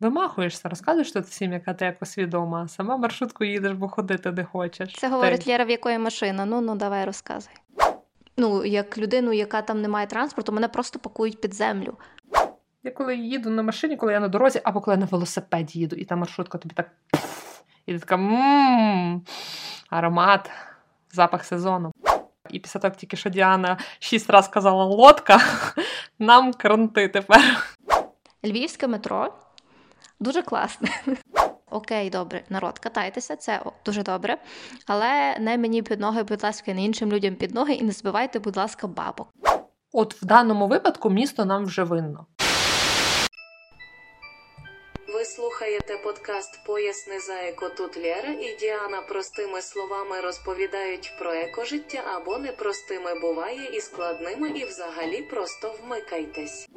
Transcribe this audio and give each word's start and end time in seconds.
вимахуєшся, 0.00 0.68
розказуєш 0.68 1.12
тут 1.12 1.24
всім, 1.24 1.52
яка 1.52 1.74
ти 1.74 1.84
якось 1.84 2.18
відома, 2.18 2.62
а 2.64 2.68
сама 2.68 2.96
маршрутку 2.96 3.44
їдеш, 3.44 3.72
бо 3.72 3.88
ходити 3.88 4.32
не 4.32 4.44
хочеш. 4.44 4.94
Це 4.94 5.08
говорить 5.08 5.46
Лєра, 5.46 5.64
в 5.64 5.70
якої 5.70 5.98
машина. 5.98 6.44
Ну 6.44 6.60
ну 6.60 6.74
давай 6.74 7.04
розказуй. 7.04 7.54
Ну, 8.36 8.64
як 8.64 8.98
людину, 8.98 9.32
яка 9.32 9.62
там 9.62 9.82
не 9.82 9.88
має 9.88 10.06
транспорту, 10.06 10.52
мене 10.52 10.68
просто 10.68 10.98
пакують 10.98 11.40
під 11.40 11.54
землю. 11.54 11.96
Я 12.82 12.90
коли 12.90 13.16
їду 13.16 13.50
на 13.50 13.62
машині, 13.62 13.96
коли 13.96 14.12
я 14.12 14.20
на 14.20 14.28
дорозі, 14.28 14.60
або 14.64 14.80
коли 14.80 14.94
я 14.94 15.00
на 15.00 15.06
велосипеді 15.06 15.78
їду, 15.78 15.96
і 15.96 16.04
та 16.04 16.16
маршрутка 16.16 16.58
тобі 16.58 16.74
так. 16.74 16.90
І 17.86 17.92
ти 17.92 17.98
така 17.98 18.16
мм, 18.16 19.22
аромат, 19.90 20.50
запах 21.12 21.44
сезону. 21.44 21.92
І 22.50 22.58
після 22.58 22.80
того, 22.80 22.90
як 22.90 22.96
тільки 22.96 23.16
що 23.16 23.30
Діана 23.30 23.78
шість 23.98 24.30
разів 24.30 24.50
казала 24.50 24.84
лодка, 24.84 25.40
нам 26.18 26.52
кранти 26.52 27.08
тепер. 27.08 27.76
Львівське 28.44 28.86
метро 28.86 29.32
дуже 30.20 30.42
класне. 30.42 30.88
Окей, 31.70 32.10
добре, 32.10 32.42
народ, 32.48 32.78
катайтеся, 32.78 33.36
це 33.36 33.62
дуже 33.84 34.02
добре. 34.02 34.38
Але 34.86 35.38
не 35.38 35.58
мені 35.58 35.82
під 35.82 36.00
ноги, 36.00 36.22
будь 36.22 36.42
ласка, 36.42 36.74
не 36.74 36.84
іншим 36.84 37.12
людям 37.12 37.34
під 37.34 37.54
ноги 37.54 37.74
і 37.74 37.82
не 37.82 37.92
збивайте, 37.92 38.38
будь 38.38 38.56
ласка, 38.56 38.86
бабок. 38.86 39.28
От 39.92 40.22
в 40.22 40.24
даному 40.24 40.68
випадку 40.68 41.10
місто 41.10 41.44
нам 41.44 41.64
вже 41.64 41.82
винно. 41.82 42.26
Ви 45.14 45.24
слухаєте 45.24 45.98
подкаст 46.04 46.64
Поясни 46.66 47.20
за 47.20 47.34
еко 47.34 47.68
тут 47.68 47.96
Лєра 47.96 48.32
і 48.32 48.56
Діана 48.60 49.02
простими 49.02 49.62
словами 49.62 50.20
розповідають 50.20 51.12
про 51.18 51.32
екожиття 51.32 52.02
або 52.16 52.38
непростими 52.38 53.20
буває 53.20 53.76
і 53.76 53.80
складними, 53.80 54.48
і 54.48 54.64
взагалі 54.64 55.22
просто 55.22 55.74
вмикайтесь. 55.82 56.68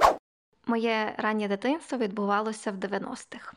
Моє 0.70 1.16
раннє 1.18 1.48
дитинство 1.48 1.98
відбувалося 1.98 2.72
в 2.72 2.76
90-х. 2.76 3.54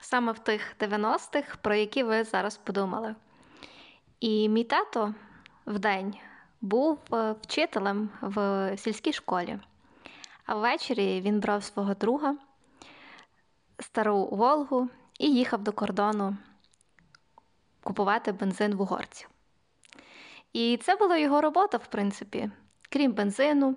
Саме 0.00 0.32
в 0.32 0.38
тих 0.38 0.76
90-х, 0.80 1.56
про 1.62 1.74
які 1.74 2.02
ви 2.02 2.24
зараз 2.24 2.56
подумали. 2.56 3.14
І 4.20 4.48
мій 4.48 4.64
тато 4.64 5.14
вдень 5.66 6.14
був 6.60 6.98
е, 7.12 7.34
вчителем 7.42 8.10
в 8.20 8.72
сільській 8.76 9.12
школі, 9.12 9.58
а 10.46 10.54
ввечері 10.54 11.20
він 11.20 11.40
брав 11.40 11.64
свого 11.64 11.94
друга, 11.94 12.36
стару 13.78 14.26
Волгу, 14.26 14.88
і 15.18 15.34
їхав 15.34 15.62
до 15.62 15.72
кордону 15.72 16.36
купувати 17.82 18.32
бензин 18.32 18.74
в 18.74 18.80
угорців. 18.80 19.28
І 20.52 20.78
це 20.82 20.96
була 20.96 21.16
його 21.16 21.40
робота, 21.40 21.78
в 21.78 21.86
принципі. 21.86 22.50
Крім 22.90 23.12
бензину, 23.12 23.76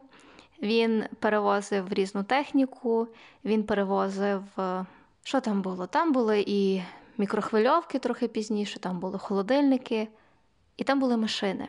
він 0.61 1.05
перевозив 1.19 1.94
різну 1.94 2.23
техніку, 2.23 3.08
він 3.45 3.63
перевозив. 3.63 4.44
Е, 4.59 4.86
що 5.23 5.41
там 5.41 5.61
було? 5.61 5.88
Там 5.88 6.11
були 6.11 6.44
і 6.47 6.81
мікрохвильовки 7.17 7.99
трохи 7.99 8.27
пізніше, 8.27 8.80
там 8.80 8.99
були 8.99 9.17
холодильники, 9.17 10.08
і 10.77 10.83
там 10.83 10.99
були 10.99 11.17
машини. 11.17 11.67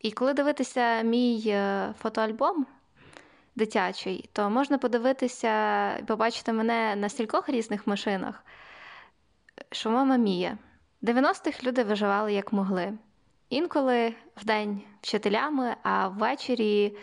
І 0.00 0.12
коли 0.12 0.34
дивитися 0.34 1.02
мій 1.02 1.44
е, 1.46 1.94
фотоальбом 1.98 2.66
дитячий, 3.56 4.28
то 4.32 4.50
можна 4.50 4.78
подивитися 4.78 5.96
і 5.96 6.02
побачити 6.02 6.52
мене 6.52 6.96
на 6.96 7.08
стількох 7.08 7.48
різних 7.48 7.86
машинах, 7.86 8.44
що 9.72 9.90
мама 9.90 10.16
мія. 10.16 10.58
90-х 11.02 11.64
люди 11.64 11.84
виживали 11.84 12.32
як 12.32 12.52
могли. 12.52 12.92
Інколи 13.50 14.14
вдень 14.36 14.82
вчителями, 15.00 15.76
а 15.82 16.08
ввечері 16.08 16.96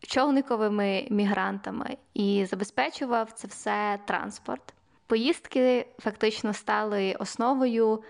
човниковими 0.00 1.06
мігрантами 1.10 1.96
і 2.14 2.44
забезпечував 2.44 3.32
це 3.32 3.48
все 3.48 3.98
транспорт. 4.06 4.74
Поїздки 5.06 5.86
фактично 5.98 6.54
стали 6.54 7.16
основою 7.18 8.02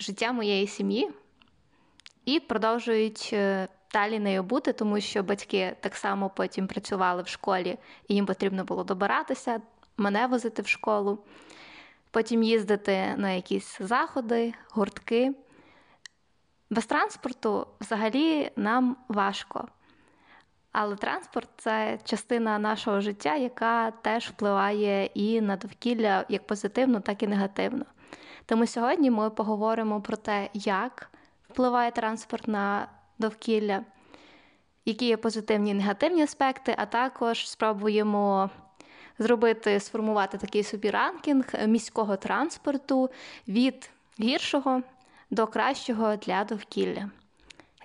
життя 0.00 0.32
моєї 0.32 0.66
сім'ї 0.66 1.10
і 2.24 2.40
продовжують 2.40 3.30
е, 3.32 3.68
далі 3.92 4.18
нею 4.18 4.42
бути, 4.42 4.72
тому 4.72 5.00
що 5.00 5.22
батьки 5.22 5.76
так 5.80 5.96
само 5.96 6.30
потім 6.30 6.66
працювали 6.66 7.22
в 7.22 7.28
школі, 7.28 7.78
і 8.08 8.14
їм 8.14 8.26
потрібно 8.26 8.64
було 8.64 8.84
добиратися, 8.84 9.60
мене 9.96 10.26
возити 10.26 10.62
в 10.62 10.68
школу, 10.68 11.18
потім 12.10 12.42
їздити 12.42 13.14
на 13.16 13.30
якісь 13.30 13.78
заходи, 13.80 14.54
гуртки. 14.70 15.34
Без 16.70 16.86
транспорту 16.86 17.66
взагалі 17.80 18.50
нам 18.56 18.96
важко. 19.08 19.68
Але 20.72 20.96
транспорт 20.96 21.48
це 21.56 21.98
частина 22.04 22.58
нашого 22.58 23.00
життя, 23.00 23.36
яка 23.36 23.90
теж 23.90 24.28
впливає 24.28 25.04
і 25.04 25.40
на 25.40 25.56
довкілля 25.56 26.24
як 26.28 26.46
позитивно, 26.46 27.00
так 27.00 27.22
і 27.22 27.26
негативно. 27.26 27.84
Тому 28.46 28.66
сьогодні 28.66 29.10
ми 29.10 29.30
поговоримо 29.30 30.00
про 30.00 30.16
те, 30.16 30.48
як 30.54 31.10
впливає 31.50 31.90
транспорт 31.90 32.48
на 32.48 32.88
довкілля, 33.18 33.84
які 34.84 35.06
є 35.06 35.16
позитивні 35.16 35.70
і 35.70 35.74
негативні 35.74 36.22
аспекти, 36.22 36.74
а 36.78 36.86
також 36.86 37.48
спробуємо 37.48 38.50
зробити, 39.18 39.80
сформувати 39.80 40.38
такий 40.38 40.62
собі 40.62 40.90
ранкінг 40.90 41.46
міського 41.66 42.16
транспорту 42.16 43.10
від 43.48 43.90
гіршого 44.20 44.82
до 45.30 45.46
кращого 45.46 46.16
для 46.16 46.44
довкілля. 46.44 47.10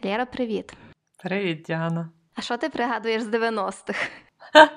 Лєра, 0.06 0.26
привіт. 0.26 0.74
Привіт, 1.18 1.62
Діана. 1.62 2.10
А 2.38 2.42
що 2.42 2.58
ти 2.58 2.70
пригадуєш 2.70 3.24
з 3.24 3.28
90-х? 3.28 4.10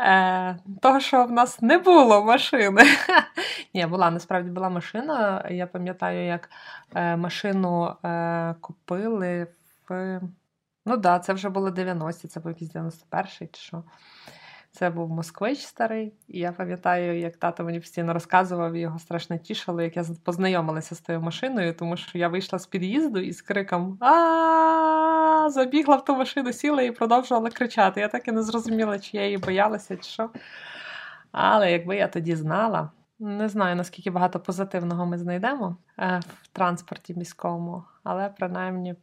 Е, 0.00 0.58
Того, 0.82 1.00
що 1.00 1.24
в 1.24 1.32
нас 1.32 1.62
не 1.62 1.78
було 1.78 2.24
машини. 2.24 2.82
Ні, 3.74 3.86
була, 3.86 4.10
насправді 4.10 4.50
була 4.50 4.68
машина. 4.68 5.46
Я 5.50 5.66
пам'ятаю, 5.66 6.26
як 6.26 6.50
е, 6.94 7.16
машину 7.16 7.96
е, 8.04 8.54
купили 8.60 9.46
в. 9.88 10.20
Ну 10.86 10.92
так, 10.92 11.00
да, 11.00 11.18
це 11.18 11.32
вже 11.32 11.48
було 11.48 11.70
90-ті, 11.70 12.28
це 12.28 12.40
був 12.40 12.52
якийсь 12.52 12.74
91-й 12.74 13.46
чи 13.46 13.60
що. 13.60 13.82
Це 14.78 14.90
був 14.90 15.10
москвич 15.10 15.60
старий, 15.60 16.12
і 16.28 16.38
я 16.38 16.52
пам'ятаю, 16.52 17.18
як 17.18 17.36
тато 17.36 17.64
мені 17.64 17.80
постійно 17.80 18.12
розказував, 18.12 18.72
і 18.72 18.80
його 18.80 18.98
страшно 18.98 19.38
тішило, 19.38 19.82
як 19.82 19.96
я 19.96 20.04
познайомилася 20.24 20.94
з 20.94 21.00
тою 21.00 21.20
машиною, 21.20 21.74
тому 21.74 21.96
що 21.96 22.18
я 22.18 22.28
вийшла 22.28 22.58
з 22.58 22.66
під'їзду 22.66 23.18
і 23.18 23.32
з 23.32 23.42
криком 23.42 23.98
а 24.00 25.48
забігла 25.50 25.96
в 25.96 26.04
ту 26.04 26.16
машину, 26.16 26.52
сіла 26.52 26.82
і 26.82 26.90
продовжувала 26.90 27.50
кричати. 27.50 28.00
Я 28.00 28.08
так 28.08 28.28
і 28.28 28.32
не 28.32 28.42
зрозуміла, 28.42 28.98
чи 28.98 29.16
я 29.16 29.24
її 29.24 29.38
боялася, 29.38 29.96
чи 29.96 30.02
що. 30.02 30.30
Але 31.32 31.72
якби 31.72 31.96
я 31.96 32.08
тоді 32.08 32.36
знала, 32.36 32.90
не 33.18 33.48
знаю, 33.48 33.76
наскільки 33.76 34.10
багато 34.10 34.40
позитивного 34.40 35.06
ми 35.06 35.18
знайдемо 35.18 35.76
в 36.42 36.48
транспорті 36.52 37.14
міському, 37.14 37.84
але 38.04 38.28
принаймні 38.28 38.94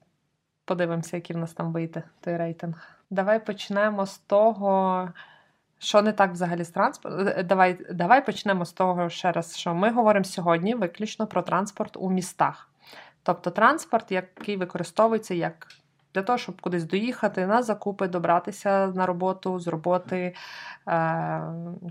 подивимося, 0.66 1.18
який 1.18 1.35
в 1.35 1.40
нас 1.40 1.53
там 1.53 1.74
вийде 1.74 2.03
той 2.22 2.38
рейтинг. 2.38 2.88
Давай 3.09 3.46
почнемо 3.46 4.06
з 4.06 4.18
того. 4.18 5.09
Що 5.80 6.02
не 6.02 6.13
так 6.13 6.31
взагалі 6.31 6.63
з 6.63 6.69
транспортом? 6.69 7.28
Е, 7.28 7.44
давай 7.44 7.78
давай 7.91 8.25
почнемо 8.25 8.66
з 8.66 8.74
того 8.74 9.09
ще 9.09 9.31
раз, 9.31 9.58
що 9.58 9.74
ми 9.74 9.91
говоримо 9.91 10.25
сьогодні 10.25 10.75
виключно 10.75 11.28
про 11.28 11.41
транспорт 11.41 11.97
у 11.97 12.09
містах. 12.09 12.69
Тобто 13.24 13.52
транспорт, 13.52 14.12
який 14.12 14.58
використовується 14.58 15.34
як 15.34 15.68
для 16.16 16.22
того, 16.22 16.38
щоб 16.38 16.62
кудись 16.62 16.84
доїхати 16.84 17.48
на 17.48 17.64
закупи, 17.64 18.08
добратися 18.08 18.88
на 18.88 19.06
роботу, 19.06 19.59
з 19.59 19.68
роботи, 19.68 20.36
е, 20.88 21.42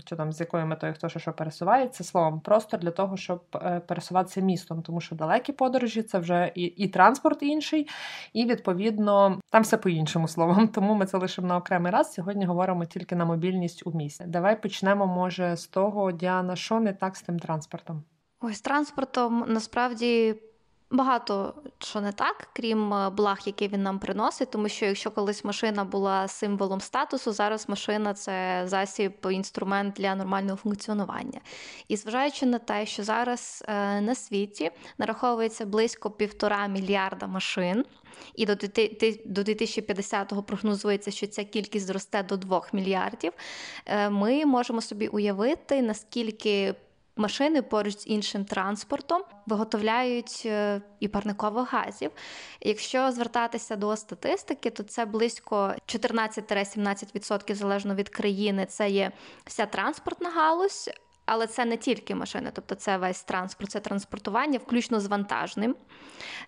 що 0.05 0.15
там, 0.15 0.31
з 0.31 0.39
якою 0.39 0.65
метою 0.65 0.93
хто 0.93 1.09
що, 1.09 1.19
що 1.19 1.33
пересувається, 1.33 2.03
словом, 2.03 2.39
просто 2.39 2.77
для 2.77 2.91
того, 2.91 3.17
щоб 3.17 3.41
е, 3.55 3.81
пересуватися 3.87 4.41
містом, 4.41 4.81
тому 4.81 5.01
що 5.01 5.15
далекі 5.15 5.53
подорожі 5.53 6.03
це 6.03 6.19
вже 6.19 6.51
і, 6.55 6.63
і 6.63 6.87
транспорт 6.87 7.43
інший, 7.43 7.87
і 8.33 8.45
відповідно 8.45 9.39
там 9.49 9.63
все 9.63 9.77
по-іншому 9.77 10.27
словом. 10.27 10.67
Тому 10.75 10.95
ми 10.95 11.05
це 11.05 11.17
лишимо 11.17 11.47
на 11.47 11.57
окремий 11.57 11.91
раз. 11.91 12.13
Сьогодні 12.13 12.45
говоримо 12.45 12.85
тільки 12.85 13.15
на 13.15 13.25
мобільність 13.25 13.87
у 13.87 13.91
місті. 13.91 14.23
Давай 14.27 14.61
почнемо, 14.61 15.07
може, 15.07 15.55
з 15.55 15.67
того, 15.67 16.11
Діана, 16.11 16.55
що 16.55 16.79
не 16.79 16.93
так 16.93 17.15
з 17.15 17.21
тим 17.21 17.39
транспортом. 17.39 18.03
Ось 18.41 18.61
транспортом 18.61 19.45
насправді 19.47 20.35
Багато 20.91 21.53
що 21.79 22.01
не 22.01 22.11
так, 22.11 22.49
крім 22.53 22.93
е, 22.93 23.09
благ, 23.09 23.39
які 23.45 23.67
він 23.67 23.83
нам 23.83 23.99
приносить, 23.99 24.51
тому 24.51 24.69
що 24.69 24.85
якщо 24.85 25.11
колись 25.11 25.43
машина 25.43 25.83
була 25.83 26.27
символом 26.27 26.81
статусу, 26.81 27.31
зараз 27.31 27.69
машина 27.69 28.13
це 28.13 28.63
засіб, 28.65 29.13
інструмент 29.31 29.95
для 29.95 30.15
нормального 30.15 30.57
функціонування. 30.57 31.41
І 31.87 31.95
зважаючи 31.95 32.45
на 32.45 32.59
те, 32.59 32.85
що 32.85 33.03
зараз 33.03 33.63
е, 33.67 34.01
на 34.01 34.15
світі 34.15 34.71
нараховується 34.97 35.65
близько 35.65 36.11
півтора 36.11 36.67
мільярда 36.67 37.27
машин, 37.27 37.85
і 38.35 38.45
до 38.45 38.53
2050-го 38.53 40.43
прогнозується, 40.43 41.11
що 41.11 41.27
ця 41.27 41.43
кількість 41.43 41.85
зросте 41.85 42.23
до 42.23 42.37
2 42.37 42.61
мільярдів, 42.73 43.33
е, 43.85 44.09
ми 44.09 44.45
можемо 44.45 44.81
собі 44.81 45.07
уявити, 45.07 45.81
наскільки 45.81 46.75
машини 47.15 47.61
поруч 47.61 47.97
з 47.97 48.07
іншим 48.07 48.45
транспортом 48.45 49.23
виготовляють 49.45 50.43
е, 50.45 50.81
і 50.99 51.07
парникових 51.07 51.73
газів. 51.73 52.11
Якщо 52.61 53.11
звертатися 53.11 53.75
до 53.75 53.95
статистики, 53.95 54.69
то 54.69 54.83
це 54.83 55.05
близько 55.05 55.75
14-17% 55.87 57.55
залежно 57.55 57.95
від 57.95 58.09
країни. 58.09 58.65
Це 58.65 58.89
є 58.89 59.11
вся 59.45 59.65
транспортна 59.65 60.29
галузь. 60.29 60.89
Але 61.25 61.47
це 61.47 61.65
не 61.65 61.77
тільки 61.77 62.15
машини, 62.15 62.51
тобто 62.53 62.75
це 62.75 62.97
весь 62.97 63.23
транспорт, 63.23 63.71
це 63.71 63.79
транспортування, 63.79 64.59
включно 64.59 64.99
з 64.99 65.07
вантажним. 65.07 65.75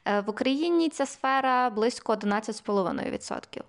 Е, 0.06 0.20
в 0.20 0.30
Україні 0.30 0.90
ця 0.90 1.06
сфера 1.06 1.70
близько 1.70 2.14
11,5%. 2.14 3.62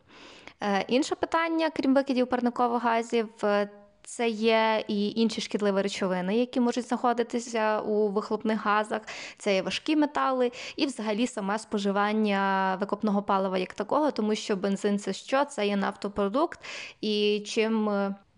Е, 0.63 0.85
інше 0.89 1.15
питання, 1.15 1.71
крім 1.71 1.95
викидів 1.95 2.27
парникових 2.27 2.83
газів, 2.83 3.29
це 4.05 4.29
є 4.29 4.85
і 4.89 5.11
інші 5.11 5.41
шкідливі 5.41 5.83
речовини, 5.83 6.37
які 6.39 6.61
можуть 6.61 6.89
знаходитися 6.89 7.81
у 7.81 8.09
вихлопних 8.09 8.65
газах, 8.65 9.03
це 9.39 9.55
є 9.55 9.63
важкі 9.63 9.97
метали, 9.97 10.53
і 10.77 10.87
взагалі 10.87 11.27
саме 11.27 11.59
споживання 11.59 12.77
викопного 12.81 13.23
палива 13.23 13.59
як 13.59 13.75
такого, 13.75 14.11
тому 14.11 14.35
що 14.35 14.57
бензин 14.57 14.99
це 14.99 15.13
що? 15.13 15.45
Це 15.45 15.67
є 15.67 15.77
нафтопродукт, 15.77 16.61
і 17.01 17.45
чим 17.47 17.91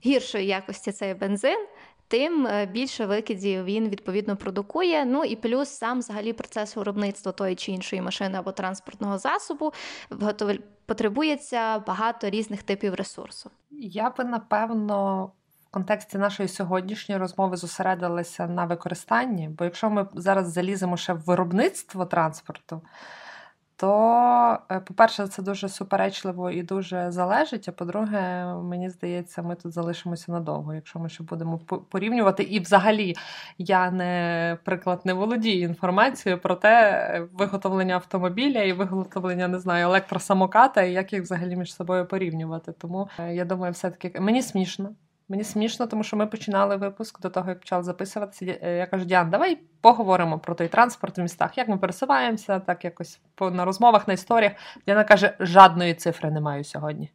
гіршої 0.04 0.46
якості 0.46 0.92
цей 0.92 1.14
бензин. 1.14 1.66
Тим 2.08 2.48
більше 2.72 3.06
викидів 3.06 3.64
він 3.64 3.88
відповідно 3.88 4.36
продукує. 4.36 5.04
Ну 5.04 5.24
і 5.24 5.36
плюс 5.36 5.68
сам 5.68 5.98
взагалі 5.98 6.32
процес 6.32 6.76
виробництва 6.76 7.32
тої 7.32 7.54
чи 7.54 7.72
іншої 7.72 8.02
машини 8.02 8.38
або 8.38 8.52
транспортного 8.52 9.18
засобу 9.18 9.72
потребується 10.86 11.78
багато 11.78 12.30
різних 12.30 12.62
типів 12.62 12.94
ресурсу. 12.94 13.50
Я 13.70 14.10
би 14.10 14.24
напевно 14.24 15.30
контексті 15.70 16.19
нашої 16.19 16.49
сьогоднішньої 16.49 17.20
розмови 17.20 17.56
зосередилася 17.56 18.46
на 18.46 18.64
використанні, 18.64 19.49
бо 19.49 19.64
якщо 19.64 19.90
ми 19.90 20.06
зараз 20.14 20.52
заліземо 20.52 20.96
ще 20.96 21.12
в 21.12 21.20
виробництво 21.20 22.06
транспорту, 22.06 22.82
то, 23.81 24.58
е, 24.70 24.81
по-перше, 24.81 25.26
це 25.26 25.43
дуже 25.43 25.69
суперечливо 25.69 26.50
і 26.50 26.62
дуже 26.62 27.11
залежить. 27.11 27.69
А 27.69 27.72
по-друге, 27.72 28.44
мені 28.55 28.90
здається, 28.90 29.43
ми 29.43 29.55
тут 29.55 29.72
залишимося 29.72 30.32
надовго, 30.32 30.75
якщо 30.75 30.99
ми 30.99 31.08
ще 31.08 31.25
будемо 31.25 31.58
порівнювати. 31.90 32.43
І 32.43 32.61
взагалі 32.61 33.17
я 33.58 33.90
не 33.90 34.58
приклад 34.64 35.00
не 35.05 35.12
володію 35.12 35.69
інформацією 35.69 36.40
про 36.40 36.55
те 36.56 36.90
е, 36.90 37.28
виготовлення 37.32 37.94
автомобіля 37.94 38.62
і 38.62 38.72
виготовлення, 38.72 39.49
не 39.49 39.58
знаю, 39.58 39.84
електросамоката, 39.84 40.82
і 40.82 40.93
як 40.93 41.12
їх 41.12 41.22
взагалі 41.22 41.56
між 41.56 41.75
собою 41.75 42.06
порівнювати. 42.06 42.72
Тому 42.72 43.08
е, 43.19 43.34
я 43.34 43.44
думаю, 43.44 43.72
все-таки 43.72 44.20
мені 44.20 44.43
смішно. 44.43 44.94
Мені 45.31 45.44
смішно, 45.44 45.87
тому 45.87 46.03
що 46.03 46.17
ми 46.17 46.27
починали 46.27 46.77
випуск 46.77 47.21
до 47.21 47.31
того, 47.31 47.49
як 47.49 47.61
почали 47.61 47.82
записуватися. 47.82 48.59
Е, 48.62 48.77
я 48.77 48.87
кажу, 48.87 49.05
Діан, 49.05 49.31
давай 49.31 49.59
поговоримо 49.81 50.38
про 50.38 50.55
той 50.55 50.69
транспорт 50.69 51.19
в 51.19 51.21
містах. 51.21 51.59
Як 51.59 51.69
ми 51.69 51.77
пересуваємося, 51.79 52.59
так 52.59 52.85
якось 52.85 53.21
на 53.41 53.65
розмовах, 53.65 54.09
на 54.09 54.15
історіях. 54.15 54.53
Діана 54.87 55.05
каже, 55.05 55.35
жадної 55.41 55.94
цифри 55.94 56.31
не 56.31 56.41
маю 56.41 56.65
сьогодні. 56.65 57.11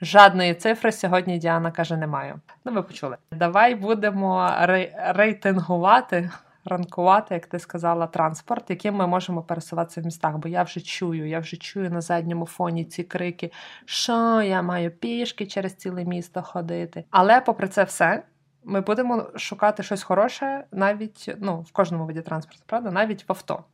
Жадної 0.00 0.54
цифри 0.54 0.92
сьогодні 0.92 1.38
Діана 1.38 1.70
каже, 1.70 1.96
не 1.96 2.06
маю. 2.06 2.40
Ну, 2.64 2.72
ви 2.72 2.82
почули. 2.82 3.16
Давай 3.32 3.74
будемо 3.74 4.50
рейтингувати 4.96 6.30
ранкувати, 6.66 7.34
як 7.34 7.46
ти 7.46 7.58
сказала, 7.58 8.06
транспорт, 8.06 8.70
яким 8.70 8.94
ми 8.94 9.06
можемо 9.06 9.42
пересуватися 9.42 10.00
в 10.00 10.04
містах. 10.04 10.36
Бо 10.36 10.48
я 10.48 10.62
вже 10.62 10.80
чую, 10.80 11.28
я 11.28 11.40
вже 11.40 11.56
чую 11.56 11.90
на 11.90 12.00
задньому 12.00 12.46
фоні 12.46 12.84
ці 12.84 13.04
крики, 13.04 13.52
що 13.84 14.42
я 14.42 14.62
маю 14.62 14.90
пішки 14.90 15.46
через 15.46 15.74
ціле 15.74 16.04
місто 16.04 16.42
ходити. 16.42 17.04
Але, 17.10 17.40
попри 17.40 17.68
це 17.68 17.84
все, 17.84 18.22
ми 18.64 18.80
будемо 18.80 19.26
шукати 19.36 19.82
щось 19.82 20.02
хороше 20.02 20.64
навіть 20.72 21.34
ну, 21.38 21.60
в 21.60 21.72
кожному 21.72 22.06
виді 22.06 22.20
транспорту, 22.20 22.62
правда, 22.66 22.90
навіть 22.90 23.28
в 23.28 23.32
авто. 23.32 23.64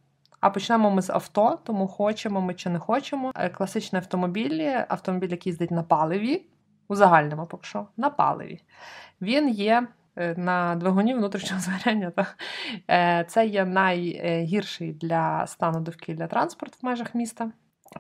А 0.41 0.51
почнемо 0.51 0.91
ми 0.91 1.03
з 1.03 1.11
авто, 1.11 1.59
тому 1.65 1.89
хочемо 1.89 2.41
ми 2.41 2.55
чи 2.55 2.71
не 2.71 2.79
хочемо. 2.79 3.33
Е, 3.35 3.49
класичні 3.49 3.99
автомобілі, 3.99 4.85
автомобіль, 4.89 5.29
який 5.29 5.51
їздить 5.51 5.71
на 5.71 5.83
паливі, 5.83 6.47
у 6.89 6.95
загальному 6.95 7.47
поки 7.47 7.67
що, 7.67 7.87
на 7.97 8.11
паливі. 8.11 8.61
Він 9.21 9.49
є 9.49 9.87
на 10.17 10.75
двигуні 10.75 11.15
внутрішнього 11.15 11.61
згоряння, 11.63 12.11
то 12.11 12.27
е, 12.91 13.25
це 13.29 13.47
є 13.47 13.65
найгірший 13.65 14.93
для 14.93 15.47
стану 15.47 15.81
довкілля 15.81 16.27
транспорт 16.27 16.83
в 16.83 16.87
межах 16.87 17.15
міста. 17.15 17.51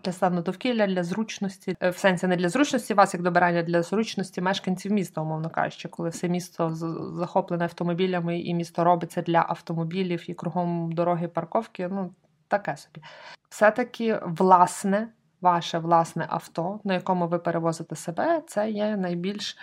Для 0.05 0.12
стану 0.12 0.43
довкілля, 0.43 0.87
для 0.87 1.05
зручності, 1.05 1.76
е, 1.81 1.91
в 1.91 1.97
сенсі 1.97 2.26
не 2.26 2.37
для 2.37 2.49
зручності 2.49 2.94
вас, 2.94 3.14
як 3.14 3.23
добирання, 3.23 3.62
для 3.62 3.82
зручності 3.82 4.41
мешканців 4.41 4.93
міста, 4.93 5.20
умовно 5.20 5.50
кажучи, 5.50 5.88
коли 5.88 6.09
все 6.09 6.29
місто 6.29 6.70
захоплене 7.14 7.64
автомобілями, 7.64 8.41
і 8.41 8.55
місто 8.55 8.85
робиться 8.85 9.23
для 9.23 9.47
автомобілів 9.49 10.31
і 10.31 10.35
кругом 10.35 10.93
дороги 10.93 11.29
парковки. 11.29 11.88
Ну, 11.88 12.14
таке 12.49 12.76
собі. 12.76 13.03
Все-таки 13.49 14.20
власне, 14.25 15.09
ваше 15.41 15.79
власне 15.79 16.26
авто, 16.29 16.81
на 16.85 16.94
якому 16.94 17.29
ви 17.29 17.38
перевозите 17.38 17.97
себе, 17.97 18.43
це 18.47 18.70
є 18.70 18.97
найбільш 18.97 19.56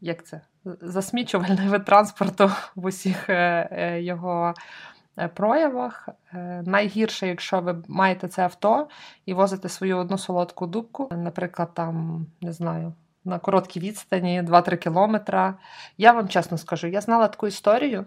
як 0.00 0.26
це 0.26 0.40
засмічувальний 0.64 1.68
вид 1.68 1.84
транспорту 1.86 2.50
в 2.76 2.86
усіх 2.86 3.30
е, 3.30 3.68
е, 3.72 4.02
його 4.02 4.54
е, 5.18 5.28
проявах. 5.28 6.08
Найгірше, 6.64 7.28
якщо 7.28 7.60
ви 7.60 7.82
маєте 7.88 8.28
це 8.28 8.42
авто 8.42 8.88
і 9.26 9.34
возите 9.34 9.68
свою 9.68 9.96
одну 9.96 10.18
солодку 10.18 10.66
дубку, 10.66 11.08
наприклад, 11.10 11.70
там, 11.74 12.26
не 12.40 12.52
знаю, 12.52 12.92
на 13.24 13.38
короткій 13.38 13.80
відстані 13.80 14.42
2-3 14.42 14.76
кілометра. 14.76 15.54
Я 15.98 16.12
вам 16.12 16.28
чесно 16.28 16.58
скажу, 16.58 16.86
я 16.86 17.00
знала 17.00 17.28
таку 17.28 17.46
історію 17.46 18.06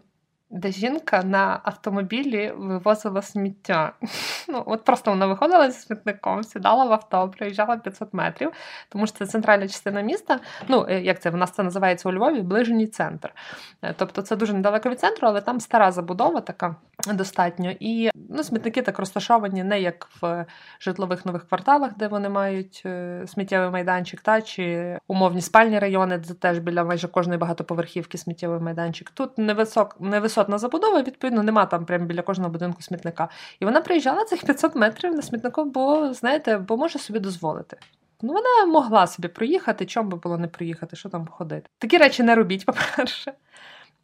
де 0.49 0.71
жінка 0.71 1.23
на 1.23 1.59
автомобілі 1.63 2.53
вивозила 2.57 3.21
сміття. 3.21 3.93
Ну, 4.47 4.63
От 4.65 4.83
просто 4.83 5.11
вона 5.11 5.25
виходила 5.25 5.71
зі 5.71 5.79
смітником, 5.79 6.43
сідала 6.43 6.85
в 6.85 6.93
авто, 6.93 7.29
проїжджала 7.37 7.77
500 7.77 8.13
метрів, 8.13 8.51
тому 8.89 9.07
що 9.07 9.17
це 9.17 9.25
центральна 9.25 9.67
частина 9.67 10.01
міста. 10.01 10.39
Ну, 10.67 10.85
е, 10.89 11.01
як 11.01 11.21
це 11.21 11.29
в 11.29 11.37
нас 11.37 11.51
це 11.51 11.63
називається 11.63 12.09
у 12.09 12.13
Львові, 12.13 12.41
ближній 12.41 12.87
центр. 12.87 13.33
Е, 13.81 13.93
тобто 13.97 14.21
це 14.21 14.35
дуже 14.35 14.53
недалеко 14.53 14.89
від 14.89 14.99
центру, 14.99 15.27
але 15.27 15.41
там 15.41 15.59
стара 15.59 15.91
забудова 15.91 16.41
така 16.41 16.75
достатньо. 17.13 17.73
І 17.79 18.09
ну, 18.29 18.43
смітники 18.43 18.81
так 18.81 18.99
розташовані 18.99 19.63
не 19.63 19.81
як 19.81 20.09
в 20.21 20.45
житлових 20.79 21.25
нових 21.25 21.47
кварталах, 21.47 21.91
де 21.97 22.07
вони 22.07 22.29
мають 22.29 22.81
е, 22.85 23.23
сміттєвий 23.27 23.69
майданчик, 23.69 24.21
та 24.21 24.41
чи 24.41 24.97
умовні 25.07 25.41
спальні 25.41 25.79
райони, 25.79 26.17
де 26.17 26.33
теж 26.33 26.59
біля 26.59 26.83
майже 26.83 27.07
кожної 27.07 27.39
багатоповерхівки 27.39 28.17
сміттєвий 28.17 28.59
майданчик. 28.59 29.09
Тут 29.09 29.37
невисок, 29.37 29.95
невисотна 30.35 30.57
забудова, 30.57 31.01
відповідно, 31.01 31.43
нема 31.43 31.65
там 31.65 31.85
прямо 31.85 32.05
біля 32.05 32.21
кожного 32.21 32.49
будинку 32.49 32.81
смітника. 32.81 33.29
І 33.59 33.65
вона 33.65 33.81
приїжджала 33.81 34.25
цих 34.25 34.45
500 34.45 34.75
метрів 34.75 35.13
на 35.15 35.21
смітнику, 35.21 35.65
бо 35.65 36.13
знаєте, 36.13 36.57
бо 36.57 36.77
може 36.77 36.99
собі 36.99 37.19
дозволити. 37.19 37.77
Ну, 38.21 38.33
вона 38.33 38.65
могла 38.65 39.07
собі 39.07 39.27
проїхати, 39.27 39.85
чому 39.85 40.09
би 40.09 40.17
було 40.17 40.37
не 40.37 40.47
приїхати, 40.47 40.95
що 40.95 41.09
там 41.09 41.27
ходити. 41.27 41.69
Такі 41.79 41.97
речі 41.97 42.23
не 42.23 42.35
робіть, 42.35 42.65
по-перше. 42.65 43.33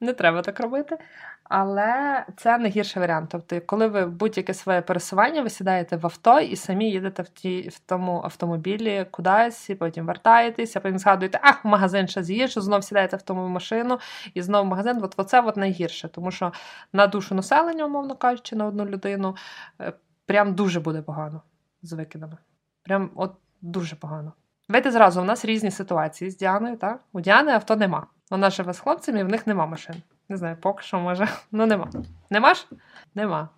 Не 0.01 0.13
треба 0.13 0.41
так 0.41 0.59
робити. 0.59 0.97
Але 1.43 2.25
це 2.37 2.57
не 2.57 2.69
гірший 2.69 2.99
варіант. 2.99 3.29
Тобто, 3.31 3.61
коли 3.61 3.87
ви 3.87 4.05
будь-яке 4.05 4.53
своє 4.53 4.81
пересування, 4.81 5.41
ви 5.41 5.49
сідаєте 5.49 5.97
в 5.97 6.05
авто 6.05 6.39
і 6.39 6.55
самі 6.55 6.91
їдете 6.91 7.23
в 7.23 7.29
ті, 7.29 7.69
в 7.69 7.79
тому 7.79 8.21
автомобілі 8.23 9.05
кудись, 9.11 9.69
і 9.69 9.75
потім 9.75 10.05
вертаєтесь, 10.05 10.75
а 10.75 10.79
потім 10.79 10.99
згадуєте, 10.99 11.39
ах, 11.43 11.65
в 11.65 11.67
магазин 11.67 12.07
ще 12.07 12.23
з'їжджу, 12.23 12.61
знов 12.61 12.83
сідаєте 12.83 13.17
в 13.17 13.21
тому 13.21 13.47
машину 13.47 13.99
і 14.33 14.41
знов 14.41 14.65
в 14.65 14.67
магазин. 14.67 14.99
От 15.03 15.13
оце 15.17 15.41
от 15.41 15.57
найгірше, 15.57 16.07
тому 16.07 16.31
що 16.31 16.51
на 16.93 17.07
душу 17.07 17.35
населення, 17.35 17.85
умовно 17.85 18.15
кажучи, 18.15 18.55
на 18.55 18.65
одну 18.65 18.85
людину, 18.85 19.35
е, 19.81 19.93
прям 20.25 20.55
дуже 20.55 20.79
буде 20.79 21.01
погано 21.01 21.41
з 21.81 21.93
викидами. 21.93 22.37
Прям 22.83 23.11
от 23.15 23.33
дуже 23.61 23.95
погано. 23.95 24.33
Давайте 24.69 24.91
зразу, 24.91 25.21
у 25.21 25.23
нас 25.23 25.45
різні 25.45 25.71
ситуації 25.71 26.31
з 26.31 26.37
Діаною, 26.37 26.77
так? 26.77 26.99
У 27.13 27.21
Діани 27.21 27.51
авто 27.51 27.75
нема. 27.75 28.07
Вона 28.31 28.49
живе 28.49 28.73
з 28.73 28.79
хлопцями, 28.79 29.19
і 29.19 29.23
в 29.23 29.29
них 29.29 29.47
нема 29.47 29.65
машин. 29.65 29.95
Не 30.29 30.37
знаю, 30.37 30.57
поки 30.61 30.83
що 30.83 30.99
може. 30.99 31.27
Ну 31.51 31.65
нема. 31.65 31.89
Нема 32.29 32.53
ж? 32.53 32.67
Нема. 33.15 33.49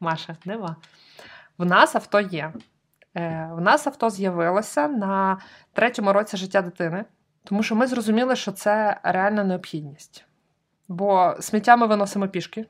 Маша, 0.00 0.36
нема. 0.44 0.76
В 1.58 1.64
нас 1.64 1.94
авто 1.94 2.20
є. 2.20 2.52
Е, 3.16 3.50
В 3.52 3.60
нас 3.60 3.86
авто 3.86 4.10
з'явилося 4.10 4.88
на 4.88 5.38
третьому 5.72 6.12
році 6.12 6.36
життя 6.36 6.62
дитини, 6.62 7.04
тому 7.44 7.62
що 7.62 7.74
ми 7.74 7.86
зрозуміли, 7.86 8.36
що 8.36 8.52
це 8.52 9.00
реальна 9.02 9.44
необхідність. 9.44 10.24
Бо 10.88 11.36
сміття 11.40 11.76
ми 11.76 11.86
виносимо 11.86 12.28
пішки. 12.28 12.66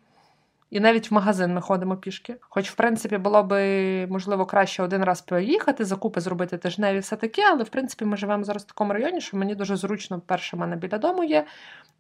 І 0.71 0.80
навіть 0.80 1.11
в 1.11 1.14
магазин 1.14 1.54
ми 1.54 1.61
ходимо 1.61 1.97
пішки. 1.97 2.37
Хоч, 2.40 2.71
в 2.71 2.75
принципі, 2.75 3.18
було 3.18 3.42
би 3.42 4.06
можливо 4.06 4.47
краще 4.47 4.83
один 4.83 5.04
раз 5.04 5.23
поїхати, 5.23 5.85
закупи 5.85 6.21
зробити 6.21 6.59
тижневі 6.59 6.99
все 6.99 7.16
таке, 7.16 7.42
але 7.50 7.62
в 7.62 7.68
принципі 7.68 8.04
ми 8.04 8.16
живемо 8.16 8.44
зараз 8.44 8.62
в 8.62 8.66
такому 8.66 8.92
районі, 8.92 9.21
що 9.21 9.37
мені 9.37 9.54
дуже 9.54 9.76
зручно. 9.76 10.23
Перше, 10.26 10.56
в 10.56 10.61
мене 10.61 10.76
біля 10.76 10.99
дому 10.99 11.25
є 11.25 11.47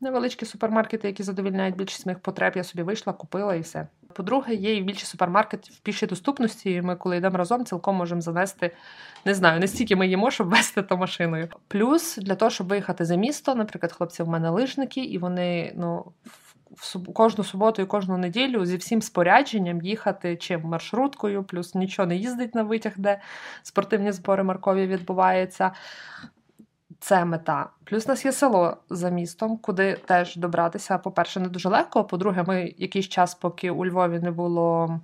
невеличкі 0.00 0.46
супермаркети, 0.46 1.08
які 1.08 1.22
задовільняють 1.22 1.76
більшість 1.76 2.06
моїх 2.06 2.18
потреб. 2.18 2.52
Я 2.56 2.64
собі 2.64 2.82
вийшла, 2.82 3.12
купила 3.12 3.54
і 3.54 3.60
все. 3.60 3.86
По-друге, 4.12 4.54
є 4.54 4.76
і 4.76 4.82
більше 4.82 5.06
супермаркетів 5.06 5.74
в 5.74 5.78
пішій 5.78 6.06
доступності. 6.06 6.72
і 6.72 6.82
Ми, 6.82 6.96
коли 6.96 7.16
йдемо 7.16 7.38
разом, 7.38 7.64
цілком 7.64 7.96
можемо 7.96 8.20
занести. 8.20 8.70
Не 9.24 9.34
знаю, 9.34 9.60
не 9.60 9.68
стільки 9.68 9.96
ми 9.96 10.08
їмо, 10.08 10.30
щоб 10.30 10.48
вести 10.50 10.82
то 10.82 10.96
машиною. 10.96 11.48
Плюс 11.68 12.16
для 12.16 12.34
того, 12.34 12.50
щоб 12.50 12.68
виїхати 12.68 13.04
за 13.04 13.16
місто, 13.16 13.54
наприклад, 13.54 13.92
хлопці 13.92 14.22
в 14.22 14.28
мене 14.28 14.50
лижники, 14.50 15.00
і 15.00 15.18
вони 15.18 15.72
ну 15.76 16.04
кожну 17.14 17.44
суботу 17.44 17.82
і 17.82 17.86
кожну 17.86 18.18
неділю 18.18 18.66
зі 18.66 18.76
всім 18.76 19.02
спорядженням 19.02 19.82
їхати 19.82 20.36
чим 20.36 20.60
маршруткою, 20.64 21.44
плюс 21.44 21.74
нічого 21.74 22.06
не 22.06 22.16
їздить 22.16 22.54
на 22.54 22.62
витяг, 22.62 22.92
де 22.96 23.20
спортивні 23.62 24.12
збори 24.12 24.42
Маркові 24.42 24.86
відбуваються. 24.86 25.70
Це 27.00 27.24
мета. 27.24 27.70
Плюс 27.84 28.06
у 28.06 28.08
нас 28.08 28.24
є 28.24 28.32
село 28.32 28.76
за 28.90 29.10
містом, 29.10 29.58
куди 29.58 29.94
теж 29.94 30.36
добратися. 30.36 30.98
По-перше, 30.98 31.40
не 31.40 31.48
дуже 31.48 31.68
легко. 31.68 32.04
По-друге, 32.04 32.44
ми 32.46 32.74
якийсь 32.78 33.08
час, 33.08 33.34
поки 33.34 33.70
у 33.70 33.86
Львові 33.86 34.18
не 34.18 34.30
було 34.30 35.00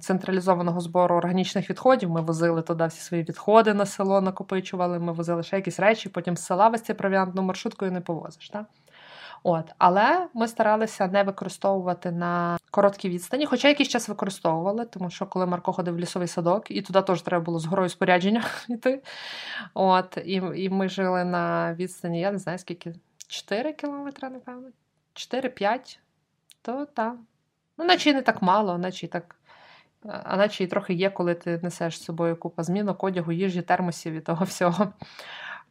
централізованого 0.00 0.80
збору 0.80 1.16
органічних 1.16 1.70
відходів, 1.70 2.10
ми 2.10 2.20
возили 2.20 2.62
туди 2.62 2.86
всі 2.86 3.00
свої 3.00 3.22
відходи 3.22 3.74
на 3.74 3.86
село, 3.86 4.20
накопичували, 4.20 4.98
ми 4.98 5.12
возили 5.12 5.42
ще 5.42 5.56
якісь 5.56 5.80
речі, 5.80 6.08
потім 6.08 6.36
з 6.36 6.44
села 6.44 6.68
весь 6.68 6.82
цей 6.82 6.96
провіантну 6.96 7.42
маршруткою 7.42 7.92
не 7.92 8.00
повозиш. 8.00 8.48
Так? 8.48 8.66
От, 9.42 9.72
Але 9.78 10.28
ми 10.34 10.48
старалися 10.48 11.06
не 11.06 11.22
використовувати 11.22 12.10
на 12.10 12.58
короткі 12.70 13.08
відстані, 13.08 13.46
хоча 13.46 13.68
якийсь 13.68 13.88
час 13.88 14.08
використовували, 14.08 14.84
тому 14.84 15.10
що 15.10 15.26
коли 15.26 15.46
Марко 15.46 15.72
ходив 15.72 15.94
в 15.94 15.98
лісовий 15.98 16.28
садок, 16.28 16.70
і 16.70 16.82
туди 16.82 17.02
теж 17.02 17.22
треба 17.22 17.44
було 17.44 17.58
з 17.58 17.66
горою 17.66 17.88
спорядження 17.88 18.44
йти. 18.68 19.02
От, 19.74 20.18
І 20.24 20.42
і 20.54 20.68
ми 20.68 20.88
жили 20.88 21.24
на 21.24 21.74
відстані, 21.74 22.20
я 22.20 22.32
не 22.32 22.38
знаю 22.38 22.58
скільки, 22.58 22.94
4 23.28 23.72
кілометри, 23.72 24.30
напевно, 24.30 24.68
4-5, 25.14 25.98
то 26.62 26.86
так. 26.86 27.16
Ну, 27.78 27.84
наче 27.84 28.14
не 28.14 28.22
так 28.22 28.42
мало, 28.42 28.78
наче 28.78 29.06
і 29.06 29.08
так. 29.08 29.36
А 30.08 30.36
наче 30.36 30.64
і 30.64 30.66
трохи 30.66 30.94
є, 30.94 31.10
коли 31.10 31.34
ти 31.34 31.60
несеш 31.62 31.98
з 31.98 32.04
собою 32.04 32.36
купа 32.36 32.62
змінок, 32.62 33.04
одягу, 33.04 33.32
їжі, 33.32 33.62
термосів 33.62 34.14
і 34.14 34.20
того 34.20 34.44
всього. 34.44 34.92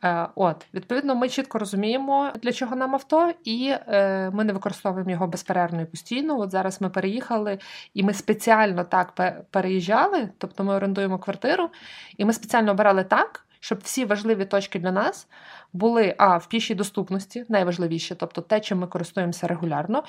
Е, 0.03 0.27
от, 0.35 0.65
Відповідно, 0.73 1.15
ми 1.15 1.29
чітко 1.29 1.59
розуміємо, 1.59 2.31
для 2.41 2.51
чого 2.51 2.75
нам 2.75 2.95
авто, 2.95 3.33
і 3.43 3.75
е, 3.87 4.29
ми 4.33 4.43
не 4.43 4.53
використовуємо 4.53 5.11
його 5.11 5.27
безперервно 5.27 5.81
і 5.81 5.85
постійно. 5.85 6.39
От 6.39 6.51
зараз 6.51 6.81
ми 6.81 6.89
переїхали, 6.89 7.59
і 7.93 8.03
ми 8.03 8.13
спеціально 8.13 8.83
так 8.83 9.13
переїжджали, 9.51 10.29
тобто 10.37 10.63
ми 10.63 10.75
орендуємо 10.75 11.19
квартиру, 11.19 11.69
і 12.17 12.25
ми 12.25 12.33
спеціально 12.33 12.71
обирали 12.71 13.03
так, 13.03 13.45
щоб 13.59 13.79
всі 13.83 14.05
важливі 14.05 14.45
точки 14.45 14.79
для 14.79 14.91
нас 14.91 15.27
були 15.73 16.15
а 16.17 16.37
в 16.37 16.49
пішій 16.49 16.75
доступності, 16.75 17.45
найважливіше, 17.49 18.15
тобто 18.15 18.41
те, 18.41 18.59
чим 18.59 18.79
ми 18.79 18.87
користуємося 18.87 19.47
регулярно, 19.47 20.03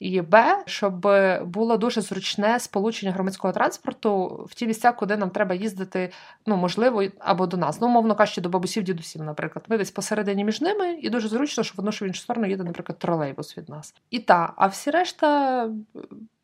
і 0.00 0.20
Б, 0.20 0.62
щоб 0.66 1.06
було 1.44 1.76
дуже 1.76 2.00
зручне 2.00 2.60
сполучення 2.60 3.12
громадського 3.12 3.52
транспорту 3.52 4.26
в 4.50 4.54
ті 4.54 4.66
місця, 4.66 4.92
куди 4.92 5.16
нам 5.16 5.30
треба 5.30 5.54
їздити, 5.54 6.12
ну 6.46 6.56
можливо, 6.56 7.04
або 7.18 7.46
до 7.46 7.56
нас. 7.56 7.80
Ну, 7.80 7.88
мовно 7.88 8.14
кажучи, 8.14 8.40
до 8.40 8.48
бабусів, 8.48 8.82
дідусів, 8.82 9.22
наприклад. 9.22 9.64
Ми 9.68 9.78
десь 9.78 9.90
посередині 9.90 10.44
між 10.44 10.60
ними, 10.60 10.98
і 11.02 11.10
дуже 11.10 11.28
зручно, 11.28 11.64
що 11.64 11.74
в 11.76 11.80
одну 11.80 11.92
що 11.92 12.04
в 12.04 12.08
іншу 12.08 12.20
сторону 12.22 12.46
їде, 12.46 12.64
наприклад, 12.64 12.98
тролейбус 12.98 13.58
від 13.58 13.68
нас. 13.68 13.94
І 14.10 14.18
та, 14.18 14.52
а 14.56 14.66
всі 14.66 14.90
решта 14.90 15.68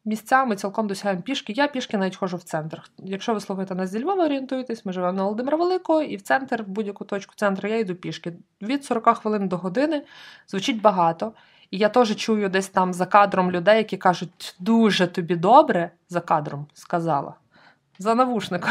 місцями 0.09 0.57
цілком 0.57 0.87
досягаємо 0.87 1.23
пішки. 1.23 1.53
Я 1.53 1.69
пішки 1.69 1.97
навіть 1.97 2.17
ходжу 2.17 2.37
в 2.37 2.43
центр. 2.43 2.83
Якщо 2.99 3.35
ви 3.35 3.41
слухаєте 3.41 3.75
нас 3.75 3.91
зі 3.91 4.03
Львова, 4.03 4.25
орієнтуєтесь, 4.25 4.87
ми 4.87 4.93
живемо 4.93 5.12
на 5.12 5.23
Володимира 5.23 5.57
Великого, 5.57 6.03
і 6.03 6.17
в 6.17 6.23
центр, 6.23 6.62
в 6.62 6.69
будь-яку 6.69 7.05
точку 7.05 7.35
центру 7.37 7.69
я 7.69 7.79
йду 7.79 7.95
пішки. 7.95 8.33
Від 8.62 8.85
40 8.85 9.19
хвилин 9.19 9.49
до 9.49 9.57
години 9.57 10.03
звучить 10.49 10.81
багато. 10.81 11.33
І 11.71 11.79
я 11.79 11.88
теж 11.88 12.17
чую 12.17 12.49
десь 12.49 12.69
там 12.69 12.93
за 12.95 13.07
кадром 13.07 13.50
людей, 13.50 13.77
які 13.77 13.97
кажуть, 13.97 14.57
дуже 14.59 15.07
тобі 15.07 15.37
добре 15.37 15.91
за 16.09 16.21
кадром 16.21 16.67
сказала 16.75 17.35
за 17.99 18.14
навушником. 18.14 18.71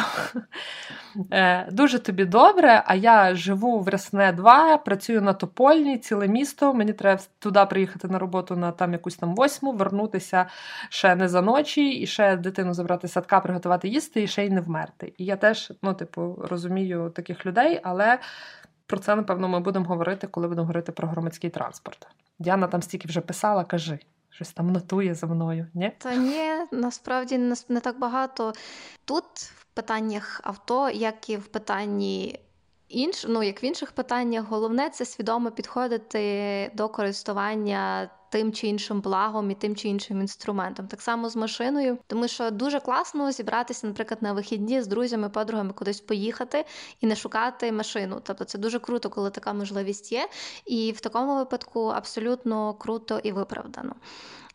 Е, 1.32 1.72
дуже 1.72 2.00
тобі 2.00 2.26
добре, 2.26 2.84
а 2.86 2.96
я 2.96 3.36
живу 3.36 3.80
в 3.80 3.88
Рясне 3.88 4.32
2, 4.32 4.78
працюю 4.78 5.22
на 5.22 5.34
Топольні, 5.34 5.98
ціле 5.98 6.28
місто. 6.28 6.74
Мені 6.74 6.94
треба 6.94 7.22
туди 7.40 7.66
приїхати 7.66 8.08
на 8.08 8.20
роботу 8.20 8.56
на 8.56 8.72
там 8.72 8.94
якусь 8.94 9.16
там 9.16 9.36
восьму, 9.36 9.72
вернутися 9.72 10.46
ще 10.90 11.16
не 11.16 11.30
за 11.30 11.42
ночі, 11.42 11.90
і 11.90 12.08
ще 12.08 12.36
дитину 12.36 12.74
забрати 12.74 13.08
садка, 13.08 13.40
приготувати 13.40 13.88
їсти, 13.88 14.24
і 14.24 14.28
ще 14.28 14.46
й 14.46 14.50
не 14.50 14.62
вмерти. 14.62 15.14
І 15.18 15.26
я 15.26 15.36
теж, 15.36 15.74
ну, 15.82 15.94
типу, 15.94 16.46
розумію 16.50 17.10
таких 17.10 17.46
людей, 17.46 17.80
але 17.84 18.20
про 18.88 19.00
це, 19.00 19.16
напевно, 19.16 19.48
ми 19.48 19.60
будемо 19.60 19.86
говорити, 19.86 20.28
коли 20.28 20.48
будемо 20.48 20.66
говорити 20.66 20.92
про 20.92 21.08
громадський 21.08 21.50
транспорт. 21.50 22.08
Діана 22.40 22.68
там 22.68 22.82
стільки 22.82 23.08
вже 23.08 23.22
писала, 23.22 23.64
кажи 23.64 24.00
щось 24.38 24.54
там 24.54 24.72
нотує 24.72 25.16
за 25.16 25.28
мною. 25.28 25.68
ні? 25.74 25.92
Та 25.98 26.16
ні, 26.16 26.50
насправді 26.72 27.38
не 27.70 27.80
так 27.80 28.00
багато. 28.00 28.54
Тут 29.06 29.24
в 29.36 29.66
питаннях 29.74 30.42
авто, 30.44 30.90
як 30.90 31.30
і 31.30 31.38
в 31.38 31.48
питанні 31.48 32.40
інш, 32.90 33.26
ну 33.28 33.44
як 33.44 33.64
в 33.64 33.66
інших 33.66 33.92
питаннях, 33.92 34.46
головне 34.46 34.90
це 34.90 35.06
свідомо 35.06 35.52
підходити 35.52 36.72
до 36.76 36.90
користування 36.90 38.10
тим 38.30 38.54
чи 38.54 38.68
іншим 38.68 39.02
благом 39.02 39.52
і 39.52 39.56
тим 39.56 39.76
чи 39.76 39.90
іншим 39.90 40.22
інструментом. 40.22 40.88
Так 40.88 41.02
само 41.02 41.30
з 41.30 41.36
машиною, 41.36 41.98
тому 42.08 42.28
що 42.28 42.52
дуже 42.52 42.80
класно 42.80 43.32
зібратися, 43.32 43.88
наприклад, 43.88 44.22
на 44.22 44.34
вихідні 44.34 44.82
з 44.82 44.88
друзями, 44.88 45.30
подругами 45.30 45.74
кудись 45.74 46.02
поїхати 46.02 46.66
і 47.02 47.08
не 47.08 47.16
шукати 47.16 47.72
машину. 47.72 48.22
Тобто 48.24 48.44
це 48.44 48.58
дуже 48.58 48.80
круто, 48.80 49.10
коли 49.10 49.30
така 49.30 49.54
можливість 49.54 50.12
є. 50.12 50.30
І 50.66 50.92
в 50.92 51.02
такому 51.02 51.36
випадку 51.36 51.86
абсолютно 51.86 52.74
круто 52.74 53.20
і 53.24 53.32
виправдано. 53.32 53.96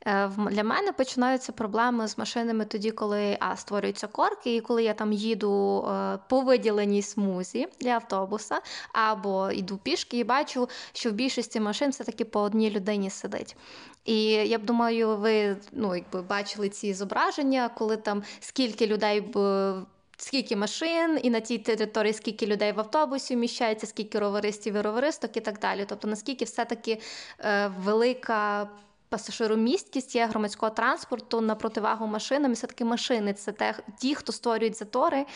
Е, 0.07 0.31
для 0.51 0.65
мене 0.65 0.93
починаються 0.93 1.53
проблеми 1.53 2.09
з 2.09 2.19
машинами 2.19 2.65
тоді, 2.65 2.91
коли 2.91 3.37
а, 3.41 3.57
створюються 3.57 4.07
корки, 4.07 4.57
і 4.57 4.61
коли 4.61 4.83
я 4.83 4.95
там 4.95 5.13
їду 5.13 5.85
е, 5.89 6.19
по 6.29 6.41
виділеній 6.41 7.03
смузі 7.03 7.69
для 7.81 7.91
автобуса, 7.91 8.61
або 8.93 9.51
йду 9.51 9.77
пішки 9.77 10.19
і 10.19 10.25
бачу, 10.25 10.69
що 10.93 11.11
в 11.11 11.13
більшості 11.13 11.61
машин 11.61 11.91
все-таки 11.91 12.25
по 12.25 12.41
одній 12.41 12.71
людині 12.71 13.11
сидить. 13.11 13.57
І 14.05 14.25
я 14.25 14.59
б 14.59 14.65
думаю, 14.65 15.17
ви 15.17 15.57
ну, 15.73 15.97
якби 15.97 16.23
бачили 16.23 16.69
ці 16.69 16.95
зображення, 16.95 17.69
коли 17.69 17.97
там 17.97 18.23
скільки 18.41 18.87
людей 18.87 19.21
б. 19.21 19.75
Скільки 20.17 20.57
машин, 20.57 21.21
і 21.23 21.31
на 21.31 21.41
тій 21.41 21.59
території 21.59 22.13
скільки 22.13 22.47
людей 22.47 22.73
в 22.73 22.81
автобусі 22.81 23.37
вміщається, 23.37 23.87
скільки 23.87 24.19
роверистів 24.19 24.75
і 24.75 24.81
роверисток 24.81 25.37
і 25.37 25.41
так 25.41 25.59
далі. 25.59 25.85
Тобто, 25.89 26.09
наскільки 26.09 26.45
все-таки 26.45 27.01
е, 27.41 27.73
велика 27.79 28.69
пасажиромісткість 29.13 30.15
є 30.15 30.27
громадського 30.27 30.71
транспорту 30.71 31.41
на 31.41 31.55
противагу 31.55 32.07
машинам, 32.07 32.51
і 32.51 32.55
все-таки 32.55 32.85
машини 32.85 33.35
це 33.35 33.53
те, 33.53 33.75
ті, 33.99 34.15
хто 34.15 34.33
створюють 34.33 34.79
затори. 34.79 35.27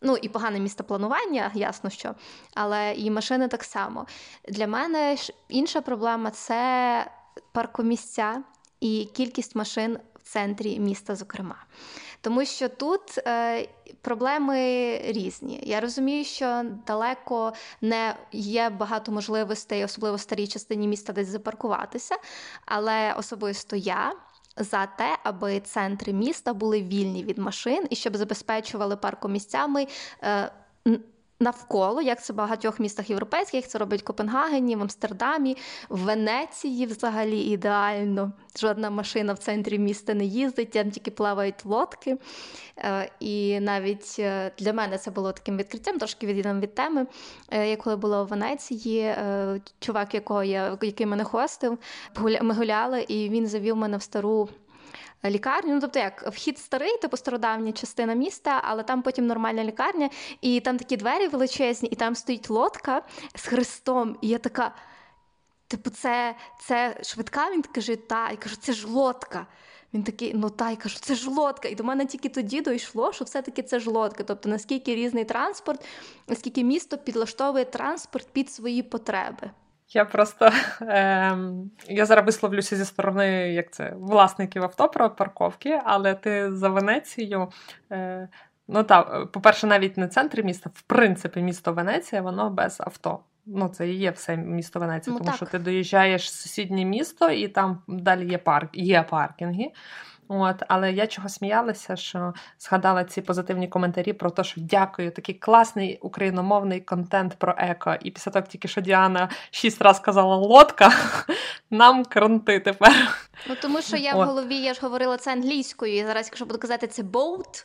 Ну 0.00 0.16
і 0.16 0.28
погане 0.28 0.60
містопланування, 0.60 1.50
ясно 1.54 1.90
що, 1.90 2.14
але 2.54 2.94
і 2.94 3.10
машини 3.10 3.48
так 3.48 3.64
само. 3.64 4.06
Для 4.48 4.66
мене 4.66 5.16
інша 5.48 5.80
проблема 5.80 6.30
це 6.30 7.10
паркомісця 7.52 8.42
і 8.80 9.08
кількість 9.12 9.56
машин 9.56 9.98
центрі 10.32 10.80
міста, 10.80 11.14
зокрема. 11.14 11.56
Тому 12.20 12.44
що 12.44 12.68
тут 12.68 13.18
е, 13.18 13.68
проблеми 14.00 14.98
різні. 15.04 15.60
Я 15.62 15.80
розумію, 15.80 16.24
що 16.24 16.64
далеко 16.86 17.52
не 17.80 18.16
є 18.32 18.70
багато 18.70 19.12
можливостей, 19.12 19.84
особливо 19.84 20.16
в 20.16 20.20
старій 20.20 20.46
частині 20.46 20.88
міста, 20.88 21.12
десь 21.12 21.28
запаркуватися, 21.28 22.16
але 22.66 23.12
особисто 23.12 23.76
я. 23.76 24.12
За 24.56 24.86
те, 24.86 25.18
аби 25.24 25.60
центри 25.60 26.12
міста 26.12 26.54
були 26.54 26.82
вільні 26.82 27.24
від 27.24 27.38
машин 27.38 27.86
і 27.90 27.96
щоб 27.96 28.16
забезпечували 28.16 28.96
паркомісцями 28.96 29.86
е, 30.22 30.50
навколо, 31.42 32.02
як 32.02 32.24
це 32.24 32.32
в 32.32 32.36
багатьох 32.36 32.80
містах 32.80 33.10
європейських, 33.10 33.68
це 33.68 33.78
роблять 33.78 34.00
в 34.00 34.04
Копенгагені, 34.04 34.76
в 34.76 34.82
Амстердамі, 34.82 35.56
в 35.88 35.98
Венеції 35.98 36.86
взагалі 36.86 37.40
ідеально. 37.40 38.32
Жодна 38.60 38.90
машина 38.90 39.32
в 39.32 39.38
центрі 39.38 39.78
міста 39.78 40.14
не 40.14 40.24
їздить, 40.24 40.70
там 40.70 40.90
тільки 40.90 41.10
плавають 41.10 41.64
лодки. 41.64 42.16
Е, 42.78 43.10
і 43.20 43.60
навіть 43.60 44.16
е, 44.18 44.50
для 44.58 44.72
мене 44.72 44.98
це 44.98 45.10
було 45.10 45.32
таким 45.32 45.56
відкриттям, 45.56 45.98
трошки 45.98 46.26
відійдемо 46.26 46.60
від 46.60 46.74
теми. 46.74 47.06
Е, 47.50 47.68
я 47.68 47.76
коли 47.76 47.96
була 47.96 48.22
в 48.22 48.26
Венеції, 48.26 49.14
чувак, 49.80 50.14
якого 50.14 50.44
я, 50.44 50.78
який 50.82 51.06
мене 51.06 51.24
хостив, 51.24 51.78
ми 52.42 52.54
гуляли, 52.54 53.02
і 53.08 53.28
він 53.28 53.46
завів 53.46 53.76
мене 53.76 53.96
в 53.96 54.02
стару 54.02 54.48
лікарню. 55.24 55.74
Ну, 55.74 55.80
тобто, 55.80 55.98
як 55.98 56.32
вхід 56.32 56.58
старий, 56.58 56.98
типу 56.98 57.16
стародавня 57.16 57.72
частина 57.72 58.14
міста, 58.14 58.60
але 58.64 58.82
там 58.82 59.02
потім 59.02 59.26
нормальна 59.26 59.64
лікарня, 59.64 60.10
і 60.40 60.60
там 60.60 60.78
такі 60.78 60.96
двері 60.96 61.28
величезні, 61.28 61.88
і 61.88 61.94
там 61.94 62.14
стоїть 62.14 62.50
лодка 62.50 63.02
з 63.34 63.46
хрестом. 63.46 64.18
І 64.20 64.28
я 64.28 64.38
така. 64.38 64.74
Типу, 65.68 65.90
це 65.90 66.34
це 66.60 66.96
швидка? 67.02 67.50
Він 67.50 67.62
каже, 67.62 67.96
та. 67.96 68.30
І 68.30 68.36
кажу, 68.36 68.56
це 68.56 68.72
ж 68.72 68.88
лодка. 68.88 69.46
Він 69.94 70.02
такий, 70.02 70.34
ну 70.34 70.50
та, 70.50 70.70
я 70.70 70.76
кажу, 70.76 70.98
це 71.00 71.14
ж 71.14 71.30
лодка. 71.30 71.68
І 71.68 71.74
до 71.74 71.84
мене 71.84 72.06
тільки 72.06 72.28
тоді 72.28 72.60
дійшло, 72.60 73.12
що 73.12 73.24
все-таки 73.24 73.62
це 73.62 73.80
ж 73.80 73.90
лодка. 73.90 74.24
Тобто, 74.24 74.48
наскільки 74.48 74.94
різний 74.94 75.24
транспорт, 75.24 75.84
наскільки 76.28 76.64
місто 76.64 76.98
підлаштовує 76.98 77.64
транспорт 77.64 78.28
під 78.32 78.52
свої 78.52 78.82
потреби. 78.82 79.50
Я 79.94 80.04
просто 80.04 80.50
е, 80.82 81.36
я 81.88 82.06
зараз 82.06 82.26
висловлюся 82.26 82.76
зі 82.76 82.84
сторони 82.84 83.52
як 83.52 83.72
це, 83.72 83.94
власників 83.96 84.62
авто 84.62 84.88
про 84.88 85.10
парковки, 85.10 85.80
але 85.84 86.14
ти 86.14 86.54
за 86.54 86.68
Венецією. 86.68 87.48
Е, 87.92 88.28
Ну 88.68 88.82
так, 88.82 89.32
по-перше, 89.32 89.66
навіть 89.66 89.96
не 89.96 90.08
центр 90.08 90.42
міста, 90.42 90.70
в 90.74 90.82
принципі, 90.82 91.40
місто 91.40 91.72
Венеція, 91.72 92.22
воно 92.22 92.50
без 92.50 92.80
авто. 92.80 93.18
Ну, 93.46 93.68
це 93.68 93.88
і 93.88 93.94
є 93.96 94.10
все 94.10 94.36
місто 94.36 94.80
Венеція, 94.80 95.12
Ну, 95.12 95.18
тому 95.18 95.30
так. 95.30 95.36
що 95.36 95.46
ти 95.46 95.58
доїжджаєш 95.58 96.26
в 96.26 96.32
сусіднє 96.32 96.84
місто, 96.84 97.30
і 97.30 97.48
там 97.48 97.82
далі 97.88 98.30
є 98.30 98.38
парк, 98.38 98.70
є 98.72 99.02
паркінги. 99.02 99.70
От, 100.40 100.62
але 100.68 100.92
я 100.92 101.06
чого 101.06 101.28
сміялася, 101.28 101.96
що 101.96 102.34
згадала 102.58 103.04
ці 103.04 103.22
позитивні 103.22 103.68
коментарі 103.68 104.12
про 104.12 104.30
те, 104.30 104.44
що 104.44 104.60
дякую, 104.60 105.10
такий 105.10 105.34
класний 105.34 105.98
україномовний 106.02 106.80
контент 106.80 107.34
про 107.34 107.54
еко. 107.58 107.96
І 108.00 108.10
після 108.10 108.32
того, 108.32 108.42
як 108.42 108.48
тільки 108.48 108.68
що 108.68 108.80
Діана 108.80 109.28
шість 109.50 109.82
разів 109.82 110.02
сказала 110.02 110.36
лодка, 110.36 110.92
нам 111.70 112.04
кранти 112.04 112.60
тепер. 112.60 113.18
Ну 113.48 113.54
тому 113.62 113.82
що 113.82 113.96
я 113.96 114.14
в 114.14 114.24
голові 114.24 114.56
я 114.56 114.74
ж 114.74 114.80
говорила 114.82 115.16
це 115.16 115.32
англійською, 115.32 115.96
і 115.96 116.04
зараз, 116.04 116.26
якщо 116.26 116.44
буду 116.46 116.58
казати 116.58 116.86
це 116.86 117.02
boat, 117.02 117.64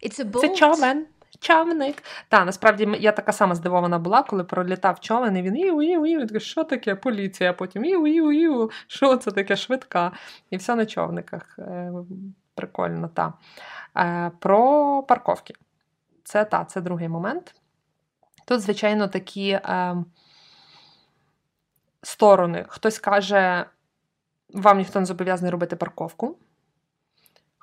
і 0.00 0.08
це 0.08 0.24
boat. 0.24 0.40
Це 0.40 0.48
човен. 0.48 1.06
Човник. 1.40 2.02
Та 2.28 2.44
насправді 2.44 2.88
я 3.00 3.12
така 3.12 3.32
сама 3.32 3.54
здивована 3.54 3.98
була, 3.98 4.22
коли 4.22 4.44
пролітав 4.44 5.00
човен, 5.00 5.36
і 5.36 5.42
він 5.42 5.56
іу, 5.56 5.82
іу, 5.82 6.06
іу. 6.06 6.26
Я 6.32 6.40
що 6.40 6.64
таке? 6.64 6.94
Поліція. 6.94 7.52
Потім 7.52 7.84
іу, 7.84 8.06
іу, 8.06 8.32
іу. 8.32 8.70
Що 8.86 9.16
це 9.16 9.30
таке 9.30 9.56
швидка? 9.56 10.12
І 10.50 10.56
все 10.56 10.74
на 10.74 10.86
човниках. 10.86 11.58
Е, 11.58 11.92
Прикольно, 12.54 13.08
та. 13.08 13.32
Е, 13.96 14.30
Про 14.38 15.02
парковки. 15.02 15.54
Це 16.24 16.44
та, 16.44 16.64
це 16.64 16.80
другий 16.80 17.08
момент. 17.08 17.54
Тут, 18.46 18.60
звичайно, 18.60 19.08
такі 19.08 19.50
е, 19.50 19.96
сторони. 22.02 22.64
Хтось 22.68 22.98
каже, 22.98 23.66
вам 24.48 24.78
ніхто 24.78 25.00
не 25.00 25.06
зобов'язаний 25.06 25.50
робити 25.50 25.76
парковку. 25.76 26.36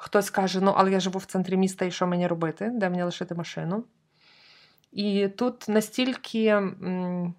Хтось 0.03 0.29
каже, 0.29 0.61
ну, 0.61 0.73
але 0.77 0.91
я 0.91 0.99
живу 0.99 1.19
в 1.19 1.25
центрі 1.25 1.57
міста, 1.57 1.85
і 1.85 1.91
що 1.91 2.07
мені 2.07 2.27
робити, 2.27 2.71
де 2.73 2.89
мені 2.89 3.03
лишити 3.03 3.35
машину. 3.35 3.83
І 4.91 5.27
тут 5.27 5.69
настільки, 5.69 6.39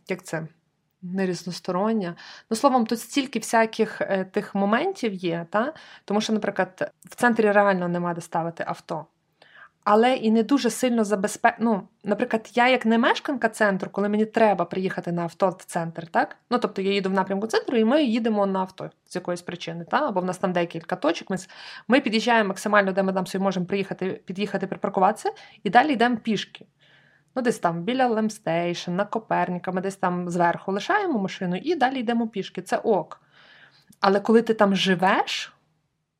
як 0.09 0.23
це, 0.23 0.47
не 1.03 1.27
різностороння. 1.27 2.17
Ну, 2.51 2.57
словом, 2.57 2.87
тут 2.87 3.01
стільки 3.01 3.39
всяких 3.39 4.01
е, 4.01 4.25
тих 4.25 4.55
моментів 4.55 5.15
є, 5.15 5.47
та? 5.51 5.75
тому 6.05 6.21
що, 6.21 6.33
наприклад, 6.33 6.93
в 7.05 7.15
центрі 7.15 7.53
реально 7.53 7.89
нема 7.89 8.15
де 8.15 8.21
ставити 8.21 8.65
авто. 8.67 9.07
Але 9.85 10.15
і 10.15 10.31
не 10.31 10.43
дуже 10.43 10.71
сильно 10.71 11.05
забезпе... 11.05 11.57
Ну, 11.61 11.89
наприклад, 12.05 12.51
я 12.55 12.69
як 12.69 12.87
не 12.87 12.99
мешканка 12.99 13.49
центру, 13.49 13.91
коли 13.91 14.09
мені 14.09 14.25
треба 14.25 14.65
приїхати 14.65 15.13
на 15.13 15.23
авто 15.23 15.49
в 15.49 15.65
центр, 15.65 16.07
так? 16.07 16.37
Ну, 16.51 16.59
тобто 16.59 16.83
я 16.83 16.93
їду 16.93 17.09
в 17.09 17.13
напрямку 17.13 17.47
центру, 17.47 17.77
і 17.77 17.85
ми 17.85 18.05
їдемо 18.05 18.47
на 18.47 18.61
авто 18.61 18.91
з 19.09 19.15
якоїсь 19.15 19.43
причини, 19.43 19.85
та? 19.85 20.09
або 20.09 20.21
в 20.21 20.25
нас 20.25 20.39
там 20.39 20.53
декілька 20.53 20.97
точок. 20.97 21.31
Ми, 21.31 21.37
ми 21.89 22.01
під'їжджаємо 22.01 22.49
максимально, 22.49 22.93
де 22.93 23.03
ми 23.03 23.13
там 23.13 23.27
собі 23.27 23.45
можемо 23.45 23.67
приїхати, 23.67 24.21
під'їхати, 24.25 24.67
припаркуватися, 24.67 25.31
і 25.63 25.71
далі 25.71 25.93
йдемо 25.93 26.17
пішки. 26.17 26.67
Ну, 27.35 27.43
десь 27.43 27.59
там 27.59 27.83
біля 27.83 28.07
Lem 28.07 28.29
Station, 28.29 28.91
на 28.91 29.05
Коперніка, 29.05 29.73
ми 29.73 29.81
десь 29.81 29.97
там 29.97 30.31
зверху 30.31 30.73
лишаємо 30.73 31.19
машину 31.19 31.57
і 31.57 31.75
далі 31.75 32.01
йдемо 32.01 32.29
пішки. 32.29 32.63
Це 32.63 32.77
ок. 32.77 33.21
Але 34.01 34.21
коли 34.21 34.43
ти 34.43 34.55
там 34.55 34.77
живеш, 34.77 35.52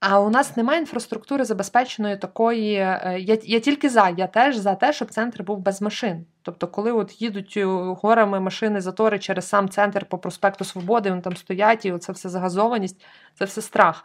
а 0.05 0.21
у 0.21 0.31
нас 0.31 0.57
немає 0.57 0.81
інфраструктури 0.81 1.45
забезпеченої 1.45 2.17
такої. 2.17 2.75
е, 2.75 3.17
Я, 3.21 3.39
я 3.43 3.61
тільки 3.61 3.89
за, 3.89 4.09
я 4.09 4.27
теж 4.27 4.57
за 4.57 4.75
те, 4.75 4.93
щоб 4.93 5.11
центр 5.11 5.43
був 5.43 5.59
без 5.59 5.83
машин. 5.83 6.27
Тобто, 6.43 6.69
коли 6.69 6.93
от 6.93 7.23
їдуть 7.23 7.55
е, 7.57 7.65
горами 8.03 8.41
машини 8.41 8.81
затори 8.81 9.19
через 9.19 9.49
сам 9.49 9.69
центр 9.69 10.05
по 10.05 10.19
проспекту 10.19 10.65
Свободи, 10.65 11.11
вони 11.11 11.23
там 11.23 11.37
стоять, 11.37 11.85
і 11.87 11.99
це 11.99 12.13
все 12.13 12.29
загазованість, 12.29 13.05
це 13.35 13.45
все 13.45 13.63
страх. 13.63 14.05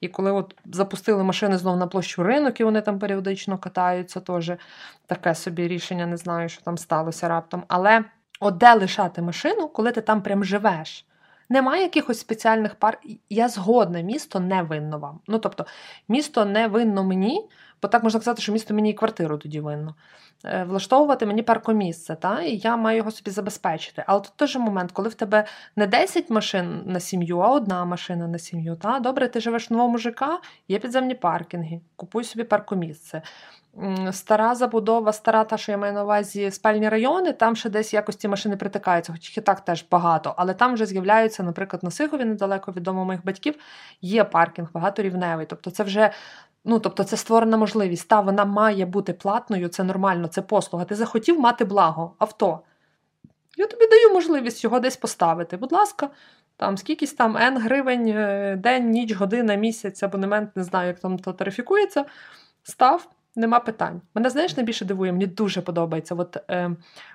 І 0.00 0.08
коли 0.08 0.32
от 0.32 0.54
запустили 0.64 1.24
машини 1.24 1.58
знову 1.58 1.76
на 1.76 1.86
площу 1.86 2.22
ринок, 2.22 2.60
і 2.60 2.64
вони 2.64 2.80
там 2.80 2.98
періодично 2.98 3.58
катаються, 3.58 4.20
теж 4.20 4.52
таке 5.06 5.34
собі 5.34 5.68
рішення, 5.68 6.06
не 6.06 6.16
знаю, 6.16 6.48
що 6.48 6.62
там 6.62 6.78
сталося 6.78 7.28
раптом. 7.28 7.64
Але 7.68 8.04
от 8.40 8.56
де 8.56 8.74
лишати 8.74 9.22
машину, 9.22 9.68
коли 9.68 9.92
ти 9.92 10.00
там 10.00 10.22
прям 10.22 10.44
живеш? 10.44 11.05
Немає 11.48 11.82
якихось 11.82 12.18
спеціальних 12.20 12.74
пар. 12.74 13.00
Я 13.30 13.48
згодна, 13.48 14.00
місто 14.00 14.40
не 14.40 14.62
винно 14.62 14.98
вам. 14.98 15.20
Ну 15.26 15.38
тобто, 15.38 15.66
місто 16.08 16.44
не 16.44 16.68
винно 16.68 17.04
мені, 17.04 17.48
бо 17.82 17.88
так 17.88 18.02
можна 18.02 18.20
сказати, 18.20 18.42
що 18.42 18.52
місто 18.52 18.74
мені 18.74 18.90
і 18.90 18.94
квартиру 18.94 19.38
тоді 19.38 19.60
винно. 19.60 19.94
Е, 20.44 20.64
Влаштовувати 20.64 21.26
мені 21.26 21.42
паркомісце, 21.42 22.14
та? 22.14 22.42
і 22.42 22.56
я 22.56 22.76
маю 22.76 22.96
його 22.96 23.10
собі 23.10 23.30
забезпечити. 23.30 24.04
Але 24.06 24.20
тут 24.20 24.32
теж 24.36 24.56
момент, 24.56 24.92
коли 24.92 25.08
в 25.08 25.14
тебе 25.14 25.44
не 25.76 25.86
10 25.86 26.30
машин 26.30 26.82
на 26.86 27.00
сім'ю, 27.00 27.38
а 27.38 27.48
одна 27.48 27.84
машина 27.84 28.28
на 28.28 28.38
сім'ю. 28.38 28.76
Та? 28.76 29.00
Добре, 29.00 29.28
ти 29.28 29.40
живеш 29.40 29.70
в 29.70 29.72
новому 29.72 29.98
ЖК, 29.98 30.24
є 30.68 30.78
підземні 30.78 31.14
паркінги, 31.14 31.80
купуй 31.96 32.24
собі 32.24 32.44
паркомісце. 32.44 33.22
Стара 34.12 34.54
забудова, 34.54 35.12
стара, 35.12 35.44
та, 35.44 35.56
що 35.56 35.72
я 35.72 35.78
маю 35.78 35.92
на 35.92 36.04
увазі, 36.04 36.50
спальні 36.50 36.88
райони, 36.88 37.32
там 37.32 37.56
ще 37.56 37.70
десь 37.70 37.94
якось 37.94 38.16
ці 38.16 38.28
машини 38.28 38.56
притикаються, 38.56 39.12
хоч 39.12 39.38
і 39.38 39.40
так 39.40 39.60
теж 39.60 39.84
багато. 39.90 40.34
Але 40.36 40.54
там 40.54 40.74
вже 40.74 40.86
з'являються, 40.86 41.42
наприклад, 41.42 41.84
на 41.84 41.90
Сигові, 41.90 42.24
недалеко 42.24 42.72
від 42.72 42.82
дому 42.82 43.04
моїх 43.04 43.24
батьків, 43.24 43.54
є 44.00 44.24
паркінг 44.24 44.68
багаторівневий. 44.72 45.46
Тобто 45.46 45.70
це 45.70 45.82
вже. 45.82 46.10
Ну, 46.68 46.78
тобто, 46.78 47.04
це 47.04 47.16
створена 47.16 47.56
можливість. 47.56 48.08
Та 48.08 48.20
вона 48.20 48.44
має 48.44 48.86
бути 48.86 49.12
платною, 49.12 49.68
це 49.68 49.84
нормально, 49.84 50.28
це 50.28 50.42
послуга. 50.42 50.84
Ти 50.84 50.94
захотів 50.94 51.40
мати 51.40 51.64
благо, 51.64 52.14
авто. 52.18 52.60
Я 53.56 53.66
тобі 53.66 53.86
даю 53.86 54.14
можливість 54.14 54.64
його 54.64 54.80
десь 54.80 54.96
поставити. 54.96 55.56
Будь 55.56 55.72
ласка, 55.72 56.10
там 56.56 56.76
скількись 56.76 57.12
там 57.12 57.36
N 57.36 57.58
гривень, 57.58 58.08
е, 58.08 58.56
день, 58.56 58.90
ніч, 58.90 59.12
година, 59.12 59.54
місяць, 59.54 60.02
абонемент, 60.02 60.56
не 60.56 60.64
знаю, 60.64 60.88
як 60.88 61.00
там 61.00 61.18
то 61.18 61.32
тарифікується. 61.32 62.04
Став, 62.62 63.08
нема 63.36 63.60
питань. 63.60 64.00
Мене, 64.14 64.30
знаєш, 64.30 64.56
найбільше 64.56 64.84
дивує, 64.84 65.12
мені 65.12 65.26
дуже 65.26 65.60
подобається. 65.60 66.14
От 66.14 66.36
е, 66.50 66.70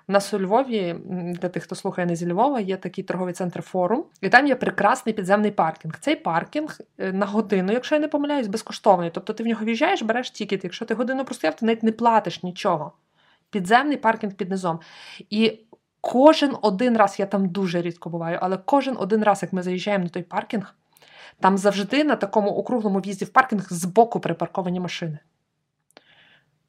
у 0.08 0.12
нас 0.12 0.34
у 0.34 0.40
Львові, 0.40 0.96
для 1.10 1.50
тих, 1.50 1.64
хто 1.64 1.76
слухає 1.76 2.08
не 2.08 2.16
зі 2.16 2.32
Львова, 2.32 2.60
є 2.60 2.78
такий 2.78 3.04
торговий 3.04 3.34
центр 3.34 3.62
форум, 3.62 4.04
і 4.22 4.30
там 4.30 4.48
є 4.48 4.56
прекрасний 4.56 5.16
підземний 5.16 5.52
паркінг. 5.52 6.00
Цей 6.00 6.16
паркінг 6.16 6.80
е, 6.98 7.14
на 7.14 7.26
годину, 7.26 7.72
якщо 7.72 7.96
я 7.96 8.02
не 8.02 8.08
помиляюсь, 8.08 8.48
безкоштовний. 8.48 9.10
Тобто 9.14 9.34
ти 9.34 9.44
в 9.44 9.48
нього 9.48 9.66
в'їжджаєш, 9.66 10.02
береш 10.02 10.32
ticket. 10.32 10.64
Якщо 10.64 10.86
ти 10.86 10.94
годину 10.94 11.26
простояв, 11.26 11.56
ти 11.56 11.66
навіть 11.66 11.84
не 11.84 11.92
платиш 11.92 12.44
нічого. 12.44 12.92
Підземний 13.50 13.98
паркінг 13.98 14.34
під 14.34 14.50
низом. 14.50 14.80
І 15.30 15.60
кожен 16.02 16.56
один 16.62 16.98
раз, 16.98 17.20
я 17.20 17.26
там 17.26 17.50
дуже 17.50 17.82
рідко 17.82 18.10
буваю, 18.10 18.40
але 18.42 18.58
кожен 18.66 18.96
один 19.00 19.24
раз, 19.24 19.44
як 19.44 19.54
ми 19.54 19.64
заїжджаємо 19.64 20.04
на 20.04 20.10
той 20.10 20.24
паркінг, 20.24 20.76
там 21.40 21.58
завжди 21.58 22.04
на 22.04 22.16
такому 22.16 22.50
округлому 22.50 23.00
в'їзді 23.00 23.26
в 23.26 23.30
паркінг 23.30 23.68
збоку 23.70 24.20
припарковані 24.20 24.80
машини. 24.80 25.20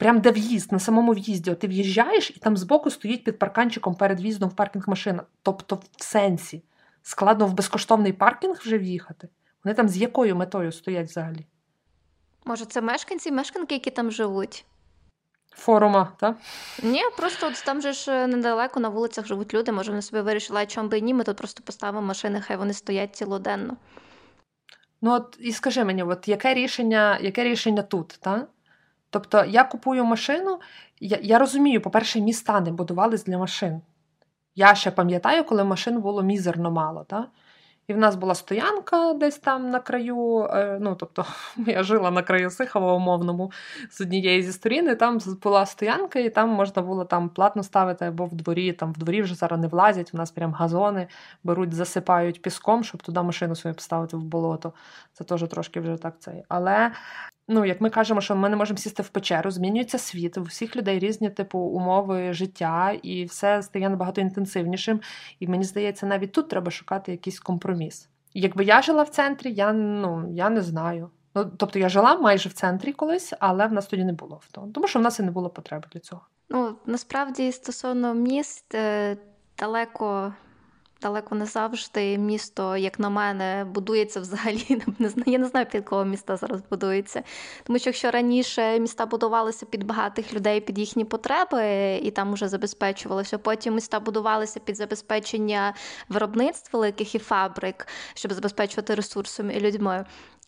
Прям 0.02 0.20
де 0.20 0.30
в'їзд, 0.30 0.72
на 0.72 0.78
самому 0.78 1.12
в'їзді. 1.12 1.50
От 1.50 1.58
ти 1.58 1.66
в'їжджаєш, 1.66 2.30
і 2.30 2.34
там 2.34 2.56
збоку 2.56 2.90
стоїть 2.90 3.24
під 3.24 3.38
парканчиком 3.38 3.94
перед 3.94 4.20
в'їздом 4.20 4.48
в 4.48 4.52
паркінг 4.52 4.88
машина. 4.88 5.22
Тобто, 5.42 5.74
в 5.96 6.04
сенсі, 6.04 6.62
складно 7.02 7.46
в 7.46 7.52
безкоштовний 7.52 8.12
паркінг 8.12 8.60
вже 8.64 8.78
в'їхати. 8.78 9.28
Вони 9.64 9.74
там 9.74 9.88
з 9.88 9.96
якою 9.96 10.36
метою 10.36 10.72
стоять 10.72 11.08
взагалі? 11.08 11.46
Може, 12.44 12.64
це 12.64 12.80
мешканці, 12.80 13.32
мешканки, 13.32 13.74
які 13.74 13.90
там 13.90 14.10
живуть? 14.10 14.64
Форума, 15.54 16.12
так? 16.20 16.36
Ні, 16.82 17.02
просто 17.16 17.46
от 17.46 17.62
там 17.66 17.80
же 17.80 17.92
ж 17.92 18.12
е, 18.12 18.26
недалеко 18.26 18.80
на 18.80 18.88
вулицях 18.88 19.26
живуть 19.26 19.54
люди. 19.54 19.72
Може, 19.72 19.90
вони 19.90 20.02
собі 20.02 20.22
вирішили, 20.22 20.60
а 20.60 20.66
чому 20.66 20.88
би 20.88 20.98
і 20.98 21.02
ні, 21.02 21.14
ми 21.14 21.24
тут 21.24 21.36
просто 21.36 21.62
поставимо 21.62 22.02
машини, 22.02 22.40
хай 22.40 22.56
вони 22.56 22.72
стоять 22.72 23.16
цілоденно. 23.16 23.76
Ну 25.02 25.12
от 25.12 25.36
і 25.40 25.52
скажи 25.52 25.84
мені, 25.84 26.02
от 26.02 26.28
яке 26.28 26.54
рішення, 26.54 27.18
яке 27.22 27.44
рішення 27.44 27.82
тут? 27.82 28.18
Та? 28.20 28.46
Тобто 29.12 29.44
я 29.44 29.64
купую 29.64 30.04
машину, 30.04 30.60
я, 31.00 31.18
я 31.22 31.38
розумію, 31.38 31.80
по-перше, 31.80 32.20
міста 32.20 32.60
не 32.60 32.72
будувались 32.72 33.24
для 33.24 33.38
машин. 33.38 33.80
Я 34.54 34.74
ще 34.74 34.90
пам'ятаю, 34.90 35.44
коли 35.44 35.64
машин 35.64 36.00
було 36.00 36.22
мізерно 36.22 36.70
мало. 36.70 37.04
Та? 37.04 37.26
І 37.86 37.94
в 37.94 37.98
нас 37.98 38.16
була 38.16 38.34
стоянка 38.34 39.14
десь 39.14 39.38
там 39.38 39.70
на 39.70 39.80
краю. 39.80 40.48
е, 40.52 40.78
Ну, 40.80 40.94
тобто, 40.94 41.24
я 41.56 41.82
жила 41.82 42.10
на 42.10 42.22
краю 42.22 42.50
Сихова 42.50 42.92
умовному 42.92 43.52
з 43.90 44.00
однієї 44.00 44.42
зі 44.42 44.52
сторін, 44.52 44.88
і 44.90 44.94
там 44.94 45.18
була 45.42 45.66
стоянка, 45.66 46.18
і 46.18 46.30
там 46.30 46.48
можна 46.48 46.82
було 46.82 47.04
там 47.04 47.28
платно 47.28 47.62
ставити 47.62 48.04
або 48.04 48.26
в 48.26 48.34
дворі. 48.34 48.72
Там 48.72 48.92
в 48.92 48.98
дворі 48.98 49.22
вже 49.22 49.34
зараз 49.34 49.60
не 49.60 49.68
влазять, 49.68 50.10
у 50.14 50.16
нас 50.16 50.30
прям 50.30 50.52
газони 50.52 51.08
беруть, 51.44 51.74
засипають 51.74 52.42
піском, 52.42 52.84
щоб 52.84 53.02
туди 53.02 53.22
машину 53.22 53.56
свою 53.56 53.74
поставити 53.74 54.16
в 54.16 54.22
болото. 54.24 54.72
Це 55.12 55.24
теж 55.24 55.48
трошки 55.48 55.80
вже 55.80 55.96
так 55.96 56.14
цей. 56.18 56.44
Але 56.48 56.92
ну, 57.48 57.64
як 57.64 57.80
ми 57.80 57.90
кажемо, 57.90 58.20
що 58.20 58.36
ми 58.36 58.48
не 58.48 58.56
можемо 58.56 58.78
сісти 58.78 59.02
в 59.02 59.08
печеру, 59.08 59.50
змінюється 59.50 59.98
світ, 59.98 60.38
у 60.38 60.42
всіх 60.42 60.76
людей 60.76 60.98
різні 60.98 61.30
типу 61.30 61.58
умови 61.58 62.32
життя, 62.32 62.92
і 63.02 63.24
все 63.24 63.62
стає 63.62 63.88
набагато 63.88 64.20
інтенсивнішим. 64.20 65.00
І 65.40 65.46
мені 65.46 65.64
здається, 65.64 66.06
навіть 66.06 66.32
тут 66.32 66.48
треба 66.48 66.70
шукати 66.70 67.12
якийсь 67.12 67.40
компроміс. 67.40 68.08
Якби 68.34 68.64
я 68.64 68.82
жила 68.82 69.02
в 69.02 69.08
центрі, 69.08 69.52
я 69.52 69.72
ну 69.72 70.28
я 70.32 70.50
не 70.50 70.62
знаю. 70.62 71.10
Ну, 71.34 71.44
тобто 71.56 71.78
я 71.78 71.88
жила 71.88 72.16
майже 72.16 72.48
в 72.48 72.52
центрі 72.52 72.92
колись, 72.92 73.32
але 73.38 73.66
в 73.66 73.72
нас 73.72 73.86
тоді 73.86 74.04
не 74.04 74.12
було 74.12 74.34
авто, 74.34 74.68
тому 74.74 74.86
що 74.86 74.98
в 74.98 75.02
нас 75.02 75.18
і 75.18 75.22
не 75.22 75.30
було 75.30 75.50
потреби 75.50 75.88
для 75.92 76.00
цього. 76.00 76.22
Ну, 76.48 76.76
насправді, 76.86 77.52
стосовно 77.52 78.14
міст, 78.14 78.74
е, 78.74 79.16
далеко 79.58 80.34
далеко 81.02 81.34
не 81.34 81.46
завжди 81.46 82.18
місто, 82.18 82.76
як 82.76 82.98
на 82.98 83.10
мене, 83.10 83.66
будується 83.74 84.20
взагалі. 84.20 84.82
Я 85.26 85.38
не 85.38 85.46
знаю, 85.46 85.66
під 85.66 85.84
кого 85.84 86.04
міста 86.04 86.36
зараз 86.36 86.60
будується. 86.70 87.22
Тому 87.64 87.78
що 87.78 87.90
якщо 87.90 88.10
раніше 88.10 88.78
міста 88.78 89.06
будувалися 89.06 89.66
під 89.66 89.84
багатих 89.84 90.34
людей, 90.34 90.60
під 90.60 90.78
їхні 90.78 91.04
потреби, 91.04 91.94
і 92.02 92.10
там 92.10 92.32
вже 92.32 92.48
забезпечувалося, 92.48 93.38
потім 93.38 93.74
міста 93.74 94.00
будувалися 94.00 94.60
під 94.60 94.76
забезпечення 94.76 95.74
виробництв 96.08 96.70
великих 96.72 97.14
і 97.14 97.18
фабрик, 97.18 97.86
щоб 98.14 98.32
забезпечувати 98.32 98.94
ресурсами 98.94 99.54
і 99.54 99.60
людьми. 99.60 100.04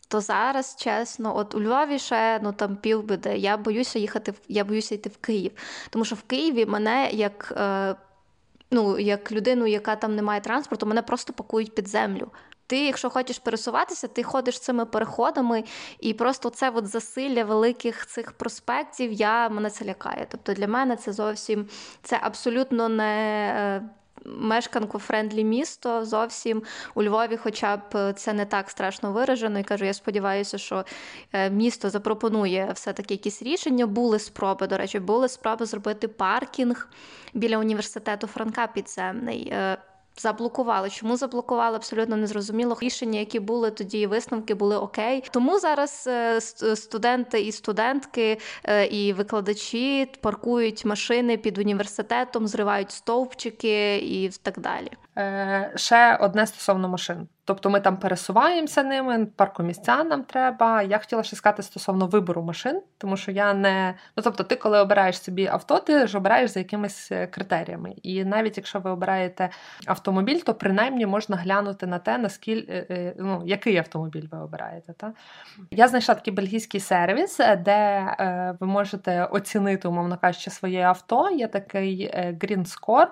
То 0.09 0.21
зараз, 0.21 0.77
чесно, 0.79 1.37
от 1.37 1.55
у 1.55 1.61
Львові 1.61 1.99
ще 1.99 2.41
ну 2.43 2.53
там 2.53 2.77
півбіди. 2.77 3.37
Я 3.37 3.57
боюся 3.57 3.99
їхати 3.99 4.31
в 4.31 4.35
я 4.49 4.65
боюся 4.65 4.95
йти 4.95 5.09
в 5.09 5.17
Київ, 5.17 5.53
тому 5.91 6.05
що 6.05 6.15
в 6.15 6.23
Києві 6.23 6.67
мене 6.67 7.11
як. 7.13 7.53
Е, 7.57 7.95
ну, 8.75 8.99
як 8.99 9.33
людину, 9.33 9.67
яка 9.67 9.97
там 9.97 10.17
не 10.17 10.23
має 10.23 10.41
транспорту, 10.41 10.87
мене 10.87 11.03
просто 11.03 11.33
пакують 11.33 11.75
під 11.75 11.89
землю. 11.89 12.31
Ти, 12.67 12.85
якщо 12.85 13.11
хочеш 13.11 13.39
пересуватися, 13.39 14.09
ти 14.09 14.23
ходиш 14.23 14.59
цими 14.59 14.87
переходами, 14.87 15.65
і 16.01 16.15
просто 16.15 16.51
це 16.51 16.71
от 16.71 16.87
засилля 16.87 17.45
великих 17.45 18.07
цих 18.07 18.33
проспектів 18.33 19.13
я 19.13 19.49
мене 19.49 19.71
це 19.71 19.85
лякає. 19.85 20.27
Тобто 20.31 20.53
для 20.53 20.69
мене 20.69 20.97
це 20.97 21.13
зовсім 21.13 21.69
це 22.03 22.19
абсолютно 22.23 22.89
не 22.89 23.83
е, 24.27 24.29
мешканку 24.29 24.99
friendly 24.99 25.45
місто 25.45 26.05
зовсім 26.05 26.63
у 26.95 27.03
Львові, 27.03 27.37
хоча 27.37 27.77
б 27.77 28.13
це 28.13 28.33
не 28.33 28.45
так 28.45 28.71
страшно 28.71 29.13
виражено. 29.13 29.59
І 29.59 29.63
кажу, 29.63 29.85
я 29.85 29.95
сподіваюся, 29.95 30.59
що 30.59 30.85
е, 31.33 31.51
місто 31.51 31.91
запропонує 31.91 32.71
все-таки 32.75 33.15
якісь 33.15 33.43
рішення. 33.43 33.87
Були 33.87 34.19
спроби, 34.19 34.67
до 34.67 34.77
речі, 34.77 35.01
були 35.01 35.29
спроби 35.29 35.67
зробити 35.67 36.09
паркінг 36.09 36.89
біля 37.35 37.59
університету 37.59 38.27
Франка 38.27 38.67
підземний. 38.67 39.55
Заблокували. 40.17 40.91
Чому 40.91 41.17
заблокували? 41.17 41.77
Абсолютно 41.77 42.17
незрозуміло. 42.17 42.77
Рішення, 42.81 43.19
які 43.19 43.41
були 43.41 43.71
тоді, 43.71 44.07
висновки 44.07 44.55
були 44.55 44.77
окей. 44.77 45.25
Тому 45.31 45.59
зараз 45.59 46.05
е, 46.07 46.41
студенти 46.77 47.41
і 47.41 47.53
студентки 47.53 48.39
е, 48.65 48.87
і 48.87 49.13
викладачі 49.13 50.07
паркують 50.21 50.85
машини 50.85 51.37
під 51.37 51.59
університетом, 51.59 52.49
зривають 52.49 52.91
стовпчики 52.91 53.97
і 53.97 54.31
так 54.43 54.59
далі. 54.59 54.91
Е, 55.19 55.73
Ще 55.77 56.17
одне 56.17 56.47
стосовно 56.47 56.89
машин. 56.89 57.29
Тобто 57.47 57.71
ми 57.71 57.81
там 57.81 57.97
пересуваємося 57.97 58.83
ними, 58.83 59.27
паркомісця 59.27 60.05
нам 60.05 60.25
треба. 60.25 60.83
Я 60.83 60.99
хотіла 60.99 61.23
ще 61.23 61.37
сказати 61.37 61.63
стосовно 61.63 62.07
вибору 62.07 62.43
машин, 62.43 62.83
тому 62.99 63.17
що 63.17 63.31
я 63.31 63.55
не. 63.55 63.95
Ну 64.17 64.23
тобто, 64.23 64.45
ти, 64.45 64.57
коли 64.57 64.79
обираєш 64.79 65.23
собі 65.23 65.47
авто, 65.47 65.79
ти 65.79 66.07
ж 66.07 66.19
обираєш 66.19 66.51
за 66.51 66.61
якимись 66.61 67.13
е, 67.13 67.27
критеріями. 67.27 67.95
І 68.03 68.25
навіть 68.25 68.57
якщо 68.57 68.81
ви 68.81 68.91
обираєте 68.91 69.51
автомобіль, 69.87 70.39
то 70.39 70.55
принаймні 70.55 71.07
можна 71.07 71.37
глянути 71.37 71.87
на 71.87 71.99
те, 71.99 72.19
наскільки 72.19 72.73
е, 72.73 72.87
е, 72.91 73.15
ну, 73.19 73.43
який 73.47 73.77
автомобіль 73.77 74.25
ви 74.33 74.39
обираєте. 74.39 74.93
Та? 74.93 75.13
Я 75.71 75.89
знайшла 75.89 76.15
такий 76.15 76.35
бельгійський 76.35 76.81
сервіс, 76.81 77.41
де 77.59 78.09
ви 78.61 78.67
можете 78.67 79.25
оцінити, 79.25 79.89
умовно 79.89 80.19
кажучи, 80.19 80.51
своє 80.51 80.83
авто. 80.83 81.31
Є 81.31 81.49
такий 81.49 82.11
Green 82.15 82.65
Score. 82.67 83.07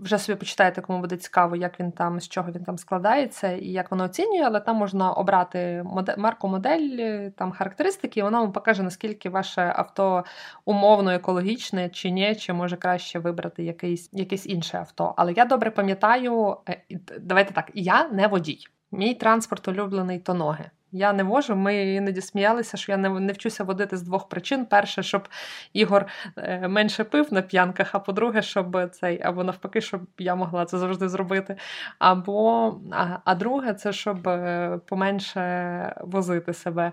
Вже 0.00 0.18
собі 0.18 0.38
почитаєте, 0.38 0.80
кому 0.80 1.00
буде 1.00 1.16
цікаво, 1.16 1.56
як 1.56 1.80
він 1.80 1.92
там, 1.92 2.20
з 2.20 2.28
чого 2.28 2.52
він 2.52 2.64
там 2.64 2.78
складається 2.78 3.52
і 3.52 3.66
як 3.66 3.90
воно 3.90 4.04
оцінює, 4.04 4.42
але 4.46 4.60
там 4.60 4.76
можна 4.76 5.12
обрати 5.12 5.82
модель, 5.86 6.14
марку 6.16 6.48
модель, 6.48 7.28
там 7.30 7.52
характеристики, 7.52 8.20
і 8.20 8.22
воно 8.22 8.40
вам 8.40 8.52
покаже, 8.52 8.82
наскільки 8.82 9.30
ваше 9.30 9.72
авто 9.76 10.24
умовно 10.64 11.10
екологічне 11.10 11.88
чи 11.88 12.10
ні, 12.10 12.34
чи 12.34 12.52
може 12.52 12.76
краще 12.76 13.18
вибрати 13.18 13.64
якийсь, 13.64 14.10
якесь 14.12 14.46
інше 14.46 14.78
авто. 14.78 15.14
Але 15.16 15.32
я 15.32 15.44
добре 15.44 15.70
пам'ятаю, 15.70 16.56
е, 16.68 16.82
давайте 17.20 17.54
так, 17.54 17.70
я 17.74 18.08
не 18.08 18.26
водій. 18.26 18.66
Мій 18.92 19.14
транспорт 19.14 19.68
улюблений 19.68 20.18
то 20.18 20.34
ноги. 20.34 20.70
Я 20.92 21.12
не 21.12 21.24
можу. 21.24 21.56
Ми 21.56 21.94
іноді 21.94 22.20
сміялися, 22.20 22.76
що 22.76 22.92
я 22.92 22.98
не 22.98 23.08
не 23.08 23.32
вчуся 23.32 23.64
водити 23.64 23.96
з 23.96 24.02
двох 24.02 24.28
причин. 24.28 24.66
Перше, 24.66 25.02
щоб 25.02 25.28
Ігор 25.72 26.06
е, 26.36 26.68
менше 26.68 27.04
пив 27.04 27.32
на 27.32 27.42
п'янках, 27.42 27.94
а 27.94 27.98
по-друге, 27.98 28.42
щоб 28.42 28.90
цей, 28.92 29.22
або 29.22 29.44
навпаки, 29.44 29.80
щоб 29.80 30.00
я 30.18 30.34
могла 30.34 30.64
це 30.64 30.78
завжди 30.78 31.08
зробити. 31.08 31.56
Або, 31.98 32.74
А, 32.92 33.18
а 33.24 33.34
друге, 33.34 33.74
це 33.74 33.92
щоб 33.92 34.28
е, 34.28 34.80
поменше 34.86 35.94
возити 36.00 36.54
себе. 36.54 36.92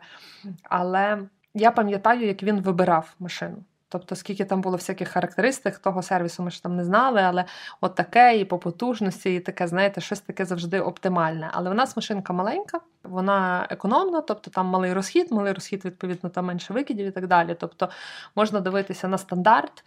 Але 0.64 1.20
я 1.54 1.72
пам'ятаю, 1.72 2.28
як 2.28 2.44
він 2.44 2.62
вибирав 2.62 3.16
машину. 3.20 3.64
Тобто, 3.90 4.16
скільки 4.16 4.46
там 4.46 4.62
було 4.62 4.78
всяких 4.78 5.10
характеристик 5.10 5.78
того 5.78 6.02
сервісу, 6.02 6.44
ми 6.44 6.52
ж 6.52 6.64
там 6.64 6.76
не 6.76 6.84
знали, 6.84 7.22
але 7.22 7.46
от 7.82 7.96
таке 7.96 8.38
і 8.38 8.46
по 8.46 8.58
потужності, 8.58 9.36
і 9.36 9.40
таке, 9.40 9.68
знаєте, 9.68 10.02
щось 10.02 10.20
таке 10.20 10.46
завжди 10.46 10.80
оптимальне. 10.80 11.50
Але 11.54 11.70
в 11.70 11.74
нас 11.74 11.96
машинка 11.96 12.34
маленька, 12.34 12.80
вона 13.04 13.68
економна, 13.70 14.22
тобто 14.22 14.52
там 14.52 14.66
малий 14.66 14.94
розхід, 14.94 15.32
малий 15.32 15.54
розхід, 15.54 15.86
відповідно, 15.86 16.30
там 16.30 16.46
менше 16.46 16.74
викидів 16.74 17.08
і 17.08 17.12
так 17.12 17.28
далі. 17.28 17.56
Тобто 17.60 17.90
можна 18.36 18.60
дивитися 18.60 19.08
на 19.08 19.18
стандарт 19.18 19.84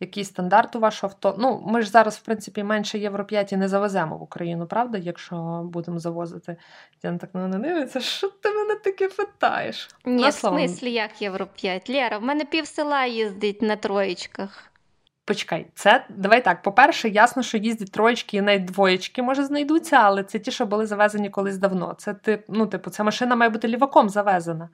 який 0.00 0.24
стандарт 0.24 0.76
у 0.76 0.80
вашого 0.80 1.12
авто. 1.12 1.36
Ну, 1.38 1.62
ми 1.66 1.82
ж 1.82 1.90
зараз, 1.90 2.16
в 2.16 2.20
принципі, 2.20 2.62
менше 2.62 2.98
Євро 2.98 3.24
5 3.24 3.52
не 3.52 3.68
завеземо 3.68 4.18
в 4.18 4.22
Україну, 4.22 4.66
правда, 4.66 4.98
якщо 4.98 5.60
будемо 5.64 5.98
завозити. 5.98 6.56
Я 7.02 7.18
так 7.18 7.34
на 7.34 7.40
мене 7.40 7.58
дивиться, 7.58 8.00
що 8.00 8.28
ти 8.28 8.50
мене 8.50 8.74
таке 8.74 9.08
питаєш? 9.08 9.88
Ні, 10.04 10.28
в 10.28 10.32
смислі, 10.32 10.92
як 10.92 11.22
Євро 11.22 11.46
5? 11.46 11.90
Лєра, 11.90 12.18
в 12.18 12.22
мене 12.22 12.44
пів 12.44 12.66
села 12.66 13.04
їздить 13.04 13.62
на 13.62 13.76
троєчках. 13.76 14.70
Почекай, 15.26 15.66
це 15.74 16.06
давай 16.08 16.44
так. 16.44 16.62
По-перше, 16.62 17.08
ясно, 17.08 17.42
що 17.42 17.58
їздять 17.58 17.92
троєчки 17.92 18.36
і 18.36 18.40
навіть 18.40 18.64
двоєчки, 18.64 19.22
може, 19.22 19.44
знайдуться, 19.44 19.96
але 19.96 20.24
це 20.24 20.38
ті, 20.38 20.50
що 20.50 20.66
були 20.66 20.86
завезені 20.86 21.30
колись 21.30 21.58
давно. 21.58 21.94
Це 21.98 22.14
ти, 22.14 22.44
ну, 22.48 22.66
типу, 22.66 22.90
ця 22.90 23.04
машина 23.04 23.36
має 23.36 23.50
бути 23.50 23.68
ліваком 23.68 24.08
завезена. 24.08 24.68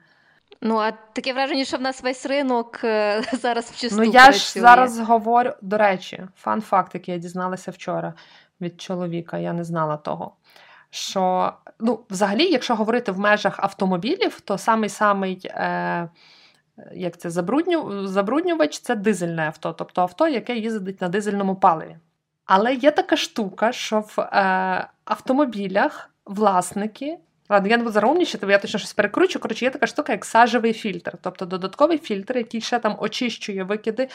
Ну, 0.61 0.77
а 0.77 0.91
таке 0.91 1.33
враження, 1.33 1.65
що 1.65 1.77
в 1.77 1.81
нас 1.81 2.03
весь 2.03 2.25
ринок 2.25 2.79
е, 2.83 3.23
зараз 3.33 3.65
в 3.71 3.77
чисту 3.77 3.97
Ну, 3.97 4.03
я 4.03 4.11
працює. 4.11 4.33
ж 4.33 4.59
зараз 4.59 4.99
говорю, 4.99 5.53
до 5.61 5.77
речі, 5.77 6.23
фан 6.35 6.61
факт, 6.61 6.95
який 6.95 7.13
я 7.13 7.19
дізналася 7.19 7.71
вчора 7.71 8.13
від 8.61 8.81
чоловіка, 8.81 9.37
я 9.37 9.53
не 9.53 9.63
знала 9.63 9.97
того. 9.97 10.35
Що, 10.89 11.53
ну, 11.79 11.99
взагалі, 12.09 12.51
якщо 12.51 12.75
говорити 12.75 13.11
в 13.11 13.19
межах 13.19 13.59
автомобілів, 13.59 14.41
то 14.41 14.57
самий-самий 14.57 15.41
е, 15.45 16.09
як 16.93 17.17
це, 17.17 17.29
забрудню, 17.29 18.07
забруднювач 18.07 18.79
це 18.79 18.95
дизельне 18.95 19.47
авто, 19.47 19.73
тобто 19.73 20.01
авто, 20.01 20.27
яке 20.27 20.55
їздить 20.55 21.01
на 21.01 21.09
дизельному 21.09 21.55
паливі. 21.55 21.97
Але 22.45 22.73
є 22.73 22.91
така 22.91 23.17
штука, 23.17 23.71
що 23.71 23.99
в 23.99 24.21
е, 24.21 24.87
автомобілях 25.05 26.09
власники 26.25 27.17
Ладно, 27.51 27.69
я 27.69 27.77
не 27.77 27.83
буду 27.83 27.93
заромнічити, 27.93 28.47
я 28.49 28.57
точно 28.57 28.79
щось 28.79 28.93
перекручу. 28.93 29.39
Коротше, 29.39 29.65
є 29.65 29.71
така 29.71 29.87
штука, 29.87 30.11
як 30.11 30.25
сажевий 30.25 30.73
фільтр, 30.73 31.17
тобто 31.21 31.45
додатковий 31.45 31.97
фільтр, 31.97 32.37
який 32.37 32.61
ще 32.61 32.79
там 32.79 32.95
очищує 32.99 33.63
викиди, 33.63 34.09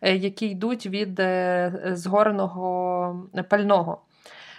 е, 0.00 0.16
які 0.16 0.46
йдуть 0.46 0.86
від 0.86 1.20
е, 1.20 1.92
згореного 1.92 3.28
пального. 3.48 4.02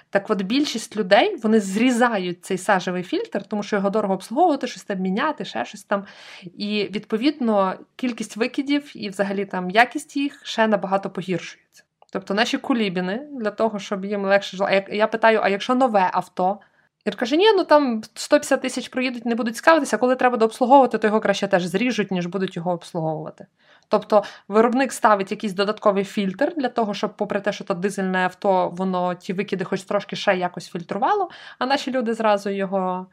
Так 0.10 0.30
от 0.30 0.41
більшість 0.41 0.98
людей 0.98 1.36
вони 1.36 1.60
зрізають 1.60 2.46
цей 2.46 2.58
сажевий 2.58 3.04
фільтр, 3.04 3.44
тому 3.44 3.63
що 3.63 3.76
його 3.76 3.89
дорого 3.89 4.13
обслуговувати, 4.13 4.67
щось 4.67 4.84
там 4.84 5.00
міняти, 5.00 5.46
ще 5.46 5.65
щось 5.65 5.84
там. 5.84 6.06
І 6.44 6.89
відповідно 6.91 7.76
кількість 7.96 8.38
викидів 8.38 8.91
і 8.96 9.10
взагалі 9.10 9.46
там 9.46 9.70
якість 9.70 10.17
їх 10.17 10.41
ще 10.46 10.67
набагато 10.67 11.10
погіршується. 11.10 11.84
Тобто 12.12 12.34
наші 12.34 12.58
кулібіни 12.58 13.28
для 13.32 13.52
того, 13.52 13.80
щоб 13.80 14.06
їм 14.06 14.26
легше 14.26 14.58
жило. 14.58 14.70
Я 14.91 15.08
питаю: 15.08 15.39
а 15.44 15.50
якщо 15.50 15.76
нове 15.76 16.10
авто? 16.13 16.60
І 17.06 17.12
каже, 17.12 17.38
ні, 17.38 17.54
ну 17.54 17.64
там 17.64 18.04
150 18.14 18.62
тисяч 18.62 18.90
проїдуть, 18.90 19.26
не 19.26 19.36
будуть 19.36 19.56
цікавитися, 19.56 19.98
коли 19.98 20.16
треба 20.16 20.38
дообслуговувати, 20.38 20.98
то 20.98 21.08
його 21.08 21.20
краще 21.20 21.48
теж 21.48 21.66
зріжуть, 21.66 22.12
ніж 22.12 22.26
будуть 22.26 22.56
його 22.56 22.72
обслуговувати. 22.72 23.46
Тобто 23.88 24.24
виробник 24.48 24.94
ставить 24.94 25.32
якийсь 25.32 25.54
додатковий 25.54 26.04
фільтр 26.04 26.54
для 26.58 26.70
того, 26.70 26.94
щоб, 26.94 27.18
попри 27.18 27.42
те, 27.42 27.54
що 27.54 27.64
то 27.64 27.74
дизельне 27.74 28.20
авто, 28.26 28.70
воно 28.70 29.16
ті 29.16 29.34
викиди 29.34 29.64
хоч 29.64 29.84
трошки 29.84 30.16
ще 30.16 30.38
якось 30.38 30.70
фільтрувало, 30.70 31.30
а 31.60 31.66
наші 31.66 31.92
люди 31.92 32.14
зразу 32.14 32.50
його 32.50 33.08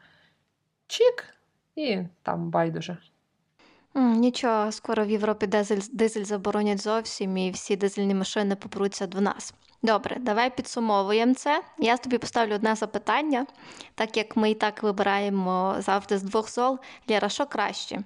чік 0.87 1.25
і 1.77 1.99
там 2.23 2.51
байдуже. 2.51 2.97
Нічого, 3.95 4.73
скоро 4.73 5.05
в 5.05 5.11
Європі 5.11 5.47
дизель, 5.47 5.81
дизель 5.93 6.25
заборонять 6.25 6.83
зовсім, 6.83 7.37
і 7.37 7.51
всі 7.51 7.77
дизельні 7.77 8.15
машини 8.15 8.57
попруться 8.57 9.07
до 9.07 9.21
нас. 9.21 9.55
Добре, 9.83 10.17
давай 10.21 10.57
підсумовуємо 10.57 11.35
це. 11.35 11.63
Я 11.79 11.97
тобі 11.97 12.19
поставлю 12.19 12.55
одне 12.55 12.75
запитання, 12.75 13.47
так 13.95 14.17
як 14.17 14.37
ми 14.37 14.51
і 14.51 14.55
так 14.55 14.83
вибираємо 14.83 15.77
завжди 15.79 16.19
з 16.19 16.23
двох 16.23 16.51
зол. 16.51 16.79
Лєра, 17.11 17.29
що 17.29 17.47
краще? 17.47 17.99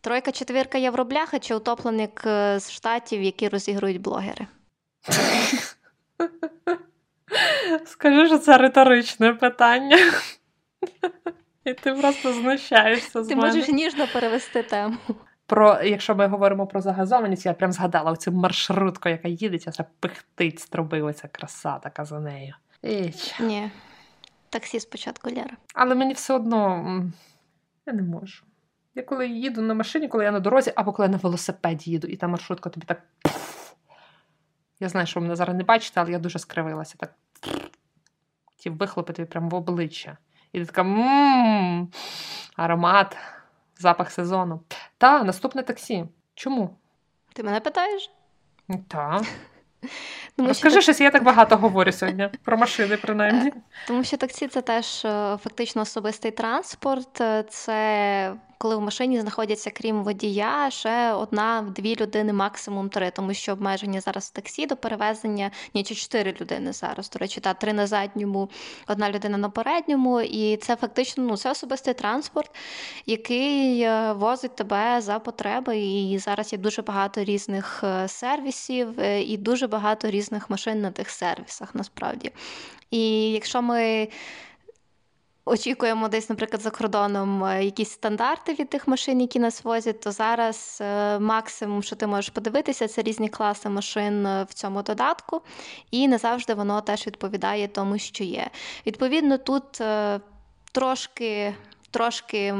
Тройка, 0.00 0.32
четвірка 0.32 0.78
євробляха 0.78 1.38
чи 1.38 1.54
утопленик 1.54 2.22
е, 2.26 2.60
з 2.60 2.72
штатів, 2.72 3.22
які 3.22 3.48
розігрують 3.48 4.00
блогери? 4.00 4.46
Скажи, 7.86 8.26
що 8.26 8.38
це 8.38 8.58
риторичне 8.58 9.34
питання. 9.34 9.98
І 11.64 11.74
ти 11.74 11.92
просто 11.92 12.32
знущаєшся 12.32 13.24
з 13.24 13.28
ти 13.28 13.36
мене. 13.36 13.50
Ти 13.52 13.58
можеш 13.58 13.74
ніжно 13.74 14.06
перевести 14.12 14.62
тему. 14.62 14.96
Про, 15.46 15.82
Якщо 15.82 16.14
ми 16.14 16.26
говоримо 16.26 16.66
про 16.66 16.80
загазованість, 16.80 17.46
я 17.46 17.52
прям 17.52 17.72
згадала 17.72 18.10
оцю 18.10 18.32
маршрутку, 18.32 19.08
яка 19.08 19.28
їде, 19.28 19.58
а 19.78 19.82
пихтить 20.00 20.60
з 20.60 20.68
труби, 20.68 21.02
оця 21.02 21.28
краса 21.28 21.78
така 21.78 22.04
за 22.04 22.20
нею. 22.20 22.54
Іч. 22.82 23.40
Ні. 23.40 23.70
Таксі 24.50 24.80
спочатку 24.80 25.30
Лера. 25.30 25.56
Але 25.74 25.94
мені 25.94 26.12
все 26.12 26.34
одно 26.34 27.02
я 27.86 27.92
не 27.92 28.02
можу. 28.02 28.44
Я 28.94 29.02
коли 29.02 29.28
їду 29.28 29.62
на 29.62 29.74
машині, 29.74 30.08
коли 30.08 30.24
я 30.24 30.32
на 30.32 30.40
дорозі, 30.40 30.72
або 30.76 30.92
коли 30.92 31.06
я 31.06 31.12
на 31.12 31.18
велосипеді 31.18 31.90
їду, 31.90 32.06
і 32.06 32.16
та 32.16 32.28
маршрутка 32.28 32.70
тобі 32.70 32.86
так. 32.86 33.02
Я 34.80 34.88
знаю, 34.88 35.06
що 35.06 35.20
ви 35.20 35.24
мене 35.24 35.36
зараз 35.36 35.56
не 35.56 35.64
бачите, 35.64 36.00
але 36.00 36.10
я 36.10 36.18
дуже 36.18 36.38
скривилася. 36.38 36.94
Так. 36.98 37.14
Ті 38.56 38.70
вихлопи 38.70 39.12
тобі 39.12 39.28
прямо 39.28 39.48
в 39.48 39.54
обличчя. 39.54 40.16
І 40.52 40.60
ти 40.60 40.66
така 40.66 40.82
мм, 40.82 41.88
аромат, 42.56 43.16
запах 43.78 44.10
сезону. 44.10 44.60
Та, 44.98 45.24
наступне 45.24 45.62
таксі. 45.62 46.04
Чому? 46.34 46.70
Ти 47.32 47.42
мене 47.42 47.60
питаєш? 47.60 48.10
Так. 48.88 49.22
Тому 50.36 50.48
Розкажи 50.48 50.82
щось, 50.82 51.00
я 51.00 51.10
так 51.10 51.22
багато 51.22 51.56
говорю 51.56 51.92
сьогодні. 51.92 52.28
Про 52.44 52.56
машини, 52.56 52.96
принаймні. 52.96 53.52
тому 53.86 54.04
що 54.04 54.16
таксі 54.16 54.48
це 54.48 54.62
теж 54.62 55.04
е, 55.04 55.38
фактично 55.42 55.82
особистий 55.82 56.30
транспорт. 56.30 57.20
Е, 57.20 57.42
Це 57.48 58.34
коли 58.58 58.76
в 58.76 58.80
машині 58.80 59.20
знаходяться, 59.20 59.70
крім 59.70 60.02
водія, 60.02 60.70
ще 60.70 61.12
одна-дві 61.12 61.96
людини, 61.96 62.32
максимум 62.32 62.88
три, 62.88 63.10
тому 63.10 63.34
що 63.34 63.52
обмеження 63.52 64.00
зараз 64.00 64.24
в 64.24 64.30
таксі 64.30 64.66
до 64.66 64.76
перевезення 64.76 65.50
ні, 65.74 65.82
чи 65.82 65.94
чотири 65.94 66.34
людини 66.40 66.72
зараз. 66.72 67.10
До 67.10 67.18
речі, 67.18 67.40
та 67.40 67.54
три 67.54 67.72
на 67.72 67.86
задньому, 67.86 68.48
одна 68.88 69.10
людина 69.10 69.38
на 69.38 69.48
передньому. 69.48 70.20
І 70.20 70.56
це 70.56 70.76
фактично 70.76 71.24
ну, 71.24 71.36
це 71.36 71.50
особистий 71.50 71.94
транспорт, 71.94 72.50
який 73.06 73.80
е, 73.80 74.12
возить 74.12 74.56
тебе 74.56 75.00
за 75.00 75.18
потреби. 75.18 75.78
І 75.78 76.18
зараз 76.18 76.52
є 76.52 76.58
дуже 76.58 76.82
багато 76.82 77.24
різних 77.24 77.84
е, 77.84 78.08
сервісів 78.08 79.00
е, 79.00 79.22
і 79.22 79.36
дуже 79.36 79.66
багато 79.66 80.10
різних 80.10 80.50
машин 80.50 80.80
на 80.80 80.90
тих 80.90 81.10
сервісах 81.10 81.74
насправді. 81.74 82.30
І 82.90 83.32
якщо 83.32 83.62
ми 83.62 84.08
очікуємо 85.46 86.08
десь, 86.08 86.28
наприклад, 86.30 86.62
за 86.62 86.70
кордоном 86.70 87.44
е, 87.44 87.64
якісь 87.64 87.90
стандарти 87.90 88.54
від 88.54 88.68
тих 88.68 88.88
машин, 88.88 89.20
які 89.20 89.38
нас 89.38 89.64
возять, 89.64 90.00
то 90.00 90.12
зараз 90.12 90.78
е, 90.80 91.18
максимум, 91.18 91.82
що 91.82 91.96
ти 91.96 92.06
можеш 92.06 92.30
подивитися, 92.30 92.88
це 92.88 93.02
різні 93.02 93.28
класи 93.28 93.68
машин 93.68 94.26
е, 94.26 94.46
в 94.50 94.54
цьому 94.54 94.82
додатку, 94.82 95.42
і 95.90 96.08
не 96.08 96.18
завжди 96.18 96.54
воно 96.54 96.80
теж 96.80 97.06
відповідає 97.06 97.68
тому, 97.68 97.98
що 97.98 98.24
є. 98.24 98.50
Відповідно, 98.86 99.38
тут 99.38 99.82
трошки. 100.72 101.54
Трошки 101.90 102.54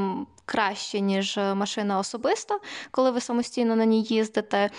краще, 0.46 1.00
ніж 1.00 1.38
е, 1.38 1.54
машина 1.54 1.98
особиста, 1.98 2.58
коли 2.90 3.10
ви 3.10 3.20
самостійно 3.20 3.76
на 3.76 3.84
ній 3.84 4.02
їздите. 4.02 4.70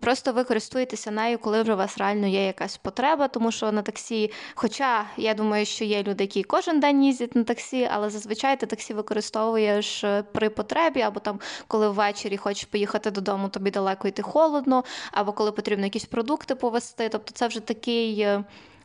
Просто 0.00 0.32
ви 0.32 0.44
користуєтеся 0.44 1.10
нею, 1.10 1.38
коли 1.38 1.62
вже 1.62 1.74
у 1.74 1.76
вас 1.76 1.98
реально 1.98 2.26
є 2.26 2.46
якась 2.46 2.76
потреба, 2.76 3.28
тому 3.28 3.52
що 3.52 3.72
на 3.72 3.82
таксі, 3.82 4.30
хоча 4.54 5.06
я 5.16 5.34
думаю, 5.34 5.66
що 5.66 5.84
є 5.84 6.02
люди, 6.02 6.24
які 6.24 6.42
кожен 6.42 6.80
день 6.80 7.04
їздять 7.04 7.34
на 7.36 7.44
таксі, 7.44 7.88
але 7.92 8.10
зазвичай 8.10 8.60
ти 8.60 8.66
таксі 8.66 8.94
використовуєш 8.94 10.04
е, 10.04 10.22
при 10.32 10.50
потребі, 10.50 11.00
або 11.00 11.20
там, 11.20 11.40
коли 11.68 11.88
ввечері 11.88 12.36
хочеш 12.36 12.64
поїхати 12.64 13.10
додому, 13.10 13.48
тобі 13.48 13.70
далеко 13.70 14.08
йти 14.08 14.22
холодно, 14.22 14.84
або 15.12 15.32
коли 15.32 15.52
потрібно 15.52 15.84
якісь 15.84 16.04
продукти 16.04 16.54
повезти. 16.54 17.08
Тобто 17.08 17.32
це 17.34 17.48
вже 17.48 17.60
такий. 17.60 18.26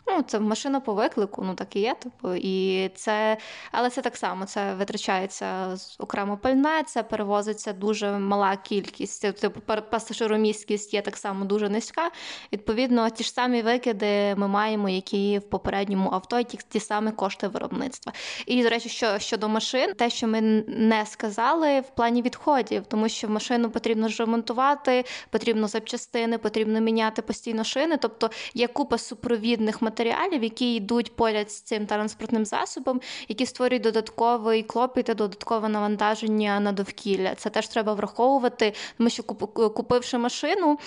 Ну, 0.10 0.22
це 0.22 0.40
машина 0.40 0.80
по 0.80 0.94
виклику, 0.94 1.44
ну 1.46 1.54
так 1.56 1.76
і 1.76 1.80
є. 1.80 1.96
Типу, 2.04 2.34
і 2.34 2.90
це, 2.96 3.38
але 3.72 3.90
це 3.90 4.02
так 4.02 4.18
само. 4.18 4.46
Це 4.46 4.74
витрачається 4.74 5.78
з- 5.78 5.96
окремо 6.00 6.38
пальне, 6.38 6.84
це 6.88 7.04
перевозиться 7.04 7.74
дуже 7.74 8.12
мала 8.12 8.58
кількість. 8.58 9.40
Типу, 9.40 9.60
пасажиромісткість 9.90 10.94
є 10.94 11.02
так 11.02 11.18
само 11.18 11.46
дуже 11.46 11.70
низька. 11.70 12.12
Відповідно, 12.54 13.10
ті 13.10 13.24
ж 13.24 13.32
самі 13.32 13.62
викиди 13.62 14.36
ми 14.36 14.48
маємо, 14.48 14.90
які 14.90 15.40
в 15.40 15.42
попередньому 15.50 16.10
авто, 16.14 16.44
ті, 16.44 16.60
ті 16.70 16.80
самі 16.80 17.12
кошти 17.12 17.48
виробництва. 17.48 18.14
І, 18.46 18.64
до 18.64 18.70
речі, 18.70 18.90
що 18.90 19.20
щодо 19.20 19.50
машин, 19.50 19.94
те, 19.94 20.10
що 20.10 20.28
ми 20.28 20.42
не 20.68 21.06
сказали 21.06 21.80
в 21.80 21.90
плані 21.96 22.22
відходів, 22.22 22.84
тому 22.88 23.10
що 23.10 23.30
машину 23.30 23.70
потрібно 23.72 24.08
ж 24.08 24.24
ремонтувати, 24.24 25.06
потрібно 25.30 25.68
запчастини, 25.68 26.38
потрібно 26.38 26.80
міняти 26.82 27.22
постійно 27.22 27.64
шини. 27.64 27.98
Тобто 27.98 28.30
є 28.54 28.68
купа 28.68 28.98
супровідних 28.98 29.82
матеріалів, 29.82 29.99
які 30.44 30.76
йдуть 30.76 31.16
поряд 31.16 31.52
з 31.52 31.62
цим 31.62 31.86
транспортним 31.86 32.46
засобом, 32.46 33.02
які 33.28 33.46
створюють 33.46 33.84
додатковий 33.84 34.64
клопіт 34.64 35.10
і 35.10 35.14
додаткове 35.14 35.70
навантаження 35.70 36.60
на 36.60 36.72
довкілля. 36.72 37.36
Це 37.36 37.50
теж 37.50 37.68
треба 37.68 37.94
враховувати, 37.94 38.74
тому 38.98 39.10
що 39.10 39.24
куп- 39.24 39.74
купивши 39.74 40.18
машину, 40.18 40.80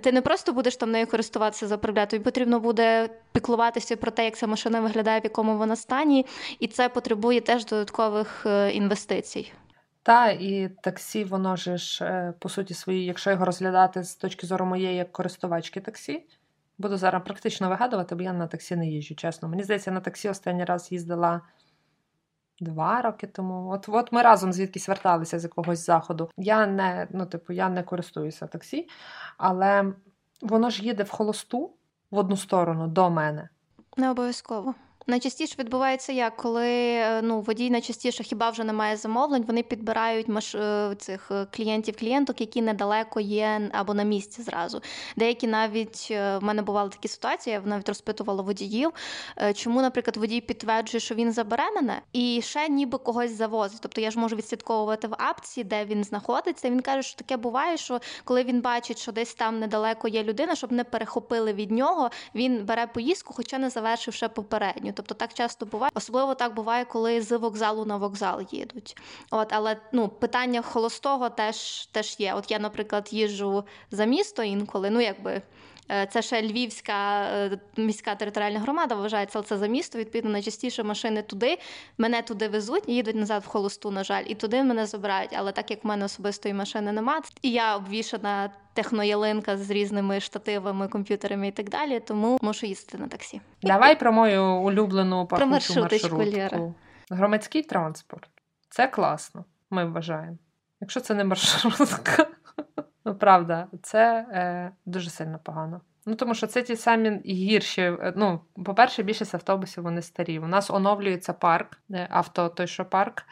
ти 0.00 0.12
не 0.12 0.22
просто 0.22 0.52
будеш 0.52 0.76
там 0.76 0.90
нею 0.90 1.06
користуватися, 1.06 1.66
заправляти, 1.66 2.10
тобі 2.10 2.24
потрібно 2.24 2.60
буде 2.60 3.08
піклуватися 3.32 3.96
про 3.96 4.10
те, 4.10 4.24
як 4.24 4.36
ця 4.36 4.46
машина 4.46 4.80
виглядає, 4.80 5.20
в 5.20 5.24
якому 5.24 5.58
вона 5.58 5.76
стані, 5.76 6.26
і 6.58 6.66
це 6.66 6.88
потребує 6.88 7.40
теж 7.40 7.64
додаткових 7.64 8.46
е, 8.46 8.70
інвестицій. 8.70 9.52
Та 10.02 10.30
і 10.30 10.70
таксі, 10.82 11.24
воно 11.24 11.56
ж 11.56 12.04
е, 12.04 12.34
по 12.38 12.48
суті 12.48 12.74
свої, 12.74 13.04
якщо 13.04 13.30
його 13.30 13.44
розглядати 13.44 14.04
з 14.04 14.14
точки 14.14 14.46
зору 14.46 14.66
моєї 14.66 14.96
як 14.96 15.12
користувачки 15.12 15.80
таксі, 15.80 16.26
буду 16.80 16.96
зараз 16.96 17.22
практично 17.24 17.68
вигадувати, 17.68 18.14
бо 18.14 18.22
я 18.22 18.32
на 18.32 18.46
таксі 18.46 18.76
не 18.76 18.86
їжджу, 18.86 19.14
чесно. 19.14 19.48
Мені 19.48 19.62
здається, 19.62 19.90
на 19.90 20.00
таксі 20.00 20.28
останній 20.28 20.64
раз 20.64 20.92
їздила 20.92 21.40
два 22.60 23.02
роки 23.02 23.26
тому. 23.26 23.70
От, 23.70 23.88
от 23.88 24.12
ми 24.12 24.22
разом 24.22 24.52
звідкись 24.52 24.88
верталися 24.88 25.38
з 25.38 25.44
якогось 25.44 25.86
заходу. 25.86 26.30
Я 26.36 26.66
не, 26.66 27.08
ну, 27.10 27.26
типу, 27.26 27.52
я 27.52 27.68
не 27.68 27.82
користуюся 27.82 28.46
таксі, 28.46 28.88
але 29.38 29.94
воно 30.42 30.70
ж 30.70 30.84
їде 30.84 31.02
в 31.02 31.10
холосту 31.10 31.70
в 32.10 32.18
одну 32.18 32.36
сторону 32.36 32.88
до 32.88 33.10
мене. 33.10 33.48
Не 33.96 34.10
обов'язково. 34.10 34.74
Найчастіше 35.10 35.54
відбувається 35.58 36.12
як, 36.12 36.36
коли 36.36 36.68
е, 36.68 37.22
ну, 37.22 37.40
водій 37.40 37.70
найчастіше 37.70 38.22
хіба 38.22 38.50
вже 38.50 38.64
немає 38.64 38.96
замовлень, 38.96 39.44
вони 39.46 39.62
підбирають 39.62 40.28
маш... 40.28 40.54
е, 40.54 40.94
цих 40.98 41.30
е, 41.30 41.46
клієнтів 41.50 41.96
клієнток, 41.96 42.40
які 42.40 42.62
недалеко 42.62 43.20
є 43.20 43.70
або 43.72 43.94
на 43.94 44.02
місці 44.02 44.42
зразу. 44.42 44.82
Деякі 45.16 45.46
навіть 45.46 46.10
в 46.10 46.38
мене 46.40 46.62
бували 46.62 46.90
такі 46.90 47.08
ситуації, 47.08 47.54
я 47.54 47.60
навіть 47.64 47.88
розпитувала 47.88 48.42
водіїв, 48.42 48.90
чому, 49.54 49.82
наприклад, 49.82 50.16
водій 50.16 50.40
підтверджує, 50.40 51.00
що 51.00 51.14
він 51.14 51.32
забере 51.32 51.70
мене, 51.74 52.00
і 52.12 52.40
ще 52.42 52.68
ніби 52.68 52.98
когось 52.98 53.30
завозить. 53.30 53.78
Тобто 53.82 54.00
я 54.00 54.10
ж 54.10 54.18
можу 54.18 54.36
відслідковувати 54.36 55.08
в 55.08 55.14
апці, 55.18 55.64
де 55.64 55.84
він 55.84 56.04
знаходиться. 56.04 56.70
Він 56.70 56.80
каже, 56.80 57.02
що 57.02 57.18
таке 57.18 57.36
буває, 57.36 57.76
що 57.76 58.00
коли 58.24 58.44
він 58.44 58.60
бачить, 58.60 58.98
що 58.98 59.12
десь 59.12 59.34
там 59.34 59.60
недалеко 59.60 60.08
є 60.08 60.22
людина, 60.22 60.54
щоб 60.54 60.72
не 60.72 60.84
перехопили 60.84 61.52
від 61.52 61.70
нього, 61.70 62.10
він 62.34 62.64
бере 62.64 62.86
поїздку, 62.86 63.34
хоча 63.34 63.58
не 63.58 63.70
завершив 63.70 64.14
ще 64.14 64.28
попередню. 64.28 64.92
Тобто 65.00 65.14
так 65.14 65.34
часто 65.34 65.66
буває. 65.66 65.90
Особливо 65.94 66.34
так 66.34 66.54
буває, 66.54 66.84
коли 66.84 67.22
з 67.22 67.38
вокзалу 67.38 67.84
на 67.84 67.96
вокзал 67.96 68.42
їдуть. 68.50 68.96
От, 69.30 69.52
але 69.52 69.76
ну, 69.92 70.08
питання 70.08 70.62
холостого 70.62 71.30
теж, 71.30 71.86
теж 71.86 72.16
є. 72.18 72.34
От 72.34 72.50
я, 72.50 72.58
наприклад, 72.58 73.08
їжджу 73.10 73.64
за 73.90 74.04
місто 74.04 74.42
інколи, 74.42 74.90
ну 74.90 75.00
якби. 75.00 75.42
Е, 75.90 76.06
Це 76.06 76.22
ще 76.22 76.42
Львівська 76.42 77.22
е, 77.22 77.58
міська 77.76 78.14
територіальна 78.14 78.60
громада 78.60 78.94
вважається, 78.94 79.42
це 79.42 79.56
за 79.56 79.66
місто. 79.66 79.98
Відповідно, 79.98 80.30
найчастіше 80.30 80.82
машини 80.82 81.22
туди, 81.22 81.58
мене 81.98 82.22
туди 82.22 82.48
везуть, 82.48 82.88
їдуть 82.88 83.16
назад 83.16 83.42
в 83.42 83.46
холосту, 83.46 83.90
на 83.90 84.04
жаль, 84.04 84.24
і 84.26 84.34
туди 84.34 84.62
мене 84.62 84.86
забирають. 84.86 85.30
Але 85.36 85.52
так 85.52 85.70
як 85.70 85.84
в 85.84 85.86
мене 85.86 86.04
особистої 86.04 86.54
машини 86.54 86.92
нема, 86.92 87.22
і 87.42 87.50
я 87.50 87.76
обвішана 87.76 88.50
техноялинка 88.74 89.56
з 89.56 89.70
різними 89.70 90.20
штативами, 90.20 90.88
комп'ютерами 90.88 91.48
і 91.48 91.52
так 91.52 91.70
далі, 91.70 92.00
тому 92.00 92.38
мушу 92.42 92.66
їздити 92.66 92.98
на 92.98 93.08
таксі. 93.08 93.40
Давай 93.62 93.98
про 93.98 94.12
мою 94.12 94.44
улюблену 94.44 95.26
пахучу 95.26 95.50
маршруточку, 95.50 96.16
маршрутку. 96.16 96.36
Лєра. 96.36 96.74
Громадський 97.10 97.62
транспорт. 97.62 98.28
Це 98.68 98.86
класно, 98.86 99.44
ми 99.70 99.84
вважаємо. 99.84 100.38
Якщо 100.80 101.00
це 101.00 101.14
не 101.14 101.24
маршрутка, 101.24 102.26
ну 103.04 103.14
правда, 103.14 103.66
це 103.82 104.26
е, 104.32 104.70
дуже 104.86 105.10
сильно 105.10 105.38
погано. 105.42 105.80
Ну, 106.06 106.14
тому 106.14 106.34
що 106.34 106.46
це 106.46 106.62
ті 106.62 106.76
самі 106.76 107.20
гірші. 107.26 107.82
е, 107.82 108.12
Ну, 108.16 108.40
по-перше, 108.64 109.02
більшість 109.02 109.34
автобусів 109.34 109.84
вони 109.84 110.02
старі. 110.02 110.38
У 110.38 110.46
нас 110.46 110.70
оновлюється 110.70 111.32
парк, 111.32 111.78
е, 111.90 112.06
авто 112.10 112.48
той, 112.48 112.66
що 112.66 112.84
парк, 112.84 113.22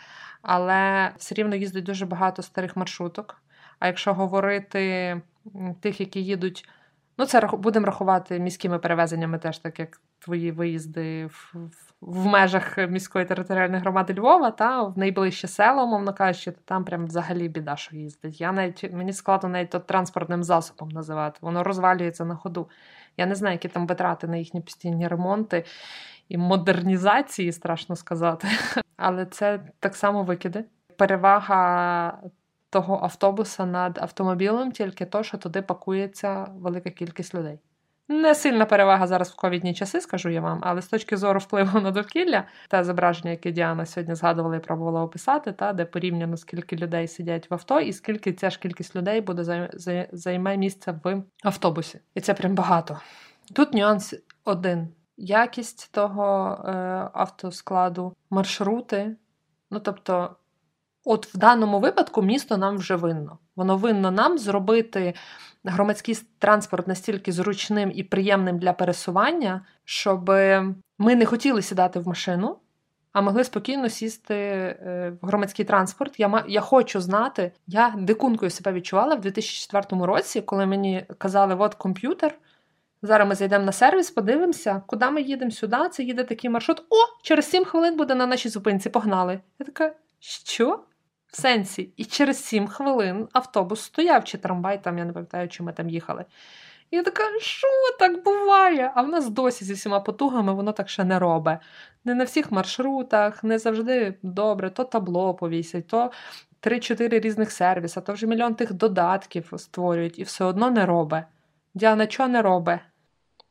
але 0.42 1.12
все 1.16 1.34
рівно 1.34 1.56
їздить 1.56 1.84
дуже 1.84 2.06
багато 2.06 2.42
старих 2.42 2.76
маршруток. 2.76 3.42
А 3.78 3.86
якщо 3.86 4.14
говорити 4.14 5.22
тих, 5.80 6.00
які 6.00 6.24
їдуть, 6.24 6.68
ну 7.18 7.26
це 7.26 7.40
будемо 7.52 7.86
рахувати 7.86 8.38
міськими 8.38 8.78
перевезеннями, 8.78 9.38
теж 9.38 9.58
так 9.58 9.78
як 9.78 10.00
твої 10.18 10.52
виїзди 10.52 11.26
в, 11.26 11.54
в 12.00 12.26
межах 12.26 12.78
міської 12.78 13.24
територіальної 13.24 13.80
громади 13.80 14.14
Львова, 14.18 14.50
та 14.50 14.82
в 14.82 14.98
найближче 14.98 15.48
село, 15.48 15.86
мовно 15.86 16.14
кажучи, 16.14 16.50
то 16.50 16.60
там 16.64 16.84
прям 16.84 17.06
взагалі 17.06 17.48
біда, 17.48 17.76
що 17.76 17.96
їздить. 17.96 18.40
Я 18.40 18.52
навіть 18.52 18.92
мені 18.92 19.12
складно 19.12 19.48
навіть 19.48 19.70
то 19.70 19.78
транспортним 19.78 20.42
засобом 20.42 20.88
називати. 20.88 21.38
Воно 21.42 21.64
розвалюється 21.64 22.24
на 22.24 22.34
ходу. 22.34 22.68
Я 23.16 23.26
не 23.26 23.34
знаю, 23.34 23.54
які 23.54 23.68
там 23.68 23.86
витрати 23.86 24.26
на 24.26 24.36
їхні 24.36 24.60
постійні 24.60 25.08
ремонти 25.08 25.64
і 26.28 26.38
модернізації, 26.38 27.52
страшно 27.52 27.96
сказати. 27.96 28.48
Але 28.96 29.26
це 29.26 29.60
так 29.80 29.96
само 29.96 30.22
викиди. 30.22 30.64
Перевага 30.96 32.18
того 32.70 33.00
автобуса 33.02 33.66
над 33.66 33.98
автомобілем 33.98 34.72
тільки 34.72 35.06
то, 35.06 35.22
що 35.22 35.38
туди 35.38 35.62
пакується 35.62 36.46
велика 36.54 36.90
кількість 36.90 37.34
людей. 37.34 37.58
Не 38.10 38.34
сильна 38.34 38.66
перевага 38.66 39.06
зараз 39.06 39.30
в 39.30 39.36
ковідні 39.36 39.74
часи, 39.74 40.00
скажу 40.00 40.28
я 40.28 40.40
вам, 40.40 40.58
але 40.62 40.82
з 40.82 40.86
точки 40.86 41.16
зору 41.16 41.40
впливу 41.40 41.80
на 41.80 41.90
довкілля, 41.90 42.44
те 42.68 42.84
зображення, 42.84 43.30
яке 43.30 43.52
Діана 43.52 43.86
сьогодні 43.86 44.14
згадувала 44.14 44.56
і 44.56 44.60
пробувала 44.60 45.02
описати, 45.02 45.52
та 45.52 45.72
де 45.72 45.84
порівняно 45.84 46.36
скільки 46.36 46.76
людей 46.76 47.08
сидять 47.08 47.50
в 47.50 47.54
авто, 47.54 47.80
і 47.80 47.92
скільки 47.92 48.32
ця 48.32 48.50
ж 48.50 48.58
кількість 48.58 48.96
людей 48.96 49.20
буде 49.20 49.68
займе 50.12 50.56
місце 50.56 51.00
в 51.04 51.22
автобусі. 51.44 52.00
І 52.14 52.20
це 52.20 52.34
прям 52.34 52.54
багато. 52.54 52.98
Тут 53.54 53.74
нюанс 53.74 54.14
один: 54.44 54.88
якість 55.16 55.92
того 55.92 56.58
е, 56.64 56.70
автоскладу, 57.12 58.14
маршрути. 58.30 59.16
Ну 59.70 59.80
тобто, 59.80 60.36
от 61.04 61.34
в 61.34 61.38
даному 61.38 61.80
випадку 61.80 62.22
місто 62.22 62.56
нам 62.56 62.76
вже 62.76 62.96
винно. 62.96 63.38
Воно 63.56 63.76
винно 63.76 64.10
нам 64.10 64.38
зробити 64.38 65.14
громадський 65.64 66.18
транспорт 66.38 66.88
настільки 66.88 67.32
зручним 67.32 67.92
і 67.94 68.02
приємним 68.02 68.58
для 68.58 68.72
пересування, 68.72 69.64
щоб 69.84 70.28
ми 70.98 71.14
не 71.14 71.26
хотіли 71.26 71.62
сідати 71.62 72.00
в 72.00 72.08
машину. 72.08 72.56
А 73.12 73.20
могли 73.20 73.44
спокійно 73.44 73.88
сісти 73.88 74.34
е, 74.34 75.12
в 75.22 75.26
громадський 75.26 75.64
транспорт. 75.64 76.20
Я 76.20 76.44
я 76.48 76.60
хочу 76.60 77.00
знати, 77.00 77.52
я 77.66 77.94
дикункою 77.98 78.50
себе 78.50 78.72
відчувала 78.72 79.14
в 79.14 79.20
2004 79.20 80.06
році, 80.06 80.40
коли 80.40 80.66
мені 80.66 81.06
казали, 81.18 81.54
от 81.54 81.74
комп'ютер. 81.74 82.38
Зараз 83.02 83.28
ми 83.28 83.34
зайдемо 83.34 83.64
на 83.64 83.72
сервіс, 83.72 84.10
подивимося, 84.10 84.82
куди 84.86 85.10
ми 85.10 85.22
їдемо 85.22 85.50
сюди. 85.50 85.76
Це 85.92 86.02
їде 86.02 86.24
такий 86.24 86.50
маршрут. 86.50 86.80
О, 86.90 86.96
через 87.22 87.50
7 87.50 87.64
хвилин 87.64 87.96
буде 87.96 88.14
на 88.14 88.26
нашій 88.26 88.48
зупинці. 88.48 88.90
Погнали. 88.90 89.40
Я 89.58 89.66
така, 89.66 89.94
що? 90.20 90.84
В 91.26 91.40
сенсі, 91.40 91.92
і 91.96 92.04
через 92.04 92.44
сім 92.44 92.68
хвилин 92.68 93.28
автобус 93.32 93.80
стояв 93.80 94.24
чи 94.24 94.38
трамвай, 94.38 94.82
там 94.82 94.98
я 94.98 95.04
не 95.04 95.12
пам'ятаю, 95.12 95.48
чи 95.48 95.62
ми 95.62 95.72
там 95.72 95.90
їхали. 95.90 96.24
І 96.90 96.96
я 96.96 97.02
така, 97.02 97.22
що 97.40 97.66
так 97.98 98.24
буває? 98.24 98.92
А 98.94 99.02
в 99.02 99.08
нас 99.08 99.28
досі 99.30 99.64
зі 99.64 99.74
всіма 99.74 100.00
потугами 100.00 100.54
воно 100.54 100.72
так 100.72 100.88
ще 100.88 101.04
не 101.04 101.18
робить. 101.18 101.58
Не 102.04 102.14
на 102.14 102.24
всіх 102.24 102.52
маршрутах, 102.52 103.44
не 103.44 103.58
завжди 103.58 104.14
добре, 104.22 104.70
то 104.70 104.84
табло 104.84 105.34
повісять, 105.34 105.86
то 105.86 106.10
3-4 106.62 107.20
різних 107.20 107.52
сервіса, 107.52 108.00
то 108.00 108.12
вже 108.12 108.26
мільйон 108.26 108.54
тих 108.54 108.72
додатків 108.72 109.52
створюють 109.56 110.18
і 110.18 110.22
все 110.22 110.44
одно 110.44 110.70
не 110.70 110.86
робить. 110.86 111.24
Діана, 111.74 112.06
чого 112.06 112.28
не 112.28 112.42
робить? 112.42 112.80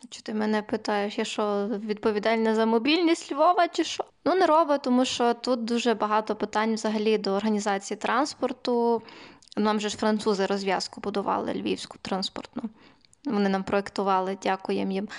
Чи 0.10 0.22
ти 0.22 0.34
мене 0.34 0.62
питаєш, 0.62 1.18
я 1.18 1.26
що 1.26 1.68
відповідальна 1.68 2.56
за 2.56 2.66
мобільність 2.66 3.32
Львова, 3.32 3.68
чи 3.68 3.84
що? 3.84 4.06
Ну, 4.26 4.36
не 4.36 4.46
робить, 4.46 4.82
тому 4.82 5.06
що 5.06 5.34
тут 5.34 5.64
дуже 5.64 5.94
багато 5.94 6.36
питань 6.36 6.74
взагалі 6.74 7.18
до 7.18 7.32
організації 7.32 7.98
транспорту. 7.98 9.02
Нам 9.58 9.80
же 9.80 9.90
ж 9.90 9.98
французи 9.98 10.46
розв'язку 10.46 11.02
будували 11.02 11.54
львівську 11.54 11.98
транспортну. 12.02 12.64
Вони 13.26 13.50
нам 13.50 13.64
проєктували, 13.64 14.38
дякуємо 14.44 14.92
їм. 14.92 15.10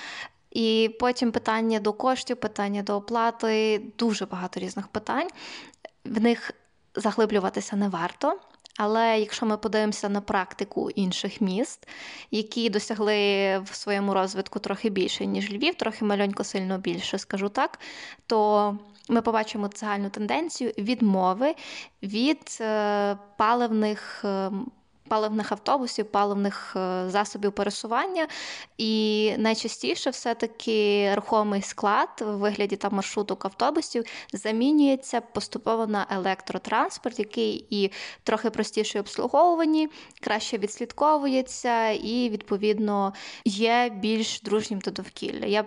І 0.51 0.97
потім 1.01 1.33
питання 1.33 1.81
до 1.81 1.93
коштів, 1.93 2.37
питання 2.37 2.83
до 2.83 2.97
оплати, 2.97 3.83
дуже 3.99 4.27
багато 4.27 4.61
різних 4.61 4.88
питань. 4.88 5.29
В 6.05 6.21
них 6.21 6.51
заглиблюватися 6.95 7.77
не 7.77 7.88
варто. 7.88 8.41
Але 8.79 9.21
якщо 9.21 9.47
ми 9.47 9.57
подивимося 9.57 10.09
на 10.09 10.21
практику 10.21 10.91
інших 10.91 11.41
міст, 11.41 11.88
які 12.31 12.71
досягли 12.71 13.14
в 13.59 13.75
своєму 13.75 14.14
розвитку 14.14 14.59
трохи 14.59 14.91
більше, 14.91 15.27
ніж 15.27 15.53
Львів, 15.53 15.75
трохи 15.75 16.05
маленько 16.05 16.45
сильно 16.45 16.79
більше, 16.79 17.19
скажу 17.19 17.49
так, 17.49 17.79
то 18.27 18.79
ми 19.09 19.23
побачимо 19.23 19.71
загальну 19.75 20.11
тенденцію 20.11 20.73
відмови 20.79 21.55
від 22.03 22.59
е, 22.61 23.17
паливних 23.37 24.25
ем, 24.25 24.71
паливних 25.09 25.53
автобусів, 25.53 26.07
паливних 26.07 26.77
е, 26.77 27.05
засобів 27.09 27.53
пересування. 27.53 28.29
І 28.79 29.33
найчастіше 29.38 30.11
все-таки 30.11 31.11
рухомий 31.14 31.62
склад 31.62 32.09
в 32.21 32.37
вигляді 32.37 32.77
там 32.77 32.94
маршруток 32.94 33.44
автобусів 33.44 34.05
замінюється 34.33 35.21
поступово 35.21 35.87
на 35.87 36.07
електротранспорт, 36.11 37.18
який 37.18 37.66
і 37.71 37.90
трохи 38.23 38.51
простіше 38.51 39.01
обслуговувані, 39.01 39.88
краще 40.21 40.59
відслідковується 40.59 41.90
і, 41.90 42.31
відповідно, 42.31 43.12
є 43.44 43.90
більш 43.94 44.40
дружнім 44.40 44.79
до 44.79 44.90
довкілля. 44.90 45.47
Я 45.47 45.64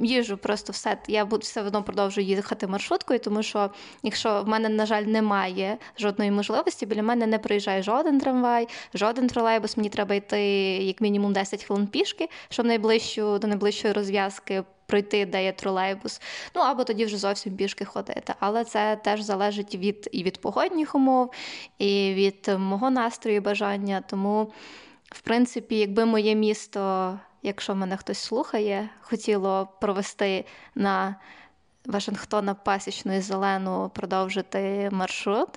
їжу 0.00 0.36
просто 0.36 0.72
все. 0.72 0.98
Я 1.08 1.24
буду 1.24 1.40
все 1.42 1.62
одно 1.62 1.82
продовжую 1.82 2.26
їхати 2.26 2.66
маршруткою, 2.66 3.20
тому 3.20 3.42
що 3.42 3.70
якщо 4.02 4.42
в 4.42 4.48
мене, 4.48 4.68
на 4.68 4.86
жаль, 4.86 5.02
немає 5.02 5.78
жодної 5.98 6.30
можливості, 6.30 6.86
біля 6.86 7.02
мене 7.02 7.26
не 7.26 7.38
приїжджає 7.38 7.82
жоден 7.82 8.20
трамвай, 8.20 8.68
жоден 8.94 9.26
тролейбус. 9.26 9.76
Мені 9.76 9.88
треба 9.88 10.14
йти 10.14 10.42
як 10.76 11.00
мінімум 11.00 11.32
10 11.32 11.64
хвилин 11.64 11.86
пішки, 11.86 12.28
щоб 12.48 12.66
найближчу 12.66 13.38
до 13.38 13.46
найближчої 13.46 13.94
розв'язки. 13.94 14.64
Пройти, 14.86 15.26
де 15.26 15.44
є 15.44 15.52
тролейбус, 15.52 16.20
ну 16.54 16.60
або 16.62 16.84
тоді 16.84 17.04
вже 17.04 17.16
зовсім 17.16 17.56
пішки 17.56 17.84
ходити. 17.84 18.34
Але 18.40 18.64
це 18.64 18.96
теж 19.04 19.20
залежить 19.20 19.74
від 19.74 20.08
і 20.12 20.22
від 20.22 20.40
погодних 20.40 20.94
умов, 20.94 21.32
і 21.78 22.14
від 22.14 22.58
мого 22.58 22.90
настрою, 22.90 23.40
бажання. 23.40 24.02
Тому, 24.06 24.52
в 25.04 25.20
принципі, 25.20 25.78
якби 25.78 26.04
моє 26.04 26.34
місто 26.34 27.18
якщо 27.42 27.74
мене 27.74 27.96
хтось 27.96 28.18
слухає, 28.18 28.88
хотіло 29.00 29.68
провести 29.80 30.44
на 30.74 31.16
Вашингтона 31.86 32.54
Пасічну 32.54 33.16
і 33.16 33.20
Зелену 33.20 33.90
продовжити 33.94 34.88
маршрут 34.92 35.48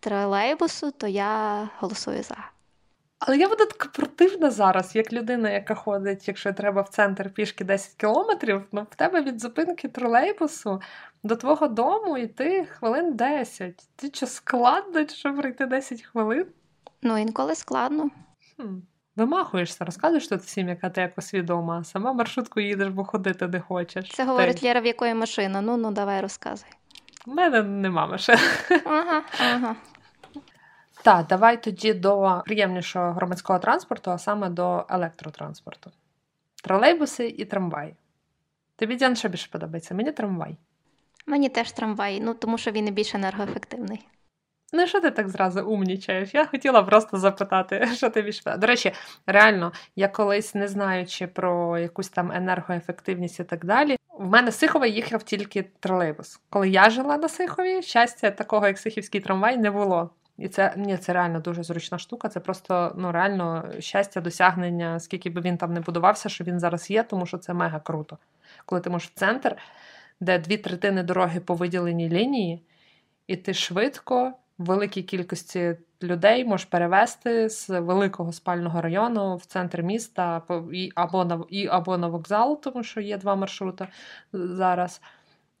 тролейбусу, 0.00 0.90
то 0.90 1.06
я 1.06 1.68
голосую 1.78 2.22
за. 2.22 2.36
Але 3.18 3.36
я 3.36 3.48
буду 3.48 3.66
така 3.66 3.88
противна 3.88 4.50
зараз, 4.50 4.96
як 4.96 5.12
людина, 5.12 5.50
яка 5.50 5.74
ходить, 5.74 6.28
якщо 6.28 6.52
треба 6.52 6.82
в 6.82 6.88
центр 6.88 7.30
пішки 7.30 7.64
10 7.64 7.94
кілометрів, 7.94 8.62
ну 8.72 8.86
в 8.90 8.94
тебе 8.94 9.22
від 9.22 9.40
зупинки 9.40 9.88
тролейбусу 9.88 10.80
до 11.22 11.36
твого 11.36 11.68
дому 11.68 12.18
йти 12.18 12.64
хвилин 12.64 13.12
10. 13.16 13.88
Ти 13.96 14.10
що 14.14 14.26
складно, 14.26 15.08
щоб 15.08 15.36
пройти 15.36 15.66
10 15.66 16.02
хвилин? 16.02 16.46
Ну, 17.02 17.18
інколи 17.18 17.54
складно. 17.54 18.10
Хм. 18.56 18.78
Вимахуєшся, 19.16 19.84
розказуєш 19.84 20.28
тут 20.28 20.40
всім, 20.40 20.68
яка 20.68 20.90
ти 20.90 21.00
якось 21.00 21.34
відома, 21.34 21.78
а 21.80 21.84
сама 21.84 22.12
маршрутку 22.12 22.60
їдеш, 22.60 22.88
бо 22.88 23.04
ходити 23.04 23.46
де 23.46 23.60
хочеш. 23.60 24.10
Це 24.10 24.24
говорить 24.24 24.62
Лєра, 24.62 24.80
в 24.80 24.86
якої 24.86 25.14
машина. 25.14 25.60
Ну 25.60 25.76
ну 25.76 25.90
давай 25.90 26.20
розказуй. 26.20 26.70
У 27.26 27.30
мене 27.30 27.62
нема 27.62 28.06
машин. 28.06 28.38
Ага, 28.84 29.22
ага. 29.40 29.76
Так, 31.02 31.26
давай 31.26 31.62
тоді 31.62 31.94
до 31.94 32.42
приємнішого 32.46 33.12
громадського 33.12 33.58
транспорту, 33.58 34.10
а 34.10 34.18
саме 34.18 34.48
до 34.48 34.86
електротранспорту. 34.88 35.90
Тролейбуси 36.62 37.28
і 37.28 37.44
трамваї. 37.44 37.94
Тобі 38.76 38.96
Діан, 38.96 39.16
що 39.16 39.28
більше 39.28 39.48
подобається? 39.50 39.94
Мені 39.94 40.12
трамвай. 40.12 40.56
Мені 41.26 41.48
теж 41.48 41.72
трамвай, 41.72 42.20
ну 42.20 42.34
тому 42.34 42.58
що 42.58 42.70
він 42.70 42.88
і 42.88 42.90
більш 42.90 43.14
енергоефективний. 43.14 44.06
Ну, 44.72 44.86
що 44.86 45.00
ти 45.00 45.10
так 45.10 45.28
зразу 45.28 45.62
умнічаєш? 45.66 46.34
Я 46.34 46.46
хотіла 46.46 46.82
просто 46.82 47.16
запитати, 47.16 47.88
що 47.94 48.10
ти 48.10 48.22
більш. 48.22 48.42
До 48.58 48.66
речі, 48.66 48.92
реально, 49.26 49.72
я 49.96 50.08
колись 50.08 50.54
не 50.54 50.68
знаючи 50.68 51.26
про 51.26 51.78
якусь 51.78 52.08
там 52.08 52.32
енергоефективність 52.32 53.40
і 53.40 53.44
так 53.44 53.64
далі. 53.64 53.96
В 54.18 54.28
мене 54.28 54.52
Сихова 54.52 54.86
їхав 54.86 55.22
тільки 55.22 55.62
тролейбус. 55.80 56.40
Коли 56.50 56.68
я 56.68 56.90
жила 56.90 57.16
на 57.16 57.28
Сихові, 57.28 57.82
щастя, 57.82 58.30
такого 58.30 58.66
як 58.66 58.78
Сихівський 58.78 59.20
трамвай 59.20 59.56
не 59.56 59.70
було. 59.70 60.10
І 60.38 60.48
це 60.48 60.74
ні, 60.76 60.96
це 60.96 61.12
реально 61.12 61.40
дуже 61.40 61.62
зручна 61.62 61.98
штука. 61.98 62.28
Це 62.28 62.40
просто 62.40 62.94
ну 62.98 63.12
реально 63.12 63.64
щастя, 63.78 64.20
досягнення, 64.20 65.00
скільки 65.00 65.30
би 65.30 65.40
він 65.40 65.56
там 65.56 65.72
не 65.72 65.80
будувався, 65.80 66.28
що 66.28 66.44
він 66.44 66.60
зараз 66.60 66.90
є, 66.90 67.02
тому 67.02 67.26
що 67.26 67.38
це 67.38 67.54
мега 67.54 67.80
круто. 67.80 68.18
Коли 68.64 68.80
ти 68.80 68.90
можеш 68.90 69.08
в 69.08 69.14
центр, 69.14 69.56
де 70.20 70.38
дві 70.38 70.56
третини 70.56 71.02
дороги 71.02 71.40
по 71.40 71.54
виділеній 71.54 72.08
лінії, 72.08 72.62
і 73.26 73.36
ти 73.36 73.54
швидко 73.54 74.32
великій 74.64 75.02
кількості 75.02 75.76
людей 76.02 76.44
можеш 76.44 76.64
перевезти 76.64 77.48
з 77.48 77.80
великого 77.80 78.32
спального 78.32 78.80
району 78.80 79.36
в 79.36 79.44
центр 79.44 79.82
міста 79.82 80.42
і 80.72 80.90
або 80.94 81.24
на 81.24 81.44
і 81.48 81.66
або 81.66 81.98
на 81.98 82.08
вокзал, 82.08 82.60
тому 82.60 82.82
що 82.82 83.00
є 83.00 83.18
два 83.18 83.36
маршрути 83.36 83.88
зараз. 84.32 85.00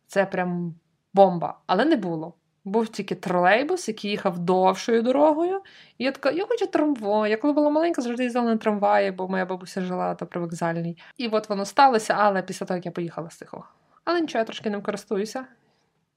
Це 0.06 0.26
прям 0.26 0.74
бомба. 1.14 1.58
Але 1.66 1.84
не 1.84 1.96
було. 1.96 2.34
Був 2.64 2.88
тільки 2.88 3.14
тролейбус, 3.14 3.88
який 3.88 4.10
їхав 4.10 4.38
довшою 4.38 5.02
дорогою. 5.02 5.62
І 5.98 6.04
я 6.04 6.12
така, 6.12 6.30
я 6.30 6.46
хочу 6.46 6.66
трамвай. 6.66 7.30
Я 7.30 7.36
коли 7.36 7.52
була 7.52 7.70
маленька, 7.70 8.02
завжди 8.02 8.22
їздила 8.22 8.44
на 8.44 8.56
трамваї, 8.56 9.10
бо 9.10 9.28
моя 9.28 9.46
бабуся 9.46 9.80
жила 9.80 10.14
та 10.14 10.26
при 10.26 10.40
вокзальній. 10.40 10.98
І 11.16 11.28
от 11.28 11.48
воно 11.48 11.64
сталося, 11.64 12.14
але 12.18 12.42
після 12.42 12.66
того, 12.66 12.76
як 12.76 12.86
я 12.86 12.92
поїхала 12.92 13.30
з 13.30 13.38
Тихого. 13.38 13.64
Але 14.04 14.20
нічого, 14.20 14.40
я 14.40 14.44
трошки 14.44 14.70
ним 14.70 14.82
користуюся. 14.82 15.44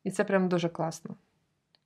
І 0.03 0.11
це 0.11 0.23
прям 0.23 0.49
дуже 0.49 0.69
класно. 0.69 1.15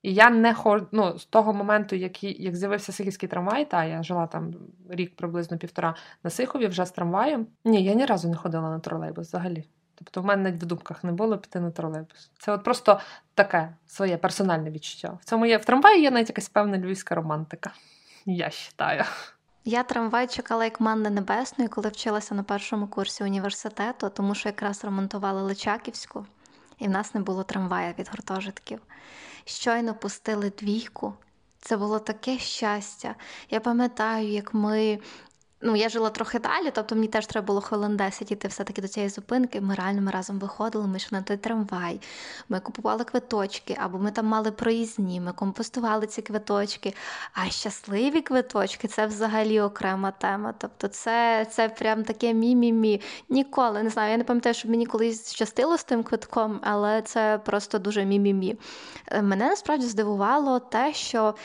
І 0.01 0.13
я 0.13 0.29
не 0.29 0.53
ходжу, 0.53 0.87
ну, 0.91 1.19
з 1.19 1.25
того 1.25 1.53
моменту, 1.53 1.95
як 1.95 2.23
як 2.23 2.55
з'явився 2.55 2.91
Сихівський 2.91 3.29
трамвай, 3.29 3.65
та 3.65 3.85
я 3.85 4.03
жила 4.03 4.27
там 4.27 4.53
рік 4.89 5.15
приблизно 5.15 5.57
півтора 5.57 5.95
на 6.23 6.29
Сихові 6.29 6.67
вже 6.67 6.85
з 6.85 6.91
трамваєм. 6.91 7.47
Ні, 7.65 7.83
я 7.83 7.93
ні 7.93 8.05
разу 8.05 8.29
не 8.29 8.35
ходила 8.35 8.69
на 8.69 8.79
тролейбус 8.79 9.27
взагалі. 9.27 9.63
Тобто 9.95 10.21
в 10.21 10.25
мене 10.25 10.43
навіть 10.43 10.63
в 10.63 10.65
думках 10.65 11.03
не 11.03 11.11
було 11.11 11.37
піти 11.37 11.59
на 11.59 11.71
тролейбус. 11.71 12.31
Це 12.39 12.51
от 12.51 12.63
просто 12.63 12.99
таке 13.33 13.75
своє 13.85 14.17
персональне 14.17 14.71
відчуття. 14.71 15.17
В 15.21 15.25
цьому 15.25 15.45
є 15.45 15.57
в 15.57 15.65
трамваї 15.65 16.01
є 16.01 16.11
навіть 16.11 16.29
якась 16.29 16.49
певна 16.49 16.77
львівська 16.77 17.15
романтика. 17.15 17.71
Я 18.25 18.51
вважаю. 18.79 19.03
Я 19.69 19.83
трамвай 19.83 20.27
чекала 20.27 20.63
як 20.63 20.79
манни 20.81 21.09
небесної, 21.09 21.69
коли 21.69 21.89
вчилася 21.89 22.35
на 22.35 22.43
першому 22.43 22.87
курсі 22.87 23.23
університету, 23.23 24.09
тому 24.09 24.35
що 24.35 24.49
якраз 24.49 24.83
ремонтували 24.83 25.41
Личаківську, 25.41 26.25
і 26.79 26.87
в 26.87 26.89
нас 26.89 27.13
не 27.13 27.21
було 27.21 27.43
трамвая 27.43 27.93
від 27.99 28.09
гуртожитків. 28.09 28.79
Щойно 29.45 29.95
пустили 29.95 30.49
двійку. 30.49 31.13
Це 31.59 31.77
було 31.77 31.99
таке 31.99 32.37
щастя. 32.37 33.15
Я 33.49 33.59
пам'ятаю, 33.59 34.27
як 34.27 34.53
ми 34.53 34.99
Ну, 35.61 35.75
я 35.75 35.89
жила 35.89 36.09
трохи 36.09 36.39
далі, 36.39 36.71
тобто 36.73 36.95
мені 36.95 37.07
теж 37.07 37.25
треба 37.25 37.45
було 37.45 37.61
хвилин 37.61 37.97
10 37.97 38.31
іти 38.31 38.47
все-таки 38.47 38.81
до 38.81 38.87
цієї 38.87 39.09
зупинки. 39.09 39.61
Ми 39.61 39.75
реально 39.75 40.01
ми 40.01 40.11
разом 40.11 40.39
виходили, 40.39 40.87
ми 40.87 40.97
йшли 40.97 41.17
на 41.17 41.23
той 41.23 41.37
трамвай, 41.37 42.01
ми 42.49 42.59
купували 42.59 43.03
квиточки, 43.03 43.77
або 43.79 43.97
ми 43.97 44.11
там 44.11 44.25
мали 44.25 44.51
проїзні, 44.51 45.21
ми 45.21 45.31
компостували 45.33 46.07
ці 46.07 46.21
квиточки. 46.21 46.93
А 47.33 47.49
щасливі 47.49 48.21
квиточки 48.21 48.87
це 48.87 49.05
взагалі 49.05 49.61
окрема 49.61 50.11
тема. 50.11 50.53
Тобто, 50.57 50.87
це 50.87 51.47
це 51.51 51.69
прям 51.69 52.03
таке 52.03 52.33
мі-мі-мі. 52.33 53.01
Ніколи 53.29 53.83
не 53.83 53.89
знаю. 53.89 54.11
Я 54.11 54.17
не 54.17 54.23
пам'ятаю, 54.23 54.55
що 54.55 54.69
мені 54.69 54.85
колись 54.85 55.33
щастило 55.33 55.77
з 55.77 55.83
тим 55.83 56.03
квитком, 56.03 56.59
але 56.63 57.01
це 57.01 57.39
просто 57.45 57.79
дуже 57.79 58.01
мі-мі-мі. 58.01 58.57
Е, 59.07 59.21
мене 59.21 59.47
насправді 59.49 59.85
здивувало 59.85 60.59
те, 60.59 60.93
що. 60.93 61.35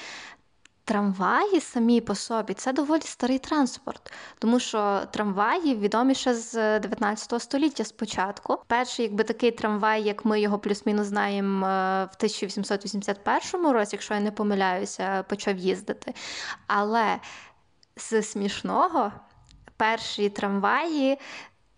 Трамваї 0.92 1.60
самі 1.60 2.00
по 2.00 2.14
собі 2.14 2.54
це 2.54 2.72
доволі 2.72 3.00
старий 3.00 3.38
транспорт, 3.38 4.12
тому 4.38 4.60
що 4.60 5.02
трамваї 5.10 5.74
відомі 5.76 6.14
ще 6.14 6.34
з 6.34 6.80
19 6.80 7.42
століття 7.42 7.84
спочатку. 7.84 8.58
Перший, 8.66 9.04
якби 9.04 9.24
такий 9.24 9.50
трамвай, 9.50 10.02
як 10.02 10.24
ми 10.24 10.40
його 10.40 10.58
плюс-мінус 10.58 11.06
знаємо, 11.06 11.66
е, 11.66 12.04
в 12.04 12.16
1881 12.16 13.72
році, 13.72 13.96
якщо 13.96 14.14
я 14.14 14.20
не 14.20 14.30
помиляюся, 14.30 15.22
почав 15.22 15.56
їздити. 15.56 16.14
Але 16.66 17.18
з 17.96 18.22
смішного 18.22 19.12
перші 19.76 20.28
трамваї 20.28 21.18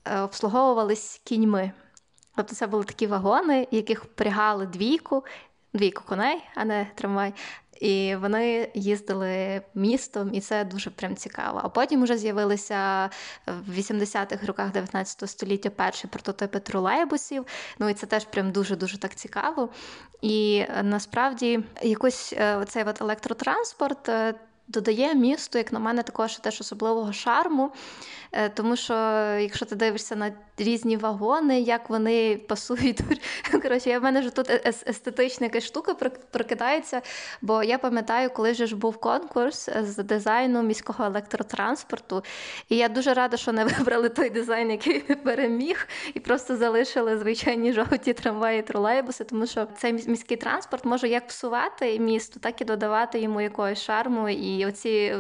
е, 0.05 0.21
обслуговувались 0.21 1.21
кіньми. 1.25 1.73
Тобто 2.37 2.55
це 2.55 2.67
були 2.67 2.85
такі 2.85 3.07
вагони, 3.07 3.69
яких 3.71 4.05
впрягали 4.05 4.67
двійку, 4.67 5.25
двійку 5.75 6.03
коней, 6.07 6.45
а 6.55 6.65
не 6.65 6.91
трамвай. 6.95 7.35
І 7.85 8.17
вони 8.17 8.69
їздили 8.75 9.63
містом, 9.75 10.35
і 10.35 10.41
це 10.41 10.65
дуже 10.65 10.91
прям 10.91 11.17
цікаво. 11.17 11.61
А 11.63 11.69
потім 11.69 12.03
вже 12.03 12.17
з'явилися 12.19 13.11
в 13.47 13.79
80-х 13.79 14.47
роках 14.47 14.73
19 14.73 15.31
століття 15.31 15.71
перші 15.71 16.07
прототипи 16.07 16.61
тролейбусів. 16.61 17.47
Ну 17.79 17.89
і 17.89 17.95
це 17.95 18.07
теж 18.07 18.25
прям 18.25 18.53
дуже-дуже 18.53 18.99
так 18.99 19.15
цікаво. 19.15 19.69
І 20.23 20.65
е, 20.69 20.83
насправді 20.83 21.61
якось 21.83 22.35
цей 22.69 22.85
от 22.85 23.01
електротранспорт. 23.01 24.11
Е, 24.69 24.75
додає 24.75 25.15
місту, 25.15 25.59
як 25.59 25.73
на 25.73 25.79
мене, 25.79 26.03
також 26.03 26.37
теж 26.37 26.61
особливого 26.61 27.13
шарму. 27.13 27.73
Е, 28.33 28.49
тому 28.49 28.77
що, 28.77 28.95
якщо 29.41 29.67
ти 29.67 29.77
дивишся 29.77 30.17
на 30.17 30.33
різні 30.59 30.97
вагони, 30.97 31.61
як 31.61 31.91
вони 31.91 32.37
пасують. 32.37 33.01
Коротше, 33.63 33.91
я 33.91 33.99
в 33.99 34.03
мене 34.03 34.23
ж 34.23 34.31
тут 34.31 34.51
естетична 34.87 35.47
якась 35.47 35.65
штука 35.65 35.95
прокидається. 36.31 37.03
Бо 37.43 37.63
я 37.63 37.79
пам'ятаю, 37.79 38.31
коли 38.31 38.55
ж 38.55 38.77
був 38.77 38.97
конкурс 38.97 39.69
з 39.81 39.97
дизайну 39.97 40.63
міського 40.63 41.05
електротранспорту. 41.05 42.23
І 42.69 42.77
я 42.77 42.89
дуже 42.89 43.15
рада, 43.15 43.37
що 43.37 43.53
не 43.53 43.65
вибрали 43.79 44.09
той 44.09 44.31
дизайн, 44.31 44.71
який 44.71 45.01
переміг, 45.01 45.89
і 46.15 46.21
просто 46.21 46.57
залишили 46.57 47.19
звичайні 47.19 47.73
жовті 47.73 48.13
трамваї, 48.13 48.63
тролейбуси, 48.63 49.25
тому 49.25 49.47
що 49.47 49.67
цей 49.79 49.93
міський 49.93 50.37
транспорт 50.37 50.85
може 50.85 51.09
як 51.09 51.29
псувати 51.29 51.99
місту, 51.99 52.41
так 52.41 52.61
і 52.61 52.65
додавати 52.65 53.21
йому 53.21 53.41
якогось 53.41 53.83
шарму. 53.83 54.29
І 54.29 54.54
оці 54.67 55.15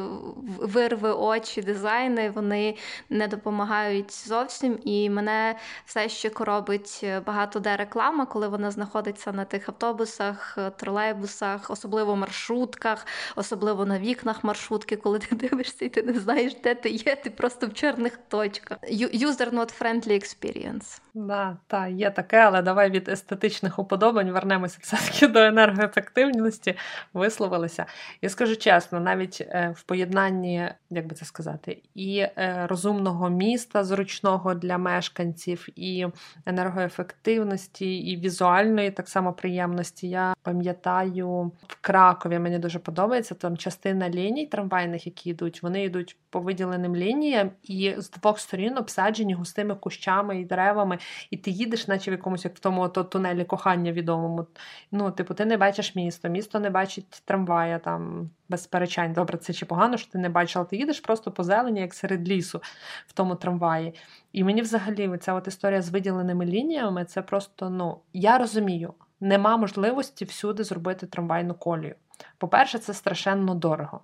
вирви 0.60 1.12
очі, 1.12 1.62
дизайни, 1.62 2.30
вони 2.30 2.76
не 3.10 3.28
допомагають 3.28 4.28
зовсім. 4.28 4.78
І 4.84 5.10
мене 5.10 5.58
все 5.84 6.08
ще 6.08 6.30
коробить 6.30 7.06
багато 7.26 7.60
де 7.60 7.76
реклама, 7.76 8.26
коли 8.26 8.48
вона 8.48 8.70
знаходиться 8.70 9.32
на 9.32 9.44
тих 9.44 9.68
автобусах, 9.68 10.58
тролейбусах, 10.76 11.70
особливо 11.70 12.16
маршрутках, 12.16 13.06
особливо 13.36 13.84
на 13.84 13.98
вікнах 13.98 14.44
маршрутки, 14.44 14.96
коли 14.96 15.18
ти 15.18 15.36
дивишся 15.48 15.84
і 15.84 15.88
ти 15.88 16.02
не 16.02 16.20
знаєш, 16.20 16.56
де 16.62 16.74
ти 16.74 16.90
є, 16.90 17.16
ти 17.16 17.30
просто 17.30 17.66
в 17.66 17.74
чорних 17.74 18.16
точках. 18.28 18.78
User 18.92 19.50
not 19.50 19.80
friendly 19.80 20.12
experience. 20.12 21.03
Да, 21.16 21.56
та, 21.66 21.86
є 21.86 22.10
таке, 22.10 22.36
але 22.36 22.62
давай 22.62 22.90
від 22.90 23.08
естетичних 23.08 23.78
уподобань 23.78 24.30
вернемося 24.30 24.78
все-таки 24.80 25.28
до 25.28 25.38
енергоефективності, 25.38 26.74
висловилися. 27.12 27.86
Я 28.22 28.28
скажу 28.28 28.56
чесно, 28.56 29.00
навіть 29.00 29.40
е, 29.40 29.74
в 29.76 29.82
поєднанні, 29.82 30.68
як 30.90 31.06
би 31.06 31.14
це 31.14 31.24
сказати, 31.24 31.82
і 31.94 32.18
е, 32.18 32.66
розумного 32.68 33.30
міста, 33.30 33.84
зручного 33.84 34.54
для 34.54 34.78
мешканців, 34.78 35.66
і 35.76 36.06
енергоефективності, 36.46 37.98
і 37.98 38.16
візуальної 38.16 38.90
так 38.90 39.08
само 39.08 39.32
приємності. 39.32 40.08
Я 40.08 40.34
пам'ятаю 40.42 41.52
в 41.66 41.76
Кракові, 41.80 42.38
мені 42.38 42.58
дуже 42.58 42.78
подобається 42.78 43.34
там 43.34 43.56
частина 43.56 44.10
ліній 44.10 44.46
трамвайних, 44.46 45.06
які 45.06 45.30
йдуть, 45.30 45.62
вони 45.62 45.84
йдуть 45.84 46.16
по 46.34 46.40
виділеним 46.40 46.96
лініям 46.96 47.50
і 47.62 47.94
з 47.98 48.10
двох 48.10 48.38
сторін 48.38 48.78
обсаджені 48.78 49.34
густими 49.34 49.74
кущами 49.74 50.40
і 50.40 50.44
деревами 50.44 50.98
і 51.30 51.36
ти 51.36 51.50
їдеш, 51.50 51.88
наче 51.88 52.10
в 52.10 52.14
якомусь 52.14 52.44
як 52.44 52.56
в 52.56 52.58
тому 52.58 52.88
то, 52.88 53.04
тунелі 53.04 53.44
кохання 53.44 53.92
відомому. 53.92 54.46
Ну, 54.92 55.10
типу, 55.10 55.34
ти 55.34 55.44
не 55.44 55.56
бачиш 55.56 55.94
місто, 55.94 56.28
місто 56.28 56.60
не 56.60 56.70
бачить 56.70 57.22
трамвая 57.24 57.78
там 57.78 58.30
без 58.48 58.62
сперечань. 58.62 59.12
Добре, 59.12 59.38
це 59.38 59.52
чи 59.52 59.66
погано, 59.66 59.96
що 59.96 60.12
ти 60.12 60.18
не 60.18 60.28
бачиш, 60.28 60.56
але 60.56 60.66
ти 60.66 60.76
їдеш 60.76 61.00
просто 61.00 61.30
по 61.30 61.42
зелені, 61.42 61.80
як 61.80 61.94
серед 61.94 62.28
лісу 62.28 62.60
в 63.06 63.12
тому 63.12 63.34
трамваї. 63.34 63.94
І 64.32 64.44
мені 64.44 64.62
взагалі 64.62 65.18
ця 65.20 65.34
от 65.34 65.48
історія 65.48 65.82
з 65.82 65.90
виділеними 65.90 66.44
лініями 66.44 67.04
це 67.04 67.22
просто, 67.22 67.70
ну, 67.70 68.00
я 68.12 68.38
розумію, 68.38 68.94
нема 69.20 69.56
можливості 69.56 70.24
всюди 70.24 70.64
зробити 70.64 71.06
трамвайну 71.06 71.54
колію. 71.54 71.94
По-перше, 72.38 72.78
це 72.78 72.94
страшенно 72.94 73.54
дорого. 73.54 74.00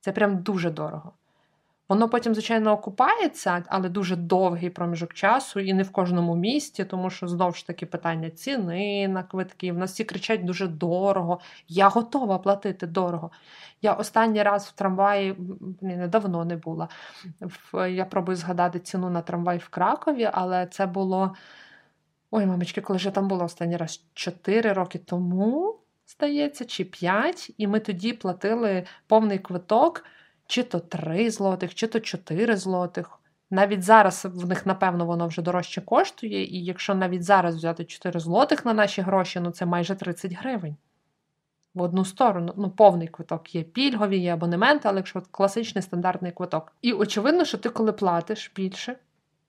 Це 0.00 0.12
прям 0.12 0.38
дуже 0.38 0.70
дорого. 0.70 1.12
Воно 1.92 2.08
потім, 2.08 2.34
звичайно, 2.34 2.72
окупається, 2.72 3.64
але 3.66 3.88
дуже 3.88 4.16
довгий 4.16 4.70
проміжок 4.70 5.14
часу 5.14 5.60
і 5.60 5.72
не 5.74 5.82
в 5.82 5.90
кожному 5.90 6.36
місті, 6.36 6.84
тому 6.84 7.10
що 7.10 7.28
знову 7.28 7.52
ж 7.52 7.66
таки 7.66 7.86
питання 7.86 8.30
ціни 8.30 9.08
на 9.08 9.22
квитки. 9.22 9.72
В 9.72 9.78
нас 9.78 9.92
всі 9.92 10.04
кричать 10.04 10.44
дуже 10.44 10.66
дорого. 10.66 11.40
Я 11.68 11.88
готова 11.88 12.38
платити 12.38 12.86
дорого. 12.86 13.30
Я 13.82 13.92
останній 13.92 14.42
раз 14.42 14.66
в 14.66 14.72
трамваї 14.72 15.36
давно 16.08 16.44
не 16.44 16.56
була. 16.56 16.88
Я 17.90 18.04
пробую 18.04 18.36
згадати 18.36 18.80
ціну 18.80 19.10
на 19.10 19.22
трамвай 19.22 19.58
в 19.58 19.68
Кракові, 19.68 20.30
але 20.32 20.66
це 20.66 20.86
було. 20.86 21.34
Ой, 22.30 22.46
мамочки, 22.46 22.80
коли 22.80 22.98
ж 22.98 23.06
я 23.06 23.12
там 23.12 23.28
була 23.28 23.44
останній 23.44 23.76
раз 23.76 24.04
4 24.14 24.72
роки 24.72 24.98
тому, 24.98 25.78
здається, 26.06 26.64
чи 26.64 26.84
5, 26.84 27.54
і 27.58 27.66
ми 27.66 27.80
тоді 27.80 28.12
платили 28.12 28.84
повний 29.06 29.38
квиток 29.38 30.04
чи 30.52 30.62
то 30.62 30.80
3 30.80 31.30
злотих, 31.30 31.74
чи 31.74 31.86
то 31.86 32.00
4 32.00 32.56
злотих. 32.56 33.18
Навіть 33.50 33.82
зараз 33.82 34.24
в 34.24 34.46
них, 34.46 34.66
напевно, 34.66 35.06
воно 35.06 35.26
вже 35.26 35.42
дорожче 35.42 35.80
коштує, 35.80 36.44
і 36.44 36.64
якщо 36.64 36.94
навіть 36.94 37.22
зараз 37.22 37.56
взяти 37.56 37.84
4 37.84 38.20
злотих 38.20 38.64
на 38.64 38.72
наші 38.74 39.02
гроші, 39.02 39.40
ну 39.40 39.50
це 39.50 39.66
майже 39.66 39.94
30 39.94 40.32
гривень. 40.32 40.76
В 41.74 41.82
одну 41.82 42.04
сторону, 42.04 42.54
ну, 42.56 42.70
повний 42.70 43.08
квиток 43.08 43.54
є 43.54 43.62
пільгові, 43.62 44.18
є 44.18 44.34
абонементи, 44.34 44.88
але 44.88 44.96
якщо 44.96 45.22
класичний 45.30 45.82
стандартний 45.82 46.32
квиток. 46.32 46.72
І 46.82 46.92
очевидно, 46.92 47.44
що 47.44 47.58
ти, 47.58 47.68
коли 47.68 47.92
платиш 47.92 48.52
більше, 48.56 48.96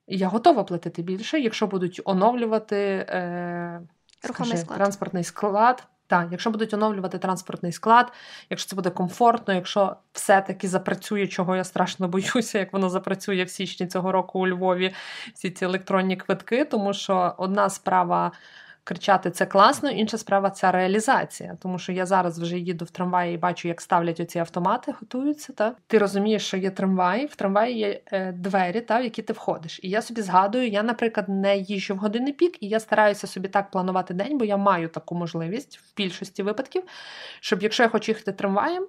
я 0.07 0.27
готова 0.27 0.63
платити 0.63 1.01
більше, 1.01 1.39
якщо 1.39 1.67
будуть 1.67 2.01
оновлювати 2.05 2.77
е, 3.09 3.81
скажи, 4.19 4.57
склад. 4.57 4.77
транспортний 4.77 5.23
склад, 5.23 5.87
так, 6.13 6.27
якщо 6.31 6.51
будуть 6.51 6.73
оновлювати 6.73 7.17
транспортний 7.17 7.71
склад, 7.71 8.11
якщо 8.49 8.69
це 8.69 8.75
буде 8.75 8.89
комфортно, 8.89 9.53
якщо 9.53 9.95
все-таки 10.11 10.67
запрацює, 10.67 11.27
чого 11.27 11.55
я 11.55 11.63
страшно 11.63 12.07
боюся, 12.07 12.59
як 12.59 12.73
воно 12.73 12.89
запрацює 12.89 13.43
в 13.43 13.49
січні 13.49 13.87
цього 13.87 14.11
року 14.11 14.39
у 14.39 14.47
Львові, 14.47 14.93
всі 15.33 15.51
ці 15.51 15.65
електронні 15.65 16.17
квитки, 16.17 16.65
тому 16.65 16.93
що 16.93 17.35
одна 17.37 17.69
справа 17.69 18.31
кричати 18.83 19.31
це 19.31 19.45
класно, 19.45 19.89
інша 19.89 20.17
справа 20.17 20.49
це 20.49 20.71
реалізація. 20.71 21.57
Тому 21.61 21.79
що 21.79 21.91
я 21.91 22.05
зараз 22.05 22.39
вже 22.39 22.57
їду 22.57 22.85
в 22.85 22.89
трамваї 22.89 23.35
і 23.35 23.37
бачу, 23.37 23.67
як 23.67 23.81
ставлять 23.81 24.19
оці 24.19 24.39
автомати, 24.39 24.93
готуються. 24.99 25.53
Та? 25.53 25.75
Ти 25.87 25.97
розумієш, 25.97 26.45
що 26.45 26.57
є 26.57 26.71
трамвай, 26.71 27.25
в 27.25 27.35
трамваї 27.35 27.77
є 27.77 28.01
е, 28.11 28.31
двері, 28.31 28.81
та, 28.81 28.99
в 28.99 29.03
які 29.03 29.21
ти 29.21 29.33
входиш. 29.33 29.79
І 29.83 29.89
я 29.89 30.01
собі 30.01 30.21
згадую, 30.21 30.69
я, 30.69 30.83
наприклад, 30.83 31.29
не 31.29 31.57
їжджу 31.57 31.95
в 31.95 31.97
години 31.97 32.31
пік, 32.31 32.63
і 32.63 32.67
я 32.67 32.79
стараюся 32.79 33.27
собі 33.27 33.47
так 33.47 33.71
планувати 33.71 34.13
день, 34.13 34.37
бо 34.37 34.45
я 34.45 34.57
маю 34.57 34.87
таку 34.87 35.15
можливість 35.15 35.77
в 35.77 35.97
більшості 35.97 36.43
випадків, 36.43 36.83
щоб 37.39 37.63
якщо 37.63 37.83
я 37.83 37.89
хочу 37.89 38.11
їхати 38.11 38.31
трамваєм 38.31 38.87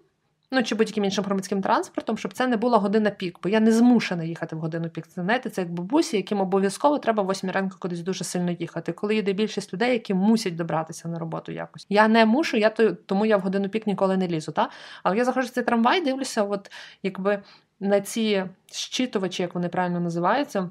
ну 0.54 0.62
чи 0.62 0.74
будь-яким 0.74 1.04
іншим 1.04 1.24
громадським 1.24 1.62
транспортом, 1.62 2.18
щоб 2.18 2.32
це 2.32 2.46
не 2.46 2.56
була 2.56 2.78
година 2.78 3.10
пік, 3.10 3.38
бо 3.42 3.48
я 3.48 3.60
не 3.60 3.72
змушена 3.72 4.24
їхати 4.24 4.56
в 4.56 4.58
годину 4.58 4.88
пік. 4.88 5.06
Це 5.06 5.22
знаєте, 5.22 5.50
це 5.50 5.60
як 5.60 5.72
бабусі, 5.72 6.16
яким 6.16 6.40
обов'язково 6.40 6.98
треба 6.98 7.22
в 7.22 7.30
8 7.30 7.50
ранку 7.50 7.76
кудись 7.80 8.00
дуже 8.00 8.24
сильно 8.24 8.50
їхати. 8.50 8.92
Коли 8.92 9.16
йде 9.16 9.32
більшість 9.32 9.72
людей, 9.72 9.92
які 9.92 10.14
мусять 10.14 10.56
добратися 10.56 11.08
на 11.08 11.18
роботу 11.18 11.52
якось. 11.52 11.86
Я 11.88 12.08
не 12.08 12.26
мушу, 12.26 12.56
я 12.56 12.70
то 12.70 12.92
тому 12.92 13.26
я 13.26 13.36
в 13.36 13.40
годину 13.40 13.68
пік 13.68 13.86
ніколи 13.86 14.16
не 14.16 14.28
лізу. 14.28 14.52
Та? 14.52 14.70
Але 15.02 15.16
я 15.16 15.24
заходжу 15.24 15.48
в 15.48 15.50
цей 15.50 15.64
трамвай, 15.64 16.04
дивлюся, 16.04 16.42
от 16.42 16.70
якби 17.02 17.42
на 17.80 18.00
ці 18.00 18.44
щитувачі, 18.72 19.42
як 19.42 19.54
вони 19.54 19.68
правильно 19.68 20.00
називаються, 20.00 20.70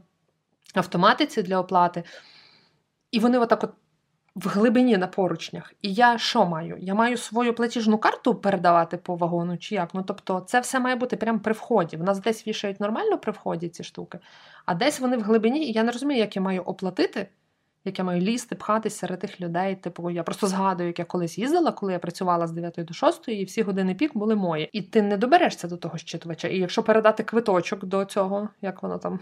автоматиці 0.73 1.43
для 1.43 1.59
оплати. 1.59 2.03
І 3.11 3.19
вони 3.19 3.37
отак 3.37 3.63
от 3.63 3.73
в 4.35 4.47
глибині 4.47 4.97
на 4.97 5.07
поручнях. 5.07 5.73
І 5.81 5.93
я 5.93 6.17
що 6.17 6.45
маю? 6.45 6.77
Я 6.79 6.93
маю 6.93 7.17
свою 7.17 7.53
платіжну 7.53 7.97
карту 7.97 8.35
передавати 8.35 8.97
по 8.97 9.15
вагону 9.15 9.57
чи 9.57 9.75
як? 9.75 9.89
Ну 9.93 10.03
тобто, 10.03 10.39
це 10.39 10.59
все 10.59 10.79
має 10.79 10.95
бути 10.95 11.17
прямо 11.17 11.39
при 11.39 11.53
вході. 11.53 11.97
В 11.97 12.03
нас 12.03 12.19
десь 12.19 12.47
вішають 12.47 12.79
нормально 12.79 13.17
при 13.17 13.31
вході 13.31 13.69
ці 13.69 13.83
штуки, 13.83 14.19
а 14.65 14.75
десь 14.75 14.99
вони 14.99 15.17
в 15.17 15.21
глибині, 15.21 15.67
і 15.67 15.71
я 15.71 15.83
не 15.83 15.91
розумію, 15.91 16.19
як 16.19 16.35
я 16.35 16.41
маю 16.41 16.61
оплатити. 16.61 17.27
Як 17.85 17.99
я 17.99 18.05
маю 18.05 18.21
лізти, 18.21 18.55
пхатися 18.55 18.97
серед 18.97 19.19
тих 19.19 19.41
людей. 19.41 19.75
Типу, 19.75 20.09
я 20.09 20.23
просто 20.23 20.47
згадую, 20.47 20.87
як 20.87 20.99
я 20.99 21.05
колись 21.05 21.37
їздила, 21.37 21.71
коли 21.71 21.93
я 21.93 21.99
працювала 21.99 22.47
з 22.47 22.51
9 22.51 22.73
до 22.77 22.93
6, 22.93 23.27
і 23.27 23.43
всі 23.43 23.61
години 23.61 23.95
пік 23.95 24.17
були 24.17 24.35
мої. 24.35 24.69
І 24.71 24.81
ти 24.81 25.01
не 25.01 25.17
доберешся 25.17 25.67
до 25.67 25.77
того 25.77 25.97
щитувача. 25.97 26.47
І 26.47 26.57
якщо 26.57 26.83
передати 26.83 27.23
квиточок 27.23 27.85
до 27.85 28.05
цього, 28.05 28.49
як 28.61 28.83
воно 28.83 28.97
там, 28.97 29.19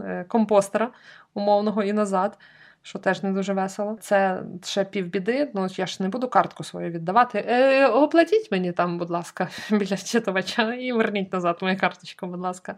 е, 0.00 0.24
компостера 0.28 0.90
умовного 1.34 1.82
і 1.82 1.92
назад, 1.92 2.38
що 2.82 2.98
теж 2.98 3.22
не 3.22 3.32
дуже 3.32 3.52
весело. 3.52 3.98
Це 4.00 4.42
ще 4.64 4.84
півбіди. 4.84 5.50
Ну 5.54 5.66
я 5.76 5.86
ж 5.86 6.02
не 6.02 6.08
буду 6.08 6.28
картку 6.28 6.64
свою 6.64 6.90
віддавати. 6.90 7.44
Е, 7.48 7.86
Оплатіть 7.86 8.50
мені 8.50 8.72
там, 8.72 8.98
будь 8.98 9.10
ласка, 9.10 9.48
біля 9.70 9.96
читувача 9.96 10.74
і 10.74 10.92
верніть 10.92 11.32
назад 11.32 11.58
мою 11.62 11.78
карточку, 11.78 12.26
будь 12.26 12.40
ласка. 12.40 12.74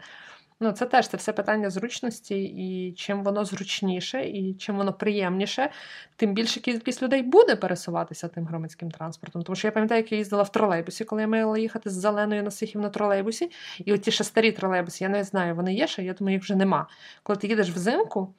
Ну, 0.59 0.71
це 0.71 0.85
теж 0.85 1.07
це 1.07 1.17
все 1.17 1.33
питання 1.33 1.69
зручності, 1.69 2.43
і 2.43 2.93
чим 2.93 3.23
воно 3.23 3.45
зручніше, 3.45 4.25
і 4.25 4.53
чим 4.53 4.77
воно 4.77 4.93
приємніше, 4.93 5.69
тим 6.15 6.33
більше 6.33 6.59
кількість 6.59 7.01
людей 7.03 7.21
буде 7.21 7.55
пересуватися 7.55 8.27
тим 8.27 8.45
громадським 8.45 8.91
транспортом. 8.91 9.43
Тому 9.43 9.55
що 9.55 9.67
я 9.67 9.71
пам'ятаю, 9.71 10.01
як 10.01 10.11
я 10.11 10.17
їздила 10.17 10.43
в 10.43 10.51
тролейбусі, 10.51 11.05
коли 11.05 11.21
я 11.21 11.27
мала 11.27 11.57
їхати 11.57 11.89
з 11.89 11.93
зеленої 11.93 12.41
на 12.41 12.51
Сихів 12.51 12.81
на 12.81 12.89
тролейбусі. 12.89 13.51
І 13.85 13.93
оті 13.93 14.11
ще 14.11 14.23
старі 14.23 14.51
тролейбуси, 14.51 15.03
я 15.03 15.09
не 15.09 15.23
знаю, 15.23 15.55
вони 15.55 15.73
є 15.73 15.87
ще, 15.87 16.03
я 16.03 16.13
думаю, 16.13 16.35
їх 16.35 16.43
вже 16.43 16.55
нема. 16.55 16.87
Коли 17.23 17.37
ти 17.37 17.47
їдеш 17.47 17.69
взимку, 17.69 18.33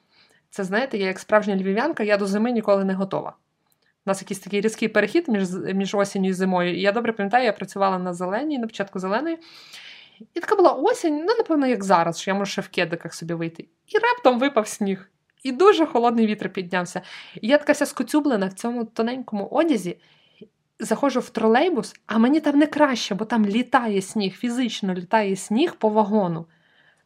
це 0.55 0.63
знаєте, 0.63 0.97
я 0.97 1.05
як 1.05 1.19
справжня 1.19 1.55
львів'янка, 1.55 2.03
я 2.03 2.17
до 2.17 2.27
зими 2.27 2.51
ніколи 2.51 2.85
не 2.85 2.93
готова. 2.93 3.29
У 4.05 4.09
нас 4.09 4.21
якийсь 4.21 4.39
такий 4.39 4.61
різкий 4.61 4.87
перехід 4.87 5.27
між 5.27 5.51
між 5.51 5.95
осінню 5.95 6.29
і 6.29 6.33
зимою. 6.33 6.75
І 6.75 6.81
я 6.81 6.91
добре 6.91 7.13
пам'ятаю, 7.13 7.45
я 7.45 7.53
працювала 7.53 7.99
на 7.99 8.13
зеленій, 8.13 8.59
на 8.59 8.67
початку 8.67 8.99
зеленої. 8.99 9.37
І 10.33 10.39
така 10.39 10.55
була 10.55 10.71
осінь, 10.71 11.17
ну, 11.17 11.35
напевно, 11.37 11.67
як 11.67 11.83
зараз, 11.83 12.21
що 12.21 12.31
я 12.31 12.35
можу 12.35 12.51
ще 12.51 12.61
в 12.61 12.67
кедиках 12.67 13.13
собі 13.13 13.33
вийти. 13.33 13.63
І 13.63 13.97
раптом 13.97 14.39
випав 14.39 14.67
сніг. 14.67 15.09
І 15.43 15.51
дуже 15.51 15.85
холодний 15.85 16.27
вітер 16.27 16.49
піднявся. 16.49 17.01
І 17.41 17.47
я 17.47 17.57
така 17.57 17.73
вся 17.73 17.85
скоцюблена 17.85 18.47
в 18.47 18.53
цьому 18.53 18.85
тоненькому 18.85 19.47
одязі. 19.47 19.97
Заходжу 20.79 21.19
в 21.19 21.29
тролейбус, 21.29 21.95
а 22.05 22.17
мені 22.17 22.39
там 22.39 22.59
не 22.59 22.67
краще, 22.67 23.15
бо 23.15 23.25
там 23.25 23.45
літає 23.45 24.01
сніг, 24.01 24.35
фізично 24.35 24.93
літає 24.93 25.35
сніг 25.35 25.75
по 25.75 25.89
вагону 25.89 26.45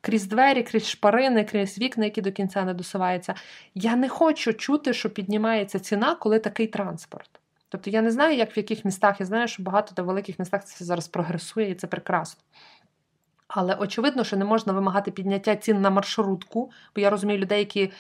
крізь 0.02 0.28
двері, 0.28 0.64
крізь 0.64 0.88
шпарини, 0.90 1.44
крізь 1.44 1.78
вікна, 1.78 2.06
які 2.06 2.22
до 2.22 2.32
кінця 2.32 2.66
не 2.66 2.74
досуваються. 2.74 3.36
Я 3.76 3.96
не 3.96 4.10
хочу 4.10 4.54
чути, 4.54 4.94
що 4.94 5.10
піднімається 5.10 5.80
ціна, 5.80 6.16
коли 6.16 6.40
такий 6.40 6.68
транспорт. 6.68 7.30
Тобто 7.70 7.90
я 7.90 8.02
не 8.02 8.12
знаю, 8.12 8.38
як 8.38 8.58
в 8.58 8.58
яких 8.58 8.86
містах, 8.86 9.20
я 9.20 9.26
знаю, 9.26 9.48
що 9.48 9.64
багато 9.64 9.94
де 9.96 10.02
великих 10.02 10.40
містах 10.40 10.66
це 10.66 10.86
зараз 10.86 11.08
прогресує, 11.08 11.70
і 11.70 11.76
це 11.76 11.88
прекрасно. 11.88 12.42
Але 13.48 13.76
очевидно, 13.76 14.24
що 14.24 14.38
не 14.38 14.46
можна 14.46 14.74
вимагати 14.74 15.12
підняття 15.12 15.56
цін 15.56 15.82
на 15.82 15.90
маршрутку, 15.90 16.72
бо 16.96 17.02
я 17.02 17.10
розумію 17.10 17.40
людей, 17.40 17.60
які 17.60 17.92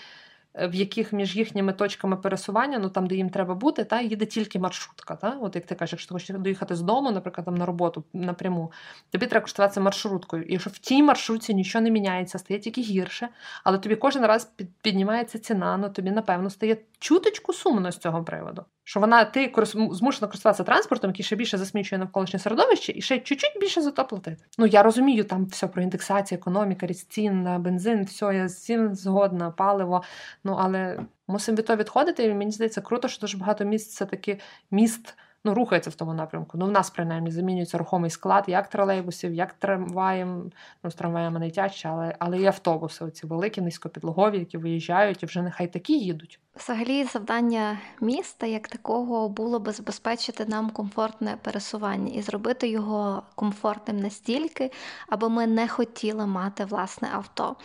в 0.68 0.76
яких 0.76 1.14
між 1.14 1.36
їхніми 1.36 1.74
точками 1.74 2.18
пересування, 2.18 2.80
ну 2.80 2.90
там, 2.90 3.08
де 3.08 3.16
їм 3.16 3.30
треба 3.30 3.56
бути, 3.56 3.84
та 3.84 4.02
їде 4.02 4.26
тільки 4.26 4.60
маршрутка. 4.60 5.16
Та? 5.16 5.38
От 5.42 5.56
як 5.56 5.66
ти 5.66 5.76
кажеш, 5.76 5.92
якщо 5.92 6.08
ти 6.08 6.14
хочеш 6.14 6.36
доїхати 6.40 6.76
з 6.76 6.82
дому, 6.82 7.12
наприклад, 7.12 7.46
там 7.46 7.56
на 7.56 7.66
роботу 7.66 8.04
напряму, 8.14 8.72
тобі 9.10 9.28
треба 9.28 9.42
коштуватися 9.42 9.82
маршруткою. 9.82 10.44
І 10.44 10.52
якщо 10.52 10.70
в 10.70 10.78
тій 10.78 11.04
маршрутці 11.04 11.54
нічого 11.54 11.84
не 11.84 11.92
міняється, 11.92 12.40
стає 12.40 12.60
тільки 12.60 12.82
гірше, 12.82 13.30
але 13.64 13.78
тобі 13.78 13.96
кожен 13.96 14.26
раз 14.26 14.52
піднімається 14.82 15.40
ціна, 15.40 15.78
ну 15.78 15.90
тобі, 15.90 16.12
напевно, 16.12 16.50
стає 16.50 16.78
чуточку 17.00 17.54
сумно 17.54 17.92
з 17.92 17.98
цього 17.98 18.24
приводу. 18.24 18.66
Що 18.90 19.00
вона 19.00 19.26
ти 19.26 19.54
змушена 19.92 20.28
користуватися 20.28 20.64
транспортом, 20.64 21.10
який 21.10 21.26
ще 21.26 21.36
більше 21.36 21.58
засмічує 21.58 22.00
навколишнє 22.00 22.40
середовище, 22.40 22.94
і 22.96 23.02
ще 23.02 23.20
чуть-чуть 23.20 23.58
більше 23.60 23.82
за 23.82 23.92
то 23.92 24.06
платити. 24.06 24.44
Ну 24.58 24.66
я 24.66 24.84
розумію, 24.84 25.24
там 25.24 25.46
все 25.46 25.68
про 25.68 25.82
індексацію, 25.82 26.40
економіка, 26.40 26.86
ріст 26.86 27.12
цін 27.12 27.44
на 27.44 27.60
бензин, 27.60 28.04
все, 28.04 28.26
я 28.26 28.48
з 28.48 28.64
цим 28.64 28.96
згодна, 28.96 29.52
паливо. 29.52 30.04
Ну 30.44 30.58
але 30.60 31.00
мусимо 31.28 31.58
від 31.58 31.66
того 31.66 31.78
відходити. 31.78 32.24
І 32.24 32.34
мені 32.34 32.52
здається, 32.52 32.82
круто, 32.82 33.08
що 33.08 33.22
дуже 33.22 33.38
багато 33.38 33.66
місць 33.66 33.96
це 33.96 34.06
таки 34.06 34.40
міст 34.72 35.16
ну, 35.44 35.54
рухається 35.54 35.90
в 35.90 35.96
тому 35.96 36.14
напрямку. 36.14 36.58
Ну, 36.58 36.66
в 36.66 36.72
нас, 36.72 36.90
принаймні, 36.90 37.32
замінюється 37.32 37.78
рухомий 37.78 38.10
склад, 38.10 38.44
як 38.48 38.68
тролейбусів, 38.68 39.34
як 39.34 39.54
трамваєм, 39.54 40.52
ну, 40.84 40.92
з 40.92 40.96
трамваями 40.96 41.40
не 41.40 41.52
тяче, 41.52 41.90
але 41.90 42.16
але 42.20 42.40
і 42.40 42.46
автобуси, 42.46 43.06
оці 43.06 43.28
великі, 43.28 43.62
низькопідлогові, 43.62 44.40
які 44.40 44.58
виїжджають, 44.58 45.24
і 45.24 45.26
вже 45.26 45.42
нехай 45.42 45.68
такі 45.68 46.00
їдуть. 46.00 46.40
Взагалі, 46.56 47.04
завдання 47.04 47.80
міста 48.02 48.48
як 48.48 48.68
такого 48.68 49.30
було 49.30 49.60
би 49.60 49.72
забезпечити 49.72 50.46
нам 50.46 50.70
комфортне 50.70 51.38
пересування 51.42 52.14
і 52.14 52.22
зробити 52.22 52.70
його 52.70 53.24
комфортним 53.36 54.00
настільки, 54.00 54.72
аби 55.10 55.30
ми 55.30 55.48
не 55.48 55.68
хотіли 55.68 56.26
мати 56.26 56.66
власне 56.66 57.10
авто. 57.14 57.56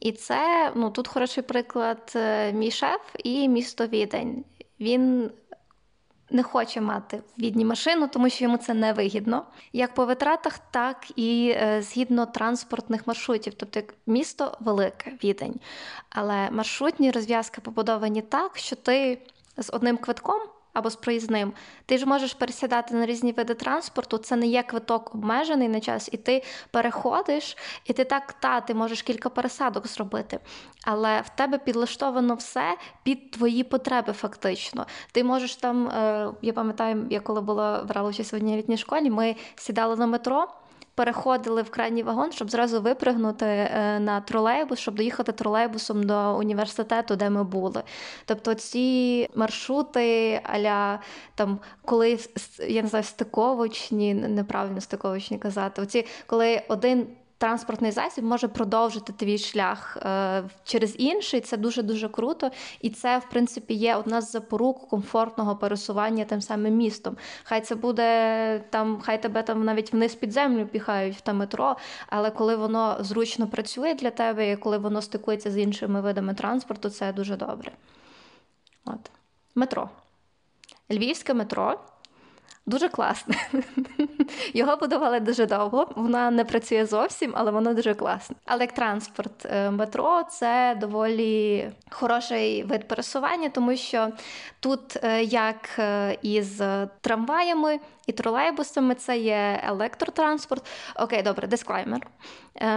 І 0.00 0.12
це 0.12 0.72
ну 0.74 0.90
тут 0.90 1.08
хороший 1.08 1.42
приклад. 1.42 2.12
Е, 2.16 2.52
мій 2.52 2.70
шеф 2.70 3.00
і 3.24 3.48
місто 3.48 3.86
Відень. 3.86 4.44
Він 4.80 5.30
не 6.34 6.42
хоче 6.42 6.80
мати 6.80 7.16
в 7.16 7.42
відні 7.42 7.64
машину, 7.64 8.08
тому 8.08 8.30
що 8.30 8.44
йому 8.44 8.56
це 8.56 8.74
не 8.74 8.92
вигідно, 8.92 9.46
як 9.72 9.94
по 9.94 10.06
витратах, 10.06 10.58
так 10.58 11.06
і 11.16 11.54
е, 11.56 11.82
згідно 11.82 12.26
транспортних 12.26 13.06
маршрутів. 13.06 13.54
Тобто 13.54 13.80
місто 14.06 14.56
велике 14.60 15.12
відень. 15.24 15.60
Але 16.10 16.50
маршрутні 16.50 17.10
розв'язки 17.10 17.60
побудовані 17.60 18.22
так, 18.22 18.56
що 18.56 18.76
ти 18.76 19.18
з 19.56 19.70
одним 19.72 19.96
квитком 19.96 20.40
або 20.74 20.90
з 20.90 20.96
проїзним, 20.96 21.52
ти 21.86 21.98
ж 21.98 22.06
можеш 22.06 22.34
пересідати 22.34 22.94
на 22.94 23.06
різні 23.06 23.32
види 23.32 23.54
транспорту. 23.54 24.18
Це 24.18 24.36
не 24.36 24.46
є 24.46 24.62
квиток 24.62 25.14
обмежений 25.14 25.68
на 25.68 25.80
час, 25.80 26.08
і 26.12 26.16
ти 26.16 26.42
переходиш, 26.70 27.56
і 27.84 27.92
ти 27.92 28.04
так 28.04 28.32
та 28.32 28.60
ти 28.60 28.74
можеш 28.74 29.02
кілька 29.02 29.28
пересадок 29.28 29.86
зробити. 29.86 30.38
Але 30.84 31.20
в 31.20 31.28
тебе 31.28 31.58
підлаштовано 31.58 32.34
все 32.34 32.76
під 33.02 33.30
твої 33.30 33.64
потреби, 33.64 34.12
фактично. 34.12 34.86
Ти 35.12 35.24
можеш 35.24 35.56
там, 35.56 35.88
е, 35.88 36.30
я 36.42 36.52
пам'ятаю, 36.52 37.06
я 37.10 37.20
коли 37.20 37.40
була 37.40 37.84
брала 37.84 38.10
участь 38.10 38.32
в 38.32 38.36
одній 38.36 38.56
літній 38.56 38.76
школі, 38.76 39.10
ми 39.10 39.36
сідали 39.56 39.96
на 39.96 40.06
метро 40.06 40.48
переходили 40.94 41.62
в 41.62 41.70
крайній 41.70 42.02
вагон, 42.02 42.32
щоб 42.32 42.50
зразу 42.50 42.80
випригнути 42.80 43.46
е, 43.46 43.98
на 44.00 44.20
тролейбус, 44.20 44.78
щоб 44.78 44.94
доїхати 44.94 45.32
тролейбусом 45.32 46.02
до 46.02 46.36
університету, 46.36 47.16
де 47.16 47.30
ми 47.30 47.44
були. 47.44 47.82
Тобто 48.24 48.54
ці 48.54 49.28
маршрути, 49.34 50.40
аля 50.44 51.00
там, 51.34 51.58
коли 51.84 52.18
я 52.68 52.82
не 52.82 52.88
знаю, 52.88 53.04
стиковочні, 53.04 54.14
неправильно 54.14 54.80
стиковочні 54.80 55.38
казати, 55.38 55.82
оці 55.82 56.06
коли 56.26 56.62
один 56.68 57.06
транспортний 57.44 57.90
засіб 57.90 58.24
може 58.24 58.48
продовжити 58.48 59.12
твій 59.12 59.38
шлях 59.38 59.96
е, 59.96 60.44
через 60.64 60.94
інший. 60.98 61.40
Це 61.40 61.56
дуже 61.56 61.82
дуже 61.82 62.08
круто, 62.08 62.50
і 62.80 62.90
це, 62.90 63.18
в 63.18 63.30
принципі, 63.30 63.74
є 63.74 63.96
одна 63.96 64.20
з 64.20 64.30
запорук 64.30 64.88
комфортного 64.88 65.56
пересування 65.56 66.24
тим 66.24 66.40
самим 66.40 66.76
містом. 66.76 67.16
Хай 67.42 67.60
це 67.60 67.74
буде 67.74 68.64
там, 68.70 69.00
хай 69.02 69.22
тебе 69.22 69.42
там 69.42 69.64
навіть 69.64 69.92
вниз 69.92 70.14
під 70.14 70.32
землю 70.32 70.66
піхають 70.66 71.16
в 71.16 71.20
та 71.20 71.32
метро, 71.32 71.76
але 72.06 72.30
коли 72.30 72.56
воно 72.56 72.96
зручно 73.00 73.46
працює 73.46 73.94
для 73.94 74.10
тебе, 74.10 74.50
і 74.50 74.56
коли 74.56 74.78
воно 74.78 75.02
стикується 75.02 75.50
з 75.50 75.58
іншими 75.58 76.00
видами 76.00 76.34
транспорту, 76.34 76.90
це 76.90 77.12
дуже 77.12 77.36
добре. 77.36 77.72
От. 78.84 79.10
Метро. 79.54 79.90
Львівське 80.90 81.34
метро. 81.34 81.78
Дуже 82.66 82.88
класне. 82.88 83.36
Його 84.54 84.76
будували 84.76 85.20
дуже 85.20 85.46
довго. 85.46 85.88
Вона 85.96 86.30
не 86.30 86.44
працює 86.44 86.86
зовсім, 86.86 87.32
але 87.36 87.50
воно 87.50 87.74
дуже 87.74 87.94
класне. 87.94 88.36
Але 88.44 88.60
як 88.60 88.72
транспорт 88.72 89.46
е, 89.46 89.70
метро 89.70 90.22
це 90.30 90.76
доволі 90.80 91.70
хороший 91.90 92.62
вид 92.62 92.88
пересування, 92.88 93.48
тому 93.48 93.76
що 93.76 94.08
тут, 94.60 95.04
е, 95.04 95.22
як 95.22 95.78
е, 95.78 96.18
із 96.22 96.62
трамваями 97.00 97.80
і 98.06 98.12
тролейбусами, 98.12 98.94
це 98.94 99.18
є 99.18 99.60
електротранспорт. 99.64 100.66
Окей, 100.96 101.22
добре, 101.22 101.46
дисклаймер. 101.46 102.06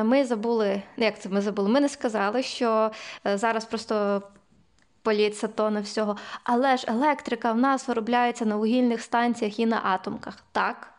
Ми 0.04 0.26
забули, 0.26 0.82
як 0.98 1.20
це 1.20 1.30
ми 1.30 1.42
забули? 1.42 1.70
Ми 1.70 1.80
не 1.80 1.90
сказали, 1.90 2.44
що 2.44 2.92
зараз 3.26 3.66
просто 3.66 4.22
політься 5.08 5.48
тонна 5.48 5.82
всього. 5.82 6.18
Але 6.44 6.78
ж 6.78 6.86
електрика 6.88 7.52
в 7.52 7.58
нас 7.58 7.88
виробляється 7.88 8.46
на 8.46 8.56
вугільних 8.56 9.02
станціях 9.02 9.60
і 9.60 9.66
на 9.66 9.82
атомках. 9.84 10.38
Так, 10.52 10.94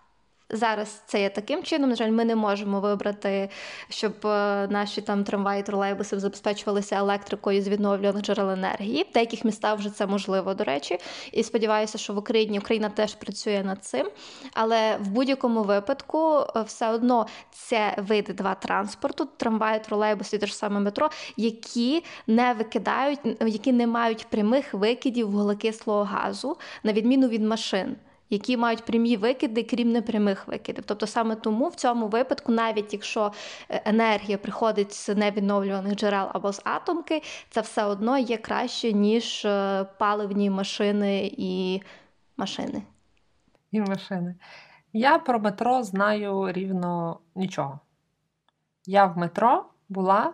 Зараз 0.51 1.03
це 1.07 1.21
є 1.21 1.29
таким 1.29 1.63
чином. 1.63 1.91
На 1.91 1.97
жаль, 1.97 2.11
ми 2.11 2.25
не 2.25 2.37
можемо 2.37 2.81
вибрати, 2.81 3.51
щоб 3.89 4.27
е, 4.27 4.69
наші 4.71 5.01
там 5.01 5.25
трамваї, 5.25 5.63
тролейбуси 5.63 6.19
забезпечувалися 6.19 6.97
електрикою 6.97 7.63
з 7.63 7.69
відновлюваних 7.69 8.23
джерел 8.23 8.51
енергії. 8.51 9.07
В 9.11 9.13
деяких 9.13 9.45
містах 9.45 9.79
вже 9.79 9.91
це 9.91 10.07
можливо, 10.07 10.55
до 10.55 10.65
речі. 10.65 10.99
І 11.33 11.43
сподіваюся, 11.43 11.99
що 11.99 12.13
в 12.13 12.19
Україні 12.19 12.59
Україна 12.59 12.89
теж 12.89 13.15
працює 13.15 13.63
над 13.65 13.85
цим. 13.85 14.11
Але 14.55 14.97
в 14.97 15.09
будь-якому 15.09 15.63
випадку 15.63 16.45
е, 16.57 16.63
все 16.63 16.91
одно 16.91 17.27
це 17.51 17.95
види 17.99 18.33
два 18.33 18.55
транспорту, 18.55 19.29
трамваї, 19.37 19.81
тролейбуси 19.81 20.37
і 20.37 20.39
те 20.39 20.47
ж 20.47 20.57
саме 20.57 20.81
метро, 20.81 21.11
які 21.37 22.05
не 22.27 22.53
викидають, 22.53 23.21
які 23.41 23.73
не 23.73 23.87
мають 23.87 24.27
прямих 24.27 24.75
викидів 24.75 25.31
вуглекислого 25.31 26.05
газу, 26.05 26.57
на 26.83 26.93
відміну 26.93 27.29
від 27.29 27.43
машин 27.43 27.97
які 28.31 28.57
мають 28.57 28.85
прямі 28.85 29.17
викиди, 29.17 29.63
крім 29.63 29.93
непрямих 29.93 30.49
викидів. 30.49 30.85
Тобто 30.87 31.07
саме 31.07 31.37
тому 31.37 31.69
в 31.69 31.75
цьому 31.75 32.09
випадку, 32.09 32.53
навіть 32.53 32.93
якщо 32.93 33.33
е, 33.69 33.83
енергія 33.85 34.39
приходить 34.39 34.93
з 34.93 35.09
невідновлюваних 35.15 35.95
джерел 35.95 36.29
або 36.33 36.53
з 36.53 36.61
атомки, 36.65 37.23
це 37.51 37.61
все 37.61 37.85
одно 37.85 38.19
є 38.19 38.37
краще, 38.37 38.93
ніж 38.93 39.45
е, 39.45 39.85
паливні 39.99 40.51
машини 40.51 41.33
і 41.37 41.83
машини. 42.37 42.83
І 43.71 43.81
машини. 43.81 44.35
Я 44.93 45.19
про 45.19 45.39
метро 45.41 45.83
знаю 45.83 46.53
рівно 46.53 47.21
нічого. 47.35 47.81
Я 48.87 49.07
в 49.07 49.19
метро 49.19 49.65
була 49.89 50.33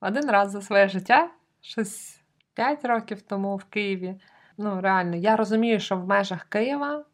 один 0.00 0.30
раз 0.30 0.50
за 0.50 0.62
своє 0.62 0.88
життя, 0.88 1.30
щось 1.60 2.20
5 2.54 2.84
років 2.84 3.22
тому 3.22 3.56
в 3.56 3.64
Києві. 3.64 4.20
Ну, 4.62 4.80
реально, 4.80 5.16
я 5.16 5.36
розумію, 5.36 5.80
що 5.80 5.96
в 5.96 6.06
межах 6.06 6.44
Києва 6.44 7.04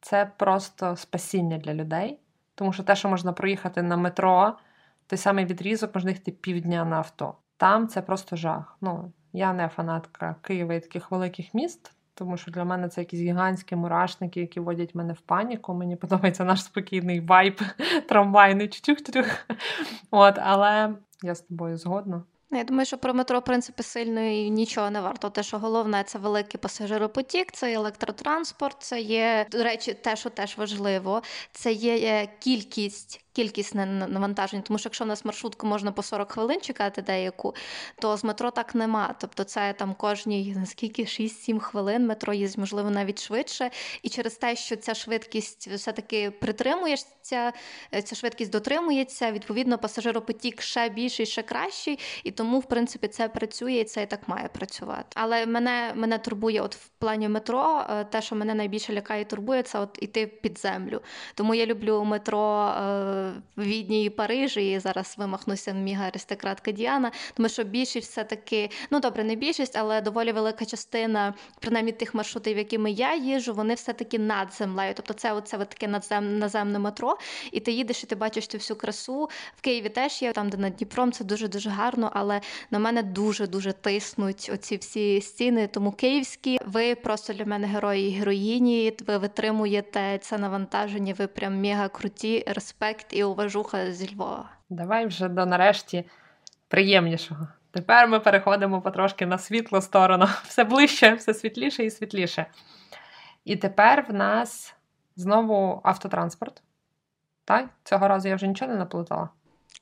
це 0.00 0.30
просто 0.36 0.96
спасіння 0.96 1.58
для 1.58 1.74
людей, 1.74 2.20
тому 2.54 2.72
що 2.72 2.82
те, 2.82 2.96
що 2.96 3.08
можна 3.08 3.32
проїхати 3.32 3.82
на 3.82 3.96
метро, 3.96 4.58
той 5.06 5.16
самий 5.16 5.44
відрізок 5.44 5.94
можна 5.94 6.10
їхати 6.10 6.32
півдня 6.32 6.84
на 6.84 6.96
авто. 6.96 7.34
Там 7.56 7.88
це 7.88 8.02
просто 8.02 8.36
жах. 8.36 8.76
Ну, 8.80 9.12
я 9.32 9.52
не 9.52 9.68
фанатка 9.68 10.36
Києва 10.42 10.74
і 10.74 10.80
таких 10.80 11.10
великих 11.10 11.54
міст, 11.54 11.92
тому 12.14 12.36
що 12.36 12.50
для 12.50 12.64
мене 12.64 12.88
це 12.88 13.00
якісь 13.00 13.20
гігантські 13.20 13.76
мурашники, 13.76 14.40
які 14.40 14.60
вводять 14.60 14.94
мене 14.94 15.12
в 15.12 15.20
паніку. 15.20 15.74
Мені 15.74 15.96
подобається 16.06 16.44
наш 16.44 16.64
спокійний 16.64 17.20
вайб, 17.20 17.60
трамвайний 18.08 18.68
чуть-чуть. 18.68 19.26
От, 20.10 20.38
але 20.38 20.94
я 21.22 21.34
з 21.34 21.40
тобою 21.40 21.76
згодна. 21.76 22.22
Я 22.50 22.64
думаю, 22.64 22.86
що 22.86 22.98
про 22.98 23.14
метро, 23.14 23.38
в 23.38 23.44
принципі, 23.44 23.82
сильно 23.82 24.20
і 24.20 24.50
нічого 24.50 24.90
не 24.90 25.00
варто. 25.00 25.30
Те, 25.30 25.42
що 25.42 25.58
головне, 25.58 26.04
це 26.06 26.18
великий 26.18 26.60
пасажиропотік, 26.60 27.52
це 27.52 27.72
електротранспорт, 27.72 28.76
це 28.80 29.00
є, 29.00 29.46
до 29.50 29.64
речі, 29.64 29.94
те, 29.94 30.16
що 30.16 30.30
теж 30.30 30.58
важливо, 30.58 31.22
це 31.52 31.72
є 31.72 32.28
кількість 32.38 33.26
кількісне 33.36 33.86
навантаження, 33.86 34.62
тому 34.62 34.78
що 34.78 34.86
якщо 34.86 35.04
у 35.04 35.06
нас 35.06 35.24
маршрутку 35.24 35.66
можна 35.66 35.92
по 35.92 36.02
40 36.02 36.32
хвилин 36.32 36.60
чекати 36.60 37.02
деяку, 37.02 37.54
то 38.00 38.16
з 38.16 38.24
метро 38.24 38.50
так 38.50 38.74
нема. 38.74 39.14
Тобто 39.20 39.44
це 39.44 39.72
там 39.72 39.94
кожні 39.94 40.54
наскільки 40.56 41.02
6-7 41.02 41.58
хвилин 41.58 42.06
метро 42.06 42.34
їздить, 42.34 42.58
можливо, 42.58 42.90
навіть 42.90 43.22
швидше. 43.22 43.70
І 44.02 44.08
через 44.08 44.34
те, 44.34 44.56
що 44.56 44.76
ця 44.76 44.94
швидкість 44.94 45.68
все-таки 45.68 46.30
притримуєшся, 46.30 47.52
е, 47.94 48.02
ця 48.02 48.16
швидкість 48.16 48.50
дотримується, 48.50 49.32
відповідно, 49.32 49.78
пасажиропотік 49.78 50.62
ще 50.62 50.88
більший, 50.88 51.26
ще 51.26 51.42
кращий, 51.42 51.98
і 52.24 52.30
тому, 52.36 52.58
в 52.58 52.64
принципі, 52.64 53.08
це 53.08 53.28
працює 53.28 53.72
і 53.72 53.84
це 53.84 54.02
і 54.02 54.06
так 54.06 54.28
має 54.28 54.48
працювати. 54.48 55.06
Але 55.14 55.46
мене 55.46 55.92
мене 55.94 56.18
турбує, 56.18 56.60
от 56.60 56.76
в 56.76 56.88
плані 56.88 57.28
метро, 57.28 57.84
е, 57.90 58.04
те, 58.04 58.22
що 58.22 58.36
мене 58.36 58.54
найбільше 58.54 58.92
лякає, 58.92 59.22
і 59.22 59.24
турбує, 59.24 59.62
це 59.62 59.78
от 59.78 59.98
іти 60.00 60.26
під 60.26 60.58
землю. 60.58 61.00
Тому 61.34 61.54
я 61.54 61.66
люблю 61.66 62.04
метро. 62.04 62.66
Е, 62.66 63.32
в 63.56 63.62
Відні 63.62 64.04
і 64.04 64.10
Парижі, 64.10 64.72
і 64.72 64.78
зараз 64.78 65.14
вимахнуся 65.18 65.72
міга 65.72 66.06
аристократка 66.06 66.72
Діана, 66.72 67.12
тому 67.34 67.48
що 67.48 67.64
більшість 67.64 68.10
все-таки, 68.10 68.70
ну 68.90 69.00
добре, 69.00 69.24
не 69.24 69.34
більшість, 69.34 69.76
але 69.76 70.00
доволі 70.00 70.32
велика 70.32 70.64
частина, 70.64 71.34
принаймні 71.60 71.92
тих 71.92 72.14
маршрутів, 72.14 72.58
якими 72.58 72.90
я 72.90 73.16
їжу, 73.16 73.54
вони 73.54 73.74
все-таки 73.74 74.18
над 74.18 74.52
землею. 74.52 74.92
Тобто 74.96 75.14
це 75.14 75.32
оце 75.32 75.58
таке 75.58 75.88
надзем, 75.88 76.38
наземне 76.38 76.78
метро, 76.78 77.18
і 77.52 77.60
ти 77.60 77.72
їдеш, 77.72 78.04
і 78.04 78.06
ти 78.06 78.14
бачиш 78.14 78.46
цю 78.46 78.58
всю 78.58 78.76
красу. 78.76 79.28
В 79.56 79.60
Києві 79.60 79.88
теж 79.88 80.22
є, 80.22 80.32
там, 80.32 80.48
де 80.48 80.56
над 80.56 80.76
Дніпром, 80.76 81.12
це 81.12 81.24
дуже-дуже 81.24 81.70
гарно, 81.70 82.10
але 82.14 82.25
на 82.70 82.78
мене 82.78 83.02
дуже-дуже 83.02 83.72
тиснуть 83.72 84.50
оці 84.54 84.76
всі 84.76 85.20
стіни. 85.20 85.66
Тому 85.66 85.92
київські, 85.92 86.58
ви 86.66 86.94
просто 86.94 87.32
для 87.32 87.44
мене 87.44 87.66
герої 87.66 88.08
і 88.08 88.18
героїні, 88.18 88.96
ви 89.06 89.18
витримуєте 89.18 90.18
це 90.18 90.38
навантаження, 90.38 91.14
ви 91.18 91.26
прям 91.26 91.60
мега 91.60 91.88
круті, 91.88 92.44
респект 92.46 93.06
і 93.10 93.24
уважуха 93.24 93.92
зі 93.92 94.14
Львова. 94.14 94.50
Давай 94.70 95.06
вже 95.06 95.28
до 95.28 95.46
нарешті 95.46 96.04
приємнішого. 96.68 97.48
Тепер 97.70 98.08
ми 98.08 98.20
переходимо 98.20 98.82
потрошки 98.82 99.26
на 99.26 99.38
світлу 99.38 99.80
сторону. 99.80 100.26
Все 100.44 100.64
ближче, 100.64 101.14
все 101.14 101.34
світліше 101.34 101.84
і 101.84 101.90
світліше. 101.90 102.46
І 103.44 103.56
тепер 103.56 104.06
в 104.08 104.14
нас 104.14 104.74
знову 105.16 105.80
автотранспорт. 105.84 106.62
Так? 107.44 107.68
Цього 107.84 108.08
разу 108.08 108.28
я 108.28 108.36
вже 108.36 108.46
нічого 108.46 108.72
не 108.72 108.78
наплутала. 108.78 109.28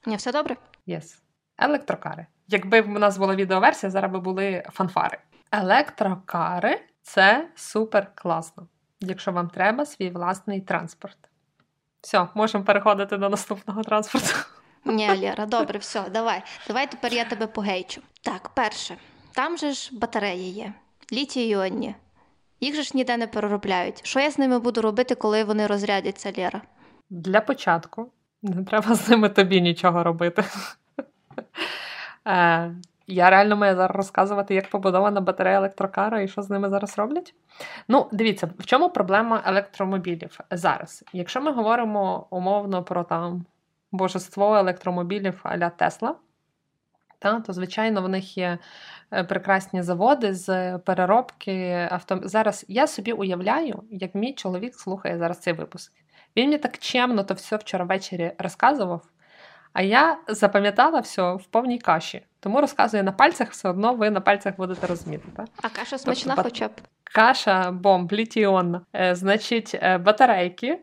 Ні, 0.06 0.16
все 0.16 0.32
добре? 0.32 0.56
Yes. 0.86 1.18
Електрокари. 1.58 2.26
Якби 2.48 2.80
в 2.80 2.88
нас 2.88 3.18
була 3.18 3.34
відеоверсія, 3.34 3.90
зараз 3.90 4.12
би 4.12 4.20
були 4.20 4.62
фанфари. 4.72 5.18
Електрокари 5.52 6.80
це 7.02 7.48
супер 7.54 8.10
класно, 8.14 8.66
якщо 9.00 9.32
вам 9.32 9.48
треба 9.48 9.86
свій 9.86 10.10
власний 10.10 10.60
транспорт. 10.60 11.18
Все, 12.00 12.26
можемо 12.34 12.64
переходити 12.64 13.16
до 13.16 13.28
наступного 13.28 13.82
транспорту. 13.82 14.34
Ні, 14.84 15.08
Лєра, 15.08 15.46
добре, 15.56 15.78
все, 15.78 16.04
давай. 16.10 16.42
Давай 16.68 16.90
тепер 16.90 17.12
я 17.12 17.24
тебе 17.24 17.46
погейчу. 17.46 18.02
Так, 18.22 18.48
перше, 18.48 18.96
там 19.32 19.58
же 19.58 19.72
ж 19.72 19.98
батареї 19.98 20.50
є, 20.50 20.72
літій 21.12 21.48
іонні. 21.48 21.94
Їх 22.60 22.74
же 22.74 22.82
ж 22.82 22.90
ніде 22.94 23.16
не 23.16 23.26
переробляють. 23.26 24.00
Що 24.06 24.20
я 24.20 24.30
з 24.30 24.38
ними 24.38 24.58
буду 24.58 24.82
робити, 24.82 25.14
коли 25.14 25.44
вони 25.44 25.66
розрядяться, 25.66 26.32
Лєра? 26.38 26.62
Для 27.10 27.40
початку 27.40 28.10
не 28.42 28.64
треба 28.64 28.94
з 28.94 29.08
ними 29.08 29.28
тобі 29.28 29.60
нічого 29.60 30.04
робити. 30.04 30.44
Е, 32.26 32.74
я 33.06 33.30
реально 33.30 33.56
маю 33.56 33.76
зараз 33.76 33.96
розказувати, 33.96 34.54
як 34.54 34.70
побудована 34.70 35.20
батарея 35.20 35.56
електрокара 35.56 36.20
і 36.20 36.28
що 36.28 36.42
з 36.42 36.50
ними 36.50 36.70
зараз 36.70 36.98
роблять. 36.98 37.34
Ну, 37.88 38.08
дивіться, 38.12 38.50
в 38.58 38.66
чому 38.66 38.90
проблема 38.90 39.42
електромобілів 39.46 40.40
зараз? 40.50 41.04
Якщо 41.12 41.40
ми 41.40 41.52
говоримо 41.52 42.26
умовно 42.30 42.82
про 42.82 43.04
там 43.04 43.44
божество 43.92 44.56
електромобілів 44.56 45.40
а-ля 45.42 45.70
Тесла, 45.70 46.14
та, 47.18 47.40
то, 47.40 47.52
звичайно, 47.52 48.02
в 48.02 48.08
них 48.08 48.38
є 48.38 48.58
е, 49.12 49.24
прекрасні 49.24 49.82
заводи 49.82 50.34
з 50.34 50.78
переробки 50.78 51.88
авто. 51.90 52.20
Зараз 52.22 52.64
я 52.68 52.86
собі 52.86 53.12
уявляю, 53.12 53.82
як 53.90 54.14
мій 54.14 54.34
чоловік 54.34 54.74
слухає 54.74 55.18
зараз 55.18 55.38
цей 55.38 55.52
випуск. 55.52 55.92
Він 56.36 56.44
мені 56.44 56.58
так 56.58 56.78
чемно 56.78 57.24
то 57.24 57.34
все 57.34 57.56
вчора 57.56 57.84
ввечері 57.84 58.32
розказував. 58.38 59.02
А 59.74 59.82
я 59.82 60.18
запам'ятала 60.28 61.00
все 61.00 61.34
в 61.34 61.44
повній 61.44 61.78
каші. 61.78 62.22
Тому 62.40 62.60
розказую 62.60 63.04
на 63.04 63.12
пальцях, 63.12 63.50
все 63.50 63.68
одно 63.68 63.94
ви 63.94 64.10
на 64.10 64.20
пальцях 64.20 64.56
будете 64.56 64.86
розуміти. 64.86 65.28
Так? 65.36 65.46
А 65.62 65.68
каша 65.68 65.98
смачна 65.98 66.34
тобто, 66.34 66.50
хоча 66.50 66.68
б. 66.68 66.70
Каша 67.04 67.70
бомб, 67.70 68.12
літіонна. 68.12 68.80
Е, 68.96 69.14
значить, 69.14 69.78
е, 69.82 69.98
батарейки. 69.98 70.80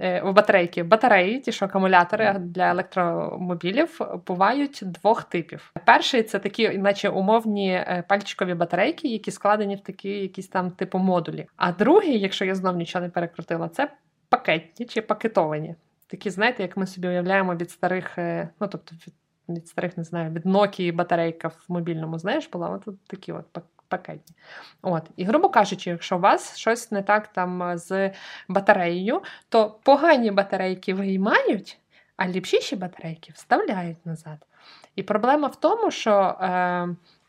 Е, 0.00 0.22
в 0.22 0.32
батарейки 0.32 0.82
батареї, 0.82 1.40
ті 1.40 1.52
що 1.52 1.64
акумулятори 1.64 2.36
для 2.38 2.70
електромобілів, 2.70 4.00
бувають 4.26 4.82
двох 4.82 5.24
типів. 5.24 5.72
Перший 5.84 6.22
це 6.22 6.38
такі, 6.38 6.68
наче 6.68 7.08
умовні 7.08 7.84
пальчикові 8.08 8.54
батарейки, 8.54 9.08
які 9.08 9.30
складені 9.30 9.76
в 9.76 9.80
такі 9.80 10.08
якісь 10.08 10.48
там 10.48 10.70
типу 10.70 10.98
модулі. 10.98 11.46
А 11.56 11.72
другий, 11.72 12.20
якщо 12.20 12.44
я 12.44 12.54
знов 12.54 12.76
нічого 12.76 13.02
не 13.02 13.10
перекрутила, 13.10 13.68
це 13.68 13.90
пакетні 14.28 14.86
чи 14.86 15.02
пакетовані. 15.02 15.74
Такі, 16.06 16.30
знаєте, 16.30 16.62
як 16.62 16.76
ми 16.76 16.86
собі 16.86 17.08
уявляємо 17.08 17.54
від 17.54 17.70
старих, 17.70 18.18
е, 18.18 18.48
ну 18.60 18.68
тобто 18.68 18.94
від, 19.06 19.14
від 19.48 19.68
старих, 19.68 19.96
не 19.96 20.04
знаю, 20.04 20.30
від 20.30 20.46
Nokia 20.46 20.94
батарейка 20.94 21.48
в 21.48 21.64
мобільному, 21.68 22.18
знаєш, 22.18 22.48
була 22.48 22.68
от 22.68 22.88
такі 23.06 23.32
от 23.32 23.44
пакетні. 23.88 24.36
От. 24.82 25.10
І, 25.16 25.24
грубо 25.24 25.48
кажучи, 25.48 25.90
якщо 25.90 26.16
у 26.16 26.20
вас 26.20 26.56
щось 26.56 26.90
не 26.90 27.02
так 27.02 27.26
там 27.26 27.78
з 27.78 28.10
батареєю, 28.48 29.22
то 29.48 29.70
погані 29.82 30.30
батарейки 30.30 30.94
виймають, 30.94 31.78
а 32.16 32.28
ліпшіші 32.28 32.76
батарейки 32.76 33.32
вставляють 33.34 34.06
назад. 34.06 34.38
І 34.96 35.02
проблема 35.02 35.48
в 35.48 35.56
тому, 35.56 35.90
що 35.90 36.12
е, 36.40 36.48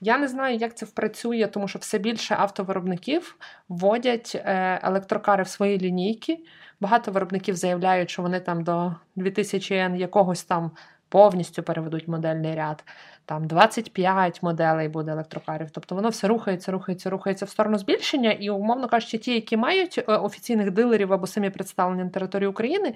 я 0.01 0.17
не 0.17 0.27
знаю, 0.27 0.57
як 0.57 0.77
це 0.77 0.85
впрацює, 0.85 1.47
тому 1.47 1.67
що 1.67 1.79
все 1.79 1.97
більше 1.97 2.35
автовиробників 2.39 3.37
вводять 3.69 4.31
е, 4.35 4.79
електрокари 4.83 5.43
в 5.43 5.47
свої 5.47 5.77
лінійки. 5.77 6.39
Багато 6.79 7.11
виробників 7.11 7.55
заявляють, 7.55 8.09
що 8.09 8.21
вони 8.21 8.39
там 8.39 8.63
до 8.63 8.95
2000 9.15 9.75
N 9.75 9.95
якогось 9.95 10.43
там 10.43 10.71
повністю 11.09 11.63
переведуть 11.63 12.07
модельний 12.07 12.55
ряд. 12.55 12.83
Там 13.25 13.47
25 13.47 14.43
моделей 14.43 14.87
буде 14.87 15.11
електрокарів. 15.11 15.71
Тобто 15.71 15.95
воно 15.95 16.09
все 16.09 16.27
рухається, 16.27 16.71
рухається, 16.71 17.09
рухається 17.09 17.45
в 17.45 17.49
сторону 17.49 17.77
збільшення. 17.77 18.31
І, 18.31 18.49
умовно 18.49 18.87
кажучи, 18.87 19.17
ті, 19.17 19.33
які 19.33 19.57
мають 19.57 19.97
е, 19.97 20.01
офіційних 20.01 20.71
дилерів 20.71 21.13
або 21.13 21.27
самі 21.27 21.49
представлені 21.49 22.03
на 22.03 22.09
території 22.09 22.47
України, 22.47 22.93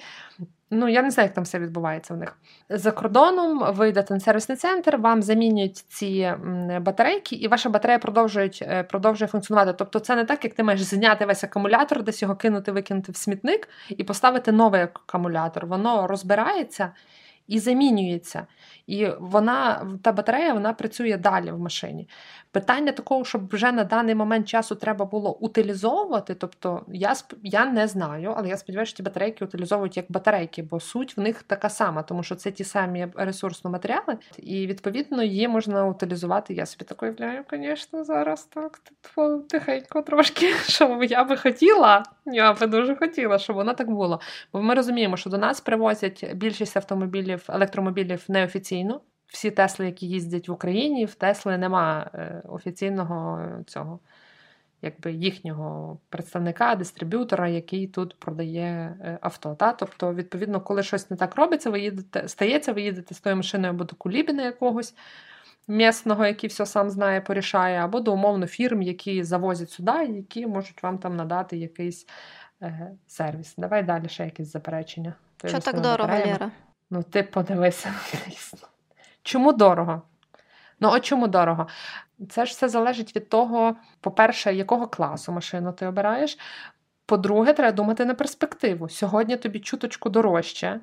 Ну, 0.72 0.88
я 0.88 1.02
не 1.02 1.12
знаю, 1.12 1.28
як 1.28 1.34
там 1.34 1.44
все 1.44 1.60
відбувається 1.60 2.14
в 2.14 2.18
них. 2.18 2.38
За 2.70 2.92
кордоном 2.92 3.74
ви 3.74 3.90
йдете 3.90 4.14
на 4.14 4.20
сервісний 4.20 4.58
центр, 4.58 4.98
вам 4.98 5.22
замінюють 5.22 5.78
ці 5.78 6.34
батарейки, 6.82 7.36
і 7.36 7.48
ваша 7.48 7.70
батарея 7.70 8.00
продовжує, 8.00 8.86
продовжує 8.90 9.28
функціонувати. 9.28 9.74
Тобто, 9.74 10.00
це 10.00 10.16
не 10.16 10.26
так, 10.26 10.44
як 10.44 10.54
ти 10.54 10.64
маєш 10.64 10.82
зняти 10.82 11.26
весь 11.26 11.44
акумулятор, 11.44 12.04
десь 12.04 12.22
його 12.22 12.36
кинути, 12.36 12.72
викинути 12.72 13.12
в 13.12 13.16
смітник 13.16 13.70
і 13.90 14.04
поставити 14.04 14.52
новий 14.52 14.82
акумулятор. 14.82 15.66
Воно 15.66 16.08
розбирається 16.08 16.92
і 17.48 17.60
замінюється. 17.60 18.48
І 18.90 19.08
вона, 19.20 19.88
та 20.04 20.12
батарея 20.12 20.54
вона 20.54 20.74
працює 20.74 21.18
далі 21.18 21.52
в 21.52 21.60
машині. 21.60 22.10
Питання 22.52 22.92
такого, 22.92 23.26
щоб 23.26 23.48
вже 23.48 23.72
на 23.72 23.84
даний 23.84 24.16
момент 24.16 24.48
часу 24.48 24.76
треба 24.76 25.06
було 25.06 25.38
утилізовувати. 25.38 26.36
Тобто, 26.36 26.86
я 26.88 27.14
я 27.44 27.66
не 27.66 27.88
знаю, 27.88 28.34
але 28.38 28.48
я 28.50 28.58
сподіваюся, 28.58 28.90
що 28.90 28.98
ті 28.98 29.04
батарейки 29.04 29.46
утилізовують 29.46 29.98
як 29.98 30.06
батарейки, 30.10 30.64
бо 30.64 30.80
суть 30.80 31.18
в 31.18 31.22
них 31.22 31.44
така 31.44 31.70
сама, 31.70 32.04
тому 32.04 32.24
що 32.24 32.36
це 32.36 32.52
ті 32.52 32.64
самі 32.64 33.08
ресурсні 33.16 33.72
матеріали, 33.72 34.18
і 34.38 34.68
відповідно 34.68 35.24
її 35.24 35.48
можна 35.48 35.86
утилізувати. 35.86 36.54
Я 36.54 36.66
собі 36.66 36.86
так 36.86 37.04
уявляю, 37.04 37.44
звісно, 37.52 38.04
зараз 38.04 38.44
так 38.44 38.80
тихенько 39.50 40.02
трошки, 40.02 40.54
що 40.68 41.04
я 41.04 41.24
би 41.24 41.38
хотіла. 41.38 42.04
Я 42.26 42.54
би 42.54 42.68
дуже 42.68 42.96
хотіла, 42.96 43.40
щоб 43.40 43.56
воно 43.56 43.74
так 43.74 43.90
було. 43.90 44.20
Бо 44.54 44.62
ми 44.62 44.74
розуміємо, 44.74 45.18
що 45.18 45.30
до 45.30 45.38
нас 45.38 45.62
привозять 45.62 46.32
більшість 46.34 46.78
автомобілів, 46.78 47.46
електромобілів 47.50 48.26
неофіційно 48.28 48.79
всі 49.28 49.52
Тесли, 49.52 49.86
які 49.86 50.08
їздять 50.08 50.50
в 50.50 50.52
Україні, 50.52 51.06
в 51.06 51.16
Тесли 51.16 51.58
нема 51.58 52.10
е, 52.14 52.42
офіційного 52.48 53.48
цього, 53.68 54.00
якби 54.82 55.12
їхнього 55.12 56.00
представника, 56.10 56.76
дистриб'ютора, 56.76 57.48
який 57.48 57.88
тут 57.88 58.20
продає 58.20 58.98
е, 59.02 59.18
авто. 59.22 59.56
Та? 59.56 59.74
Тобто, 59.74 60.14
відповідно, 60.14 60.62
коли 60.62 60.84
щось 60.84 61.10
не 61.10 61.18
так 61.18 61.36
робиться, 61.36 61.70
ви 61.70 61.80
їдете, 61.80 62.28
стається, 62.28 62.74
ви 62.74 62.82
їдете 62.82 63.16
з 63.16 63.20
тою 63.20 63.36
машиною 63.36 63.74
або 63.74 63.84
до 63.84 63.96
кулібіна 63.96 64.44
якогось. 64.44 64.96
Місного, 65.68 66.26
який 66.26 66.50
все 66.50 66.66
сам 66.66 66.90
знає, 66.90 67.22
порішає, 67.22 67.80
або 67.80 68.00
до 68.00 68.14
умовно 68.14 68.48
фірм, 68.48 68.82
які 68.82 69.24
завозять 69.24 69.70
сюди, 69.70 69.92
які 69.92 70.48
можуть 70.48 70.84
вам 70.84 70.98
там 70.98 71.16
надати 71.16 71.58
якийсь 71.58 72.08
е, 72.62 72.92
сервіс. 73.08 73.54
Давай 73.58 73.84
далі 73.84 74.10
ще 74.10 74.26
якісь 74.26 74.52
заперечення. 74.52 75.14
Що 75.46 75.60
так 75.60 75.82
дорого, 75.82 76.14
Лєра? 76.14 76.52
Ну, 76.90 77.04
ти 77.04 77.24
подивися, 77.24 77.94
звісно. 78.12 78.69
Чому 79.30 79.54
дорого? 79.54 80.02
Ну, 80.80 80.90
от 80.90 81.06
чому 81.06 81.28
дорого? 81.28 81.68
Це 82.30 82.46
ж 82.46 82.52
все 82.52 82.70
залежить 82.70 83.16
від 83.16 83.30
того, 83.30 83.76
по-перше, 84.02 84.54
якого 84.54 84.88
класу 84.88 85.32
машину 85.32 85.74
ти 85.74 85.88
обираєш. 85.88 86.38
По-друге, 87.06 87.54
треба 87.54 87.72
думати 87.72 88.06
на 88.06 88.14
перспективу. 88.14 88.90
Сьогодні 88.90 89.38
тобі 89.38 89.60
чуточку 89.60 90.10
дорожче, 90.10 90.80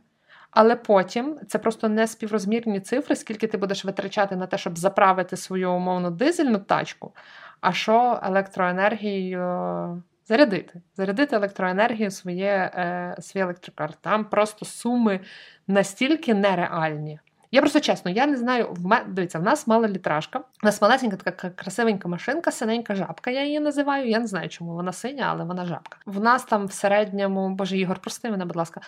але 0.51 0.76
потім 0.76 1.38
це 1.49 1.59
просто 1.59 1.88
не 1.88 2.07
співрозмірні 2.07 2.80
цифри, 2.80 3.16
скільки 3.16 3.47
ти 3.47 3.59
будеш 3.59 3.84
витрачати 3.84 4.36
на 4.36 4.47
те, 4.47 4.59
щоб 4.59 4.78
заправити 4.78 5.36
свою 5.36 5.72
умовну 5.72 6.11
дизельну 6.11 6.59
тачку, 6.59 7.12
а 7.61 7.72
що 7.72 8.20
електроенергією 8.22 10.03
зарядити. 10.26 10.82
Зарядити 10.97 11.36
електроенергію 11.36 12.11
своє, 12.11 12.70
е, 12.74 13.16
свій 13.20 13.40
електрокар. 13.40 13.94
Там 13.94 14.24
просто 14.24 14.64
суми 14.64 15.20
настільки 15.66 16.34
нереальні. 16.34 17.20
Я 17.57 17.62
просто 17.62 17.80
чесно, 17.80 18.11
я 18.11 18.26
не 18.26 18.36
знаю, 18.36 18.68
в 18.70 18.86
мене 18.86 19.04
дивіться, 19.09 19.38
в 19.38 19.42
нас 19.42 19.66
мала 19.66 19.88
літражка, 19.88 20.38
у 20.38 20.66
нас 20.66 20.82
малесенька 20.82 21.16
така 21.16 21.50
красивенька 21.50 22.09
машинка, 22.09 22.50
синенька 22.50 22.94
жабка. 22.94 23.30
Я 23.30 23.44
її 23.44 23.61
називаю. 23.61 24.09
Я 24.09 24.18
не 24.18 24.26
знаю, 24.26 24.48
чому 24.48 24.74
вона 24.74 24.92
синя, 24.92 25.26
але 25.30 25.44
вона 25.44 25.64
жабка. 25.64 25.98
В 26.07 26.20
нас 26.20 26.44
там 26.44 26.66
в 26.66 26.72
середньому, 26.72 27.50
боже, 27.50 27.78
Ігор, 27.78 27.98
прости 27.98 28.30
мене, 28.30 28.44
будь 28.44 28.57
ласка, 28.57 28.80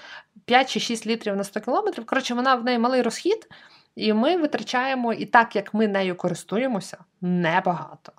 5 0.45 0.71
чи 0.71 0.81
6 0.81 1.07
літрів 1.07 1.37
на 1.37 1.45
100 1.45 1.61
кілометрів. 1.61 2.07
Коротше, 2.07 2.35
вона 2.35 2.55
в 2.55 2.64
неї 2.64 2.79
малий 2.79 3.03
розхід, 3.03 3.49
і 3.97 4.12
ми 4.12 4.37
витрачаємо, 4.37 5.12
і 5.12 5.27
так 5.27 5.57
як 5.57 5.75
ми 5.75 5.89
нею 5.89 6.16
користуємося, 6.16 6.99
небагато. 7.21 8.12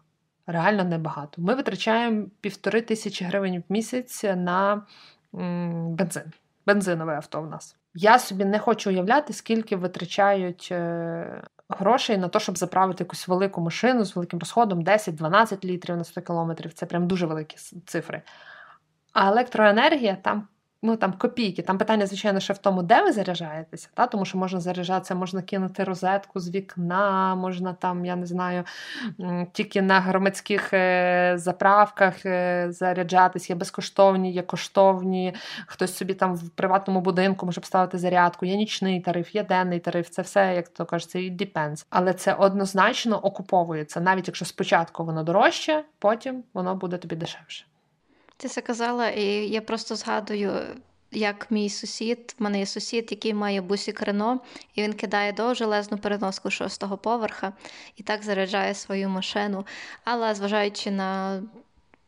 Реально 0.47 0.83
небагато. 0.83 1.41
Ми 1.41 1.55
витрачаємо 1.55 2.25
півтори 2.41 2.81
тисячі 2.81 3.25
гривень 3.25 3.63
в 3.69 3.73
місяць 3.73 4.23
на 4.23 4.85
м, 5.35 5.95
бензин. 5.95 6.33
Бензинове 6.65 7.15
авто 7.15 7.41
в 7.41 7.47
нас. 7.47 7.78
Я 7.93 8.19
собі 8.19 8.45
не 8.45 8.59
хочу 8.59 8.89
уявляти, 8.89 9.33
скільки 9.33 9.75
витрачають 9.75 10.69
е, 10.71 11.43
грошей 11.69 12.17
на 12.17 12.27
те, 12.27 12.39
щоб 12.39 12.57
заправити 12.57 13.03
якусь 13.03 13.27
велику 13.27 13.61
машину 13.61 14.05
з 14.05 14.15
великим 14.15 14.39
розходом 14.39 14.83
10-12 14.83 15.65
літрів 15.65 15.97
на 15.97 16.03
100 16.03 16.21
кілометрів. 16.21 16.73
Це 16.73 16.85
прям 16.85 17.07
дуже 17.07 17.25
великі 17.25 17.55
цифри. 17.85 18.21
А 19.13 19.27
електроенергія 19.27 20.15
там 20.15 20.47
ну 20.81 20.95
там 20.97 21.13
копійки. 21.13 21.61
Там 21.61 21.77
питання, 21.77 22.05
звичайно, 22.07 22.39
ще 22.39 22.53
в 22.53 22.57
тому, 22.57 22.83
де 22.83 23.03
ви 23.03 23.11
заряджаєтеся, 23.11 23.89
та? 23.93 24.07
тому 24.07 24.25
що 24.25 24.37
можна 24.37 24.59
заряджатися, 24.59 25.15
можна 25.15 25.41
кинути 25.41 25.83
розетку 25.83 26.39
з 26.39 26.49
вікна, 26.49 27.35
можна 27.35 27.73
там, 27.73 28.05
я 28.05 28.15
не 28.15 28.25
знаю, 28.25 28.63
тільки 29.51 29.81
на 29.81 29.99
громадських 29.99 30.73
е, 30.73 31.33
заправках 31.35 32.25
е, 32.25 32.67
заряджатись, 32.69 33.49
є 33.49 33.55
безкоштовні, 33.55 34.31
є 34.31 34.41
коштовні. 34.41 35.33
Хтось 35.65 35.97
собі 35.97 36.13
там 36.13 36.35
в 36.35 36.49
приватному 36.49 37.01
будинку 37.01 37.45
може 37.45 37.61
поставити 37.61 37.97
зарядку, 37.97 38.45
є 38.45 38.55
нічний 38.55 39.01
тариф, 39.01 39.35
є 39.35 39.43
денний 39.43 39.79
тариф. 39.79 40.09
Це 40.09 40.21
все, 40.21 40.55
як 40.55 40.69
то 40.69 40.85
кажуть, 40.85 41.09
це 41.09 41.19
depends. 41.19 41.85
Але 41.89 42.13
це 42.13 42.33
однозначно 42.33 43.17
окуповується, 43.17 44.01
навіть 44.01 44.27
якщо 44.27 44.45
спочатку 44.45 45.05
воно 45.05 45.23
дорожче, 45.23 45.83
потім 45.99 46.43
воно 46.53 46.75
буде 46.75 46.97
тобі 46.97 47.15
дешевше. 47.15 47.68
Ти 48.41 48.47
це 48.47 48.61
казала, 48.61 49.09
і 49.09 49.23
я 49.47 49.61
просто 49.61 49.95
згадую, 49.95 50.61
як 51.11 51.51
мій 51.51 51.69
сусід, 51.69 52.35
в 52.39 52.43
мене 52.43 52.59
є 52.59 52.65
сусід, 52.65 53.07
який 53.11 53.33
має 53.33 53.61
бусік 53.61 54.01
Рено, 54.01 54.39
і 54.75 54.83
він 54.83 54.93
кидає 54.93 55.33
до 55.33 55.53
железну 55.53 55.97
переноску 55.97 56.51
шостого 56.51 56.97
поверха 56.97 57.53
і 57.95 58.03
так 58.03 58.23
заряджає 58.23 58.73
свою 58.73 59.09
машину. 59.09 59.65
Але 60.03 60.35
зважаючи 60.35 60.91
на 60.91 61.41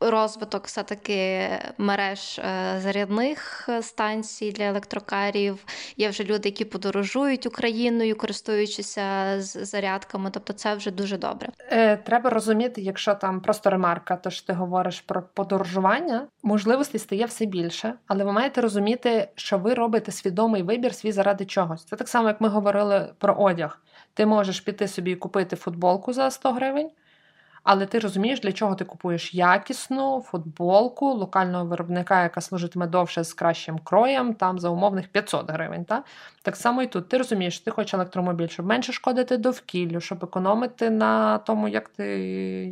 розвиток 0.02 0.66
все-таки 0.66 1.50
мереж 1.78 2.40
е, 2.40 2.80
зарядних 2.80 3.70
е, 3.70 3.82
станцій 3.82 4.52
для 4.52 4.64
електрокарів. 4.64 5.66
Є 5.98 6.10
вже 6.10 6.24
люди, 6.24 6.50
які 6.50 6.66
подорожують 6.66 7.46
Україною, 7.46 8.18
користуючися 8.18 9.36
зарядками. 9.42 10.30
Тобто, 10.34 10.54
це 10.54 10.76
вже 10.76 10.92
дуже 10.92 11.18
добре. 11.18 11.50
Е, 11.72 11.98
треба 11.98 12.30
розуміти, 12.30 12.82
якщо 12.82 13.16
там 13.16 13.42
просто 13.42 13.70
ремарка, 13.70 14.16
то 14.16 14.30
ж 14.30 14.48
ти 14.48 14.54
говориш 14.54 15.02
про 15.02 15.24
подорожування, 15.34 16.28
можливостей 16.44 17.00
стає 17.00 17.26
все 17.26 17.46
більше, 17.46 17.94
але 18.08 18.24
ви 18.24 18.32
маєте 18.32 18.62
розуміти, 18.62 19.28
що 19.36 19.58
ви 19.58 19.74
робите 19.74 20.12
свідомий 20.12 20.64
вибір 20.64 20.96
свій 20.96 21.12
заради 21.12 21.46
чогось. 21.46 21.86
Це 21.86 21.96
так 21.96 22.08
само, 22.08 22.28
як 22.28 22.42
ми 22.42 22.48
говорили 22.48 23.14
про 23.18 23.34
одяг. 23.34 23.80
Ти 24.14 24.26
можеш 24.26 24.62
піти 24.62 24.88
собі 24.88 25.12
і 25.12 25.16
купити 25.16 25.56
футболку 25.56 26.14
за 26.14 26.32
100 26.32 26.52
гривень. 26.52 26.90
Але 27.64 27.86
ти 27.86 28.00
розумієш, 28.00 28.42
для 28.42 28.52
чого 28.52 28.76
ти 28.76 28.86
купуєш 28.86 29.34
якісну 29.34 30.22
футболку 30.22 31.14
локального 31.14 31.66
виробника, 31.66 32.24
яка 32.24 32.42
служитиме 32.42 32.88
довше 32.88 33.24
з 33.24 33.34
кращим 33.34 33.80
кроєм, 33.80 34.34
там 34.34 34.60
за 34.60 34.70
умовних 34.70 35.08
500 35.08 35.52
гривень. 35.52 35.86
Та? 35.86 36.04
Так 36.42 36.56
само 36.56 36.82
і 36.82 36.88
тут 36.88 37.10
ти 37.10 37.18
розумієш, 37.18 37.56
що 37.56 37.66
ти 37.66 37.72
хочеш 37.72 37.94
електромобіль, 37.94 38.48
щоб 38.48 38.66
менше 38.66 38.94
шкодити 38.94 39.38
довкіллю, 39.38 40.00
щоб 40.00 40.24
економити 40.24 40.90
на 40.90 41.38
тому, 41.38 41.68
як 41.68 41.90
ти 41.90 42.08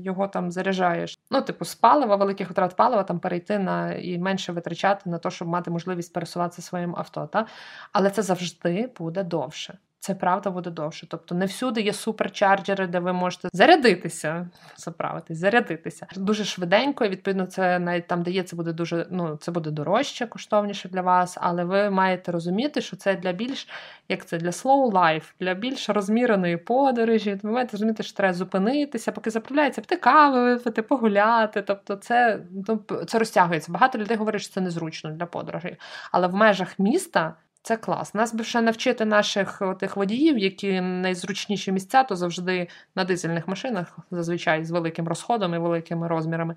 його 0.04 0.28
там 0.28 0.52
заряджаєш. 0.52 1.20
Ну, 1.32 1.42
типу, 1.42 1.66
з 1.66 1.76
палива, 1.76 2.16
великих 2.16 2.50
витрат 2.50 2.76
палива 2.76 3.04
там 3.04 3.20
перейти 3.20 3.60
на 3.60 3.94
і 3.94 4.18
менше 4.18 4.52
витрачати 4.52 5.10
на 5.10 5.18
те, 5.18 5.32
щоб 5.32 5.48
мати 5.48 5.72
можливість 5.72 6.14
пересуватися 6.14 6.62
своїм 6.62 6.96
авто. 6.98 7.28
Та? 7.28 7.46
Але 7.92 8.10
це 8.10 8.22
завжди 8.22 8.92
буде 8.98 9.24
довше 9.24 9.78
це 10.00 10.16
правда 10.16 10.50
буде 10.50 10.70
довше. 10.70 11.08
Тобто 11.10 11.36
не 11.36 11.46
всюди 11.46 11.82
є 11.82 11.94
суперчарджери, 11.94 12.88
де 12.88 13.00
ви 13.00 13.14
можете 13.14 13.50
зарядитися, 13.54 14.50
заправитись, 14.78 15.38
зарядитися 15.38 16.08
дуже 16.16 16.44
швиденько. 16.44 17.06
і 17.06 17.10
Відповідно, 17.10 17.46
це 17.46 17.80
навіть 17.80 18.08
там, 18.08 18.24
де 18.24 18.32
є, 18.32 18.44
це 18.44 18.56
буде 18.56 18.74
дуже 18.74 19.08
ну 19.12 19.36
це 19.36 19.52
буде 19.52 19.72
дорожче, 19.72 20.28
коштовніше 20.28 20.90
для 20.90 21.02
вас, 21.02 21.38
але 21.42 21.64
ви 21.64 21.90
маєте 21.90 22.32
розуміти, 22.32 22.82
що 22.82 22.98
це 22.98 23.16
для 23.16 23.32
більш 23.32 23.68
як 24.10 24.26
це 24.26 24.38
для 24.38 24.50
slow 24.50 24.92
life, 24.92 25.34
для 25.40 25.54
більш 25.54 25.90
розміреної 25.90 26.58
подорожі. 26.58 27.40
Ви 27.44 27.52
маєте 27.52 27.72
розуміти, 27.72 28.04
що 28.04 28.18
треба 28.18 28.34
зупинитися, 28.34 29.12
поки 29.12 29.30
заправляється, 29.30 29.82
пити 29.82 29.96
кави, 29.96 30.54
випити, 30.54 30.82
погуляти. 30.82 31.62
Тобто, 31.62 31.96
це 31.96 32.40
ну, 32.68 32.80
це 33.08 33.20
розтягується. 33.20 33.72
Багато 33.72 33.98
людей 33.98 34.18
говорять, 34.18 34.42
що 34.42 34.54
це 34.54 34.62
незручно 34.62 35.12
для 35.12 35.26
подорожей, 35.26 35.78
але 36.12 36.28
в 36.28 36.36
межах 36.36 36.80
міста. 36.80 37.36
Це 37.62 37.78
клас. 37.78 38.14
Нас 38.14 38.34
би 38.34 38.44
ще 38.44 38.62
навчити 38.62 39.06
наших 39.06 39.62
тих 39.80 39.98
водіїв, 39.98 40.38
які 40.38 40.82
найзручніші 40.82 41.72
місця, 41.72 42.04
то 42.04 42.16
завжди 42.16 42.68
на 42.96 43.04
дизельних 43.04 43.48
машинах, 43.48 43.98
зазвичай 44.12 44.66
з 44.66 44.72
великим 44.72 45.08
розходом 45.08 45.54
і 45.54 45.58
великими 45.58 46.08
розмірами. 46.08 46.56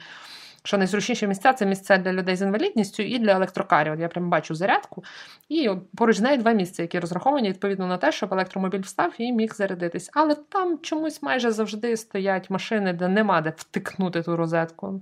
що 0.64 0.78
найзручніші 0.78 1.26
місця 1.26 1.52
це 1.52 1.66
місця 1.66 1.98
для 1.98 2.12
людей 2.12 2.36
з 2.36 2.42
інвалідністю 2.42 3.02
і 3.02 3.18
для 3.18 3.32
електрокарів. 3.32 4.00
Я 4.00 4.08
прям 4.08 4.30
бачу 4.30 4.54
зарядку, 4.54 5.04
і 5.48 5.70
поруч 5.96 6.16
з 6.16 6.20
нею 6.20 6.38
два 6.38 6.52
місця, 6.52 6.82
які 6.82 6.98
розраховані 6.98 7.48
відповідно 7.48 7.86
на 7.86 7.98
те, 7.98 8.12
щоб 8.12 8.32
електромобіль 8.32 8.80
встав 8.80 9.14
і 9.18 9.32
міг 9.32 9.54
зарядитись. 9.54 10.10
Але 10.12 10.34
там 10.34 10.78
чомусь 10.78 11.22
майже 11.22 11.50
завжди 11.50 11.96
стоять 11.96 12.50
машини, 12.50 12.92
де 12.92 13.08
нема 13.08 13.40
де 13.40 13.52
втикнути 13.56 14.22
ту 14.22 14.36
розетку. 14.36 15.00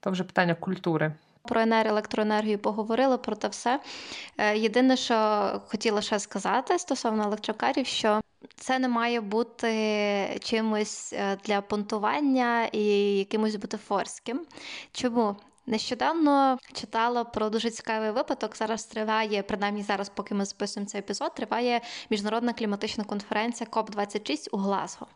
То 0.00 0.10
вже 0.10 0.24
питання 0.24 0.54
культури. 0.54 1.12
Про 1.46 1.60
енергію, 1.60 1.92
електроенергію 1.92 2.58
поговорили 2.58 3.18
про 3.18 3.36
те 3.36 3.48
все. 3.48 3.80
Е, 4.38 4.58
єдине, 4.58 4.96
що 4.96 5.60
хотіла 5.68 6.02
ще 6.02 6.18
сказати 6.18 6.78
стосовно 6.78 7.22
електрокарів, 7.22 7.86
що 7.86 8.20
це 8.56 8.78
не 8.78 8.88
має 8.88 9.20
бути 9.20 10.40
чимось 10.42 11.12
е, 11.12 11.36
для 11.44 11.60
понтування 11.60 12.64
і 12.72 12.84
якимось 13.18 13.56
бутафорським. 13.56 14.46
Чому? 14.92 15.36
Нещодавно 15.68 16.58
читала 16.72 17.24
про 17.24 17.50
дуже 17.50 17.70
цікавий 17.70 18.10
випадок. 18.10 18.56
Зараз 18.56 18.84
триває, 18.84 19.42
принаймні 19.42 19.82
зараз, 19.82 20.08
поки 20.08 20.34
ми 20.34 20.44
записуємо 20.44 20.88
цей 20.88 20.98
епізод, 20.98 21.34
триває 21.34 21.80
міжнародна 22.10 22.52
кліматична 22.52 23.04
конференція 23.04 23.70
КОП 23.70 23.90
26 23.90 24.48
у 24.52 24.56
Глазго. 24.56 25.06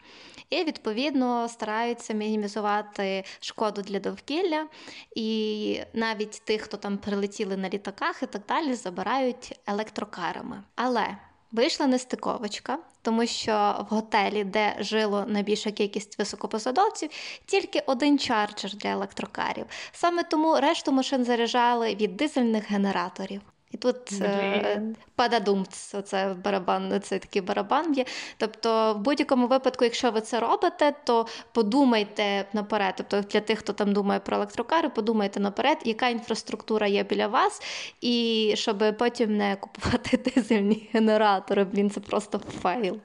І 0.50 0.64
відповідно 0.64 1.48
стараються 1.48 2.14
мінімізувати 2.14 3.24
шкоду 3.40 3.82
для 3.82 4.00
довкілля, 4.00 4.68
і 5.14 5.80
навіть 5.92 6.42
тих, 6.44 6.62
хто 6.62 6.76
там 6.76 6.98
прилетіли 6.98 7.56
на 7.56 7.68
літаках 7.68 8.22
і 8.22 8.26
так 8.26 8.42
далі, 8.48 8.74
забирають 8.74 9.60
електрокарами. 9.66 10.62
Але 10.74 11.16
Вийшла 11.52 11.86
нестиковочка, 11.86 12.78
тому 13.02 13.26
що 13.26 13.86
в 13.90 13.94
готелі, 13.94 14.44
де 14.44 14.76
жило 14.78 15.24
найбільша 15.28 15.70
кількість 15.70 16.18
високопосадовців, 16.18 17.10
тільки 17.46 17.82
один 17.86 18.18
чарджер 18.18 18.70
для 18.74 18.90
електрокарів. 18.90 19.66
Саме 19.92 20.22
тому 20.22 20.60
решту 20.60 20.92
машин 20.92 21.24
заряджали 21.24 21.94
від 21.94 22.16
дизельних 22.16 22.70
генераторів. 22.70 23.40
І 23.70 23.76
тут 23.76 23.96
е, 24.20 24.82
пададумц, 25.14 25.94
це 26.04 26.36
барабан, 26.44 27.00
це 27.02 27.18
такий 27.18 27.42
барабан 27.42 27.94
є. 27.94 28.04
Тобто, 28.36 28.94
в 28.94 28.98
будь-якому 28.98 29.46
випадку, 29.46 29.84
якщо 29.84 30.10
ви 30.10 30.20
це 30.20 30.40
робите, 30.40 30.94
то 31.04 31.26
подумайте 31.52 32.44
наперед. 32.52 32.94
Тобто 32.96 33.20
для 33.20 33.40
тих, 33.40 33.58
хто 33.58 33.72
там 33.72 33.92
думає 33.92 34.20
про 34.20 34.36
електрокари, 34.36 34.88
подумайте 34.88 35.40
наперед, 35.40 35.78
яка 35.84 36.08
інфраструктура 36.08 36.86
є 36.86 37.02
біля 37.04 37.26
вас, 37.26 37.62
і 38.00 38.52
щоб 38.56 38.96
потім 38.98 39.36
не 39.36 39.56
купувати 39.56 40.16
дизельні 40.34 40.90
генератори. 40.92 41.66
Він 41.74 41.90
це 41.90 42.00
просто 42.00 42.38
fail. 42.38 42.98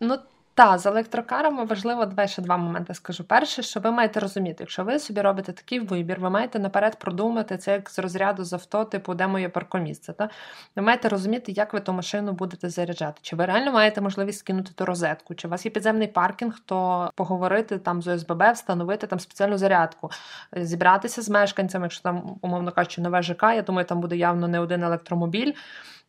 Ну, 0.00 0.18
та, 0.56 0.78
з 0.78 0.86
електрокарами 0.86 1.64
важливо 1.64 2.06
давай 2.06 2.28
ще 2.28 2.42
два 2.42 2.56
моменти 2.56 2.94
скажу. 2.94 3.24
Перше, 3.24 3.62
що 3.62 3.80
ви 3.80 3.90
маєте 3.90 4.20
розуміти, 4.20 4.56
якщо 4.60 4.84
ви 4.84 4.98
собі 4.98 5.20
робите 5.20 5.52
такий 5.52 5.80
вибір, 5.80 6.20
ви 6.20 6.30
маєте 6.30 6.58
наперед 6.58 6.98
продумати 6.98 7.58
це 7.58 7.72
як 7.72 7.90
з 7.90 7.98
розряду 7.98 8.44
з 8.44 8.52
авто, 8.52 8.84
типу, 8.84 9.14
де 9.14 9.26
моє 9.26 9.48
паркомісце. 9.48 10.12
Та? 10.12 10.28
Ви 10.76 10.82
маєте 10.82 11.08
розуміти, 11.08 11.52
як 11.52 11.72
ви 11.72 11.80
ту 11.80 11.92
машину 11.92 12.32
будете 12.32 12.70
заряджати. 12.70 13.18
Чи 13.22 13.36
ви 13.36 13.44
реально 13.44 13.72
маєте 13.72 14.00
можливість 14.00 14.38
скинути 14.38 14.70
ту 14.74 14.84
розетку, 14.84 15.34
чи 15.34 15.48
у 15.48 15.50
вас 15.50 15.64
є 15.64 15.70
підземний 15.70 16.08
паркінг, 16.08 16.58
то 16.64 17.10
поговорити 17.14 17.78
там 17.78 18.02
з 18.02 18.08
ОСББ, 18.08 18.42
встановити 18.54 19.06
там 19.06 19.20
спеціальну 19.20 19.58
зарядку, 19.58 20.10
зібратися 20.52 21.22
з 21.22 21.28
мешканцями, 21.28 21.84
якщо 21.84 22.02
там, 22.02 22.38
умовно 22.42 22.72
кажучи, 22.72 23.00
нове 23.00 23.22
ЖК, 23.22 23.42
я 23.42 23.62
думаю, 23.62 23.86
там 23.86 24.00
буде 24.00 24.16
явно 24.16 24.48
не 24.48 24.60
один 24.60 24.82
електромобіль 24.82 25.52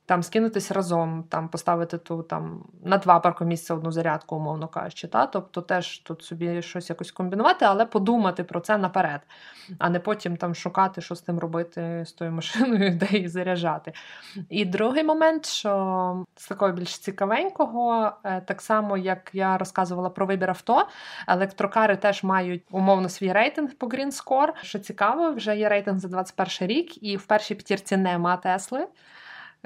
там 0.08 0.24
скинутися 0.24 0.74
разом, 0.74 1.24
там 1.30 1.50
поставити 1.50 1.98
ту 1.98 2.24
там 2.24 2.64
на 2.84 2.98
два 2.98 3.20
паркомісця 3.20 3.74
одну 3.74 3.92
зарядку, 3.92 4.36
умовно 4.36 4.68
кажучи. 4.68 5.08
Та? 5.08 5.26
Тобто 5.26 5.62
теж 5.62 6.00
тут 6.00 6.24
собі 6.24 6.62
щось 6.62 6.90
якось 6.90 7.12
комбінувати, 7.12 7.66
але 7.66 7.86
подумати 7.86 8.44
про 8.44 8.60
це 8.60 8.78
наперед, 8.78 9.22
а 9.80 9.90
не 9.90 10.00
потім 10.00 10.38
там 10.38 10.56
шукати, 10.56 11.02
що 11.02 11.16
з 11.16 11.22
тим 11.22 11.40
робити 11.40 12.04
з 12.06 12.12
тою 12.12 12.32
машиною, 12.32 12.98
де 13.00 13.08
її 13.12 13.28
заряджати. 13.28 13.94
І 14.50 14.66
другий 14.66 15.04
момент, 15.04 15.46
що 15.46 16.26
з 16.36 16.48
такого 16.48 16.72
більш 16.72 16.98
цікавенького, 16.98 18.12
е, 18.24 18.42
так 18.42 18.62
само 18.62 18.98
як 18.98 19.30
я 19.34 19.58
розказувала 19.58 20.10
про 20.10 20.26
вибір 20.26 20.50
авто, 20.50 20.88
електрокари 21.28 21.96
теж 21.96 22.24
мають 22.24 22.64
умовно 22.72 23.10
свій 23.10 23.34
рейтинг 23.34 23.74
по 23.74 23.88
Green 23.88 24.24
Score. 24.24 24.50
Що 24.62 24.80
цікаво, 24.80 25.32
вже 25.32 25.58
є 25.58 25.70
рейтинг 25.70 26.00
за 26.00 26.08
21 26.08 26.68
рік, 26.76 27.04
і 27.04 27.18
в 27.18 27.26
першій 27.26 27.56
п'ятірці 27.56 27.98
нема 27.98 28.38
Тесли. 28.38 28.88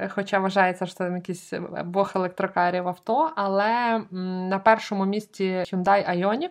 Е, 0.01 0.07
хоча 0.07 0.39
вважається, 0.39 0.85
що 0.85 0.95
там 0.95 1.15
якийсь 1.15 1.53
е, 1.53 1.59
бог 1.85 2.11
електрокарів 2.15 2.87
авто. 2.87 3.31
Але 3.35 4.03
на 4.49 4.59
першому 4.59 5.05
місці 5.05 5.43
Hyundai 5.43 6.09
Ioniq. 6.09 6.49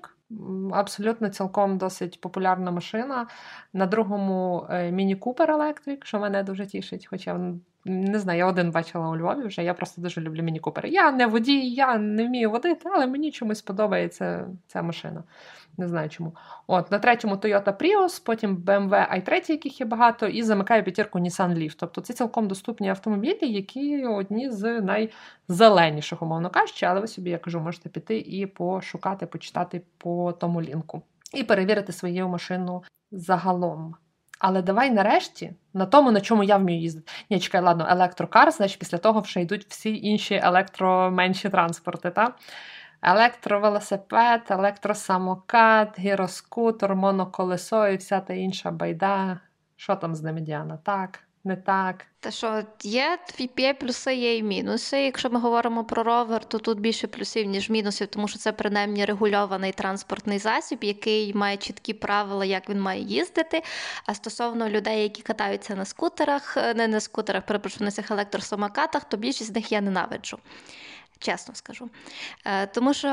Абсолютно 0.73 1.29
цілком 1.29 1.79
досить 1.79 2.21
популярна 2.21 2.71
машина. 2.71 3.27
На 3.73 3.87
другому 3.87 4.67
е, 4.71 4.91
Міні 4.91 5.17
Купер 5.17 5.51
Electric, 5.51 6.05
що 6.05 6.21
мене 6.21 6.43
дуже 6.43 6.67
тішить. 6.67 7.07
Хоча 7.11 7.41
не 7.85 8.19
знаю, 8.19 8.39
я 8.39 8.47
один 8.47 8.71
бачила 8.71 9.09
у 9.09 9.17
Львові 9.17 9.47
вже. 9.47 9.65
Я 9.65 9.75
просто 9.75 10.03
дуже 10.03 10.21
люблю 10.21 10.43
Міні 10.43 10.59
Купер. 10.59 10.87
Я 10.87 11.13
не 11.13 11.27
водій, 11.27 11.71
я 11.71 11.99
не 11.99 12.27
вмію 12.27 12.51
водити, 12.51 12.89
але 12.95 13.07
мені 13.07 13.31
чомусь 13.31 13.63
подобається 13.63 14.47
ця 14.67 14.83
машина. 14.83 15.23
Не 15.79 15.89
знаю 15.89 16.09
чому. 16.09 16.33
От, 16.67 16.91
На 16.91 16.99
третьому 16.99 17.35
Toyota 17.35 17.77
Prius, 17.77 18.23
потім 18.25 18.57
BMW 18.57 18.91
i3, 18.91 19.51
яких 19.51 19.81
є 19.81 19.87
багато, 19.87 20.27
і 20.27 20.43
замикає 20.43 20.83
п'ятірку 20.83 21.19
Nissan 21.19 21.55
Leaf. 21.55 21.75
Тобто 21.79 22.01
це 22.01 22.15
цілком 22.15 22.49
доступні 22.49 22.89
автомобілі, 22.89 23.53
які 23.53 24.05
одні 24.07 24.51
з 24.51 24.81
найзеленіших, 24.81 26.23
умовно 26.23 26.51
кажучи, 26.51 26.87
але 26.87 27.01
ви 27.01 27.07
собі, 27.07 27.31
я 27.31 27.39
кажу, 27.39 27.61
можете 27.61 27.89
піти 27.89 28.19
і 28.19 28.47
пошукати, 28.47 29.27
почитати 29.27 29.83
по 29.99 30.33
тому 30.33 30.63
лінку. 30.63 31.03
І 31.35 31.45
перевірити 31.45 31.93
свою 31.93 32.29
машину 32.29 32.83
загалом. 33.13 33.95
Але 34.41 34.63
давай 34.63 34.91
нарешті 34.91 35.53
на 35.75 35.87
тому, 35.87 36.11
на 36.11 36.21
чому 36.21 36.45
я 36.45 36.57
вмію 36.57 36.81
їздити. 36.81 37.13
Ні, 37.31 37.41
чекай, 37.41 37.61
ладно, 37.61 37.87
електрокар, 37.91 38.51
значить 38.51 38.79
після 38.79 38.99
того 38.99 39.21
вже 39.21 39.41
йдуть 39.41 39.67
всі 39.69 39.97
інші 39.97 40.41
електроменші 40.45 41.49
транспорти. 41.49 42.11
Та? 42.11 42.35
електровелосипед, 43.03 44.43
електросамокат, 44.49 45.99
гіроскутер, 45.99 46.97
моноколесо 46.97 47.89
і 47.89 47.97
вся 47.97 48.21
та 48.21 48.35
інша 48.35 48.71
байда. 48.71 49.41
Що 49.77 49.97
там 49.97 50.15
з 50.15 50.23
ними, 50.23 50.41
Діана? 50.41 50.79
Так, 50.83 51.21
не 51.45 51.57
так. 51.57 52.07
Та 52.21 52.31
що 52.31 52.63
є 52.83 53.19
є 53.57 53.75
плюси, 53.75 54.15
є 54.15 54.37
і 54.37 54.43
мінуси. 54.43 55.01
Якщо 55.01 55.31
ми 55.31 55.41
говоримо 55.41 55.85
про 55.85 56.03
ровер, 56.03 56.45
то 56.45 56.59
тут 56.59 56.81
більше 56.81 57.07
плюсів, 57.07 57.47
ніж 57.47 57.71
мінусів, 57.71 58.07
тому 58.07 58.29
що 58.29 58.39
це 58.39 58.53
принаймні 58.53 59.05
регульований 59.05 59.73
транспортний 59.73 60.39
засіб, 60.39 60.85
який 60.85 61.35
має 61.35 61.57
чіткі 61.57 61.95
правила, 61.95 62.45
як 62.45 62.69
він 62.69 62.81
має 62.81 63.03
їздити. 63.03 63.63
А 64.07 64.15
стосовно 64.15 64.69
людей, 64.69 65.03
які 65.03 65.23
катаються 65.23 65.77
на 65.77 65.85
скутерах, 65.85 66.57
не 66.77 66.89
на 66.89 67.01
скутерах, 67.01 67.47
перепрошую, 67.47 67.85
на 67.85 67.91
цих 67.91 68.11
електросамокатах, 68.11 69.05
то 69.05 69.17
більшість 69.17 69.53
з 69.53 69.55
них 69.55 69.73
я 69.73 69.81
ненавиджу 69.81 70.39
чесно 71.21 71.55
скажу. 71.55 71.91
Е, 72.45 72.67
тому 72.67 72.95
що 72.95 73.09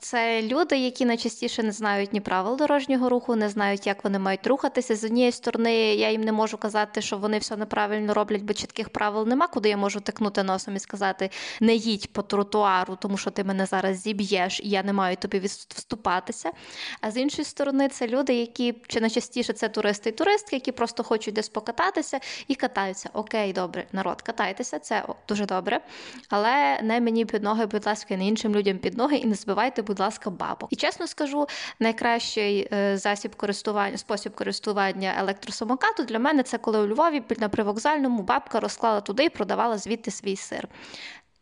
це 0.00 0.42
люди, 0.42 0.78
які 0.78 1.04
найчастіше 1.04 1.62
не 1.62 1.72
знають 1.72 2.12
ні 2.12 2.20
правил 2.20 2.56
дорожнього 2.56 3.08
руху, 3.08 3.36
не 3.36 3.48
знають, 3.48 3.86
як 3.86 4.04
вони 4.04 4.18
мають 4.18 4.46
рухатися. 4.46 4.96
З 4.96 5.04
однієї 5.04 5.32
сторони, 5.32 5.74
я 5.94 6.10
їм 6.10 6.20
не 6.20 6.32
можу 6.32 6.56
казати, 6.56 7.02
що 7.02 7.18
вони 7.18 7.38
все 7.38 7.56
неправильно 7.56 8.14
роблять, 8.14 8.42
бо 8.42 8.52
чітких 8.52 8.88
правил 8.88 9.26
нема, 9.28 9.46
куди 9.46 9.68
я 9.68 9.76
можу 9.76 10.00
тикнути 10.00 10.42
носом 10.42 10.76
і 10.76 10.78
сказати: 10.78 11.30
не 11.60 11.74
їдь 11.74 12.12
по 12.12 12.22
тротуару, 12.22 12.96
тому 12.96 13.18
що 13.18 13.30
ти 13.30 13.44
мене 13.44 13.66
зараз 13.66 14.00
зіб'єш, 14.00 14.60
і 14.60 14.68
я 14.68 14.82
не 14.82 14.92
маю 14.92 15.16
тобі 15.16 15.38
вступатися. 15.38 16.52
А 17.00 17.10
з 17.10 17.16
іншої 17.16 17.44
сторони, 17.44 17.88
це 17.88 18.06
люди, 18.06 18.34
які 18.34 18.74
чи 18.88 19.00
найчастіше 19.00 19.52
це 19.52 19.68
туристи 19.68 20.10
і 20.10 20.12
туристки, 20.12 20.56
які 20.56 20.72
просто 20.72 21.02
хочуть 21.02 21.34
десь 21.34 21.48
покататися 21.48 22.20
і 22.48 22.54
катаються. 22.54 23.10
Окей, 23.12 23.52
добре, 23.52 23.86
народ, 23.92 24.22
катайтеся, 24.22 24.78
це 24.78 25.04
дуже 25.28 25.46
добре, 25.46 25.80
але 26.28 26.82
не 26.82 27.00
мені 27.00 27.25
під 27.26 27.42
ноги, 27.42 27.66
будь 27.66 27.86
ласка, 27.86 28.16
не 28.16 28.26
іншим 28.26 28.54
людям 28.54 28.78
під 28.78 28.96
ноги, 28.98 29.16
і 29.16 29.26
не 29.26 29.34
збивайте, 29.34 29.82
будь 29.82 30.00
ласка, 30.00 30.30
бабу. 30.30 30.66
І 30.70 30.76
чесно 30.76 31.06
скажу, 31.06 31.46
найкращий 31.80 32.68
е, 32.72 32.98
засіб 32.98 33.36
користування, 33.36 33.96
спосіб 33.96 34.34
користування 34.34 35.14
електросамокату 35.18 36.04
для 36.04 36.18
мене 36.18 36.42
це 36.42 36.58
коли 36.58 36.78
у 36.78 36.86
Львові 36.86 37.22
на 37.38 37.48
привокзальному 37.48 38.22
бабка 38.22 38.60
розклала 38.60 39.00
туди 39.00 39.24
і 39.24 39.28
продавала 39.28 39.78
звідти 39.78 40.10
свій 40.10 40.36
сир. 40.36 40.68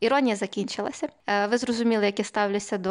Іронія 0.05 0.37
закінчилася. 0.37 1.09
Е, 1.27 1.47
ви 1.47 1.59
зрозуміли, 1.59 2.07
як 2.07 2.19
я 2.19 2.25
ставлюся 2.25 2.79
до 2.79 2.91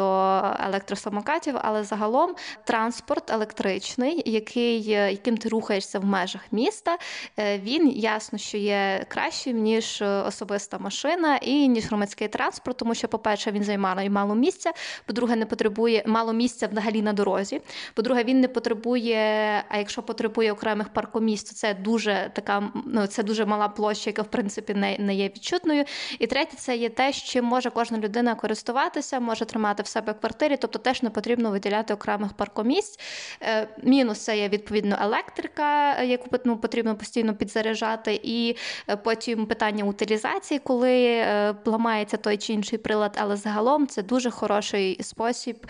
електросамокатів, 0.60 1.54
але 1.62 1.84
загалом 1.84 2.34
транспорт 2.64 3.30
електричний, 3.30 4.22
який, 4.26 4.92
е, 4.92 5.10
яким 5.10 5.36
ти 5.36 5.48
рухаєшся 5.48 5.98
в 5.98 6.04
межах 6.04 6.40
міста, 6.52 6.98
е, 7.38 7.58
він 7.58 7.90
ясно, 7.90 8.38
що 8.38 8.58
є 8.58 9.06
кращим 9.08 9.62
ніж 9.62 10.02
особиста 10.26 10.78
машина 10.78 11.36
і 11.36 11.68
ніж 11.68 11.86
громадський 11.86 12.28
транспорт, 12.28 12.76
тому 12.76 12.94
що, 12.94 13.08
по-перше, 13.08 13.50
він 13.50 13.64
займає 13.64 14.10
мало 14.10 14.34
місця. 14.34 14.72
По-друге, 15.06 15.36
не 15.36 15.46
потребує 15.46 16.04
мало 16.06 16.32
місця 16.32 16.66
взагалі 16.66 17.02
на 17.02 17.12
дорозі. 17.12 17.60
По-друге, 17.94 18.24
він 18.24 18.40
не 18.40 18.48
потребує. 18.48 19.64
А 19.68 19.78
якщо 19.78 20.02
потребує 20.02 20.52
окремих 20.52 20.88
паркомісць, 20.88 21.50
то 21.50 21.54
це 21.54 21.74
дуже 21.74 22.30
така, 22.34 22.62
ну 22.86 23.06
це 23.06 23.22
дуже 23.22 23.44
мала 23.44 23.68
площа, 23.68 24.10
яка 24.10 24.22
в 24.22 24.30
принципі 24.30 24.74
не, 24.74 24.96
не 24.98 25.14
є 25.14 25.24
відчутною. 25.24 25.84
І 26.18 26.26
третє, 26.26 26.56
це 26.56 26.76
є 26.76 26.88
те 26.88 27.03
те, 27.04 27.12
чим 27.12 27.44
може 27.44 27.70
кожна 27.70 27.98
людина 27.98 28.34
користуватися, 28.34 29.20
може 29.20 29.44
тримати 29.44 29.82
в 29.82 29.86
себе 29.86 30.14
квартирі, 30.14 30.56
тобто 30.56 30.78
теж 30.78 31.02
не 31.02 31.10
потрібно 31.10 31.50
виділяти 31.50 31.94
окремих 31.94 32.32
паркомісць. 32.32 33.00
Е, 33.42 33.68
мінус 33.82 34.18
це 34.18 34.38
є 34.38 34.48
відповідно 34.48 34.98
електрика, 35.00 36.02
яку 36.02 36.36
ну, 36.44 36.56
потрібно 36.56 36.96
постійно 36.96 37.34
підзаряджати, 37.34 38.20
і 38.22 38.56
е, 38.88 38.96
потім 38.96 39.46
питання 39.46 39.84
утилізації, 39.84 40.60
коли 40.60 41.24
ламається 41.64 42.16
той 42.16 42.36
чи 42.36 42.52
інший 42.52 42.78
прилад, 42.78 43.16
але 43.20 43.36
загалом 43.36 43.86
це 43.86 44.02
дуже 44.02 44.30
хороший 44.30 45.02
спосіб, 45.02 45.66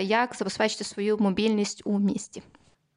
як 0.00 0.34
забезпечити 0.34 0.84
свою 0.84 1.18
мобільність 1.18 1.82
у 1.84 1.98
місті. 1.98 2.42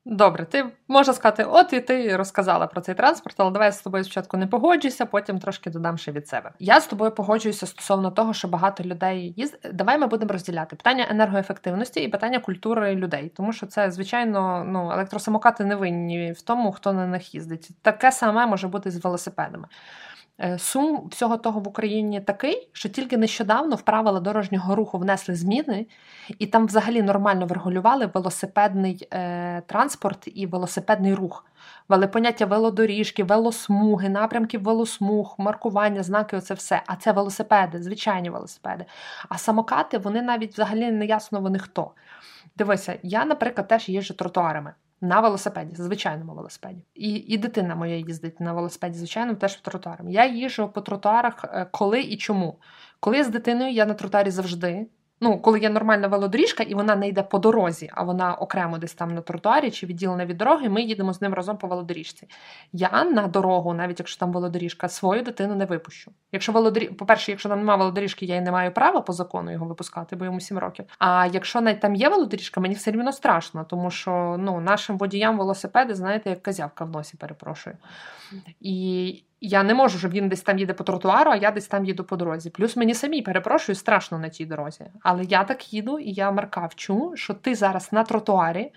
Добре, 0.09 0.45
ти 0.45 0.65
можна 0.87 1.13
сказати, 1.13 1.43
от 1.43 1.73
і 1.73 1.81
ти 1.81 2.17
розказала 2.17 2.67
про 2.67 2.81
цей 2.81 2.95
транспорт, 2.95 3.35
але 3.39 3.51
давай 3.51 3.67
я 3.67 3.71
з 3.71 3.81
тобою 3.81 4.03
спочатку 4.03 4.37
не 4.37 4.47
погоджуюся, 4.47 5.05
потім 5.05 5.39
трошки 5.39 5.69
додам 5.69 5.97
ще 5.97 6.11
від 6.11 6.27
себе. 6.27 6.51
Я 6.59 6.81
з 6.81 6.87
тобою 6.87 7.11
погоджуюся 7.11 7.67
стосовно 7.67 8.11
того, 8.11 8.33
що 8.33 8.47
багато 8.47 8.83
людей 8.83 9.33
їздить. 9.37 9.61
Давай 9.73 9.97
ми 9.97 10.07
будемо 10.07 10.33
розділяти 10.33 10.75
питання 10.75 11.05
енергоефективності 11.09 11.99
і 11.99 12.07
питання 12.07 12.39
культури 12.39 12.95
людей, 12.95 13.31
тому 13.35 13.53
що 13.53 13.65
це, 13.65 13.91
звичайно, 13.91 14.63
ну 14.67 14.91
електросамокати 14.91 15.65
не 15.65 15.75
винні 15.75 16.31
в 16.31 16.41
тому, 16.41 16.71
хто 16.71 16.93
на 16.93 17.07
них 17.07 17.35
їздить. 17.35 17.69
Таке 17.81 18.11
саме 18.11 18.45
може 18.45 18.67
бути 18.67 18.91
з 18.91 19.03
велосипедами. 19.03 19.67
Е, 20.41 20.59
сум 20.59 21.07
всього 21.11 21.37
того 21.37 21.59
в 21.59 21.67
Україні 21.67 22.21
такий, 22.21 22.69
що 22.73 22.89
тільки 22.89 23.17
нещодавно 23.17 23.75
в 23.75 23.81
правила 23.81 24.19
дорожнього 24.19 24.75
руху 24.75 24.97
внесли 24.97 25.35
зміни, 25.35 25.85
і 26.39 26.47
там 26.47 26.65
взагалі 26.65 27.01
нормально 27.01 27.45
врегулювали 27.45 28.05
велосипедний 28.13 29.07
е, 29.13 29.61
транспорт 29.61 30.27
і 30.35 30.45
велосипедний 30.45 31.13
рух. 31.13 31.45
Вели 31.89 32.07
поняття 32.07 32.45
велодоріжки, 32.45 33.23
велосмуги, 33.23 34.09
напрямків 34.09 34.63
велосмуг, 34.63 35.35
маркування, 35.37 36.03
знаки 36.03 36.37
оце 36.37 36.53
все. 36.53 36.81
А 36.87 36.95
це 36.95 37.11
велосипеди, 37.11 37.83
звичайні 37.83 38.29
велосипеди. 38.29 38.85
А 39.29 39.37
самокати 39.37 39.97
вони 39.97 40.21
навіть 40.21 40.53
взагалі 40.53 40.91
не 40.91 41.05
ясно 41.05 41.41
вони 41.41 41.59
хто. 41.59 41.91
Дивися, 42.57 42.99
я, 43.03 43.25
наприклад, 43.25 43.67
теж 43.67 43.89
їжджу 43.89 44.13
тротуарами. 44.13 44.73
На 45.01 45.19
велосипеді, 45.19 45.75
звичайному 45.75 46.33
велосипеді. 46.33 46.85
І 46.93 47.09
і 47.09 47.37
дитина 47.37 47.75
моя 47.75 47.95
їздить 47.95 48.39
на 48.39 48.53
велосипеді, 48.53 48.97
звичайно, 48.97 49.35
теж 49.35 49.55
по 49.55 49.71
тротуарам. 49.71 50.09
Я 50.09 50.25
їжджу 50.25 50.71
по 50.73 50.81
тротуарах 50.81 51.45
е, 51.45 51.67
коли 51.71 52.01
і 52.01 52.17
чому. 52.17 52.59
Коли 52.99 53.17
я 53.17 53.23
з 53.23 53.29
дитиною, 53.29 53.71
я 53.71 53.85
на 53.85 53.93
тротуарі 53.93 54.29
завжди. 54.29 54.87
Ну, 55.21 55.39
коли 55.39 55.59
є 55.59 55.69
нормальна 55.69 56.07
велодоріжка, 56.07 56.63
і 56.63 56.73
вона 56.73 56.95
не 56.95 57.07
йде 57.07 57.23
по 57.23 57.39
дорозі, 57.39 57.89
а 57.93 58.03
вона 58.03 58.35
окремо 58.35 58.77
десь 58.77 58.93
там 58.93 59.13
на 59.13 59.21
тротуарі 59.21 59.71
чи 59.71 59.85
відділена 59.85 60.25
від 60.25 60.37
дороги, 60.37 60.69
ми 60.69 60.81
їдемо 60.81 61.13
з 61.13 61.21
ним 61.21 61.33
разом 61.33 61.57
по 61.57 61.67
велодоріжці. 61.67 62.27
Я 62.73 63.03
на 63.03 63.27
дорогу, 63.27 63.73
навіть 63.73 63.99
якщо 63.99 64.19
там 64.19 64.31
велодоріжка, 64.31 64.89
свою 64.89 65.21
дитину 65.21 65.55
не 65.55 65.65
випущу. 65.65 66.11
Якщо 66.31 66.51
велодоріж... 66.51 66.89
по-перше, 66.89 67.31
якщо 67.31 67.49
там 67.49 67.59
немає 67.59 67.79
велодоріжки, 67.79 68.25
я 68.25 68.35
й 68.35 68.41
не 68.41 68.51
маю 68.51 68.71
права 68.71 69.01
по 69.01 69.13
закону 69.13 69.51
його 69.51 69.65
випускати, 69.65 70.15
бо 70.15 70.25
йому 70.25 70.39
7 70.39 70.57
років. 70.57 70.85
А 70.99 71.27
якщо 71.33 71.61
навіть 71.61 71.79
там 71.79 71.95
є 71.95 72.09
велодоріжка, 72.09 72.61
мені 72.61 72.75
все 72.75 72.91
рівно 72.91 73.11
страшно, 73.11 73.63
тому 73.63 73.91
що 73.91 74.35
ну, 74.39 74.59
нашим 74.59 74.97
водіям 74.97 75.37
велосипеди, 75.37 75.95
знаєте, 75.95 76.29
як 76.29 76.43
козявка 76.43 76.85
в 76.85 76.89
носі, 76.89 77.17
перепрошую. 77.17 77.77
І 78.59 79.23
я 79.41 79.63
не 79.63 79.73
можу, 79.73 79.99
щоб 79.99 80.11
він 80.11 80.29
десь 80.29 80.41
там 80.41 80.59
їде 80.59 80.73
по 80.73 80.83
тротуару, 80.83 81.31
а 81.31 81.35
я 81.35 81.51
десь 81.51 81.67
там 81.67 81.85
їду 81.85 82.03
по 82.03 82.15
дорозі. 82.15 82.49
Плюс 82.49 82.75
мені 82.75 82.93
самі 82.93 83.21
перепрошую, 83.21 83.75
страшно 83.75 84.19
на 84.19 84.29
тій 84.29 84.45
дорозі. 84.45 84.85
Але 85.01 85.23
я 85.23 85.43
так 85.43 85.73
їду, 85.73 85.99
і 85.99 86.11
я 86.11 86.31
Марка 86.31 86.65
вчу, 86.65 87.11
що 87.15 87.33
ти 87.33 87.55
зараз 87.55 87.93
на 87.93 88.03
тротуарі. 88.03 88.71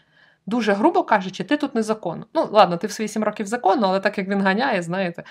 Дуже 0.46 0.72
грубо 0.72 1.04
кажучи, 1.04 1.44
ти 1.44 1.56
тут 1.56 1.74
незаконно. 1.74 2.26
Ну, 2.34 2.48
ладно, 2.52 2.76
ти 2.76 2.86
в 2.86 2.92
свої 2.92 3.08
сім 3.08 3.24
років 3.24 3.46
законно, 3.46 3.86
але 3.86 4.00
так 4.00 4.18
як 4.18 4.28
він 4.28 4.42
ганяє, 4.42 4.82
знаєте. 4.82 5.24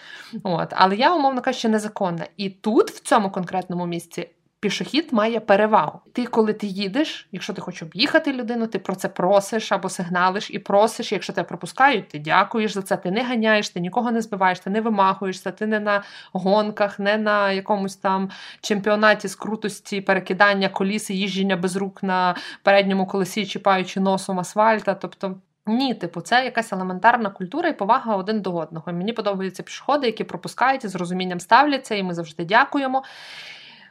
От. 0.43 0.73
Але 0.75 0.95
я, 0.95 1.15
умовно 1.15 1.41
кажучи, 1.41 1.69
незаконна. 1.69 2.25
І 2.37 2.49
тут, 2.49 2.91
в 2.91 2.99
цьому 2.99 3.31
конкретному 3.31 3.85
місці, 3.85 4.29
пішохід 4.59 5.13
має 5.13 5.39
перевагу. 5.39 5.99
Ти, 6.13 6.25
коли 6.25 6.53
ти 6.53 6.67
їдеш, 6.67 7.27
якщо 7.31 7.53
ти 7.53 7.61
хочеш 7.61 7.83
об'їхати 7.83 8.33
людину, 8.33 8.67
ти 8.67 8.79
про 8.79 8.95
це 8.95 9.07
просиш 9.07 9.71
або 9.71 9.89
сигналиш 9.89 10.51
і 10.51 10.59
просиш. 10.59 11.11
Якщо 11.11 11.33
тебе 11.33 11.47
пропускають, 11.47 12.07
ти 12.07 12.19
дякуєш 12.19 12.73
за 12.73 12.81
це. 12.81 12.97
Ти 12.97 13.11
не 13.11 13.23
ганяєш, 13.23 13.69
ти 13.69 13.79
нікого 13.79 14.11
не 14.11 14.21
збиваєш, 14.21 14.59
ти 14.59 14.69
не 14.69 14.81
вимахуєшся, 14.81 15.51
ти 15.51 15.67
не 15.67 15.79
на 15.79 16.03
гонках, 16.33 16.99
не 16.99 17.17
на 17.17 17.51
якомусь 17.51 17.95
там 17.95 18.29
чемпіонаті 18.61 19.27
з 19.27 19.35
крутості, 19.35 20.01
перекидання 20.01 20.69
коліс 20.69 21.09
і 21.09 21.17
їждження 21.17 21.57
без 21.57 21.75
рук 21.75 22.03
на 22.03 22.35
передньому 22.63 23.07
колесі, 23.07 23.45
чіпаючи 23.45 23.99
носом 23.99 24.39
асфальта. 24.39 24.93
Тобто. 24.93 25.35
Ні, 25.65 25.93
типу, 25.93 26.21
це 26.21 26.45
якась 26.45 26.73
елементарна 26.73 27.29
культура 27.29 27.69
і 27.69 27.77
повага 27.77 28.15
один 28.15 28.41
до 28.41 28.55
одного. 28.55 28.93
Мені 28.93 29.13
подобаються 29.13 29.63
пішоходи, 29.63 30.07
які 30.07 30.23
пропускають 30.23 30.85
і 30.85 30.87
з 30.87 30.95
розумінням 30.95 31.39
ставляться, 31.39 31.95
і 31.95 32.03
ми 32.03 32.13
завжди 32.13 32.45
дякуємо. 32.45 33.03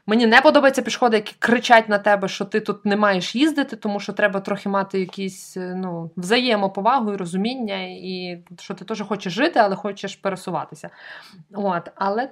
Мені 0.08 0.26
не 0.26 0.40
подобаються 0.40 0.82
пішоходи, 0.82 1.16
які 1.16 1.34
кричать 1.38 1.88
на 1.88 1.98
тебе, 1.98 2.28
що 2.28 2.44
ти 2.44 2.60
тут 2.60 2.84
не 2.84 2.96
маєш 2.96 3.36
їздити, 3.36 3.76
тому 3.76 4.00
що 4.00 4.12
треба 4.12 4.40
трохи 4.40 4.68
мати 4.68 5.00
якісь 5.00 5.56
е, 5.56 5.74
ну, 5.76 6.10
взаємоповагу 6.16 7.12
і 7.12 7.16
розуміння, 7.16 7.76
і 7.82 8.42
що 8.58 8.74
ти 8.74 8.84
теж 8.84 9.02
хочеш 9.02 9.32
жити, 9.32 9.60
але 9.60 9.76
хочеш 9.76 10.16
пересуватися. 10.16 10.90
От, 11.54 11.90
Але, 11.94 12.30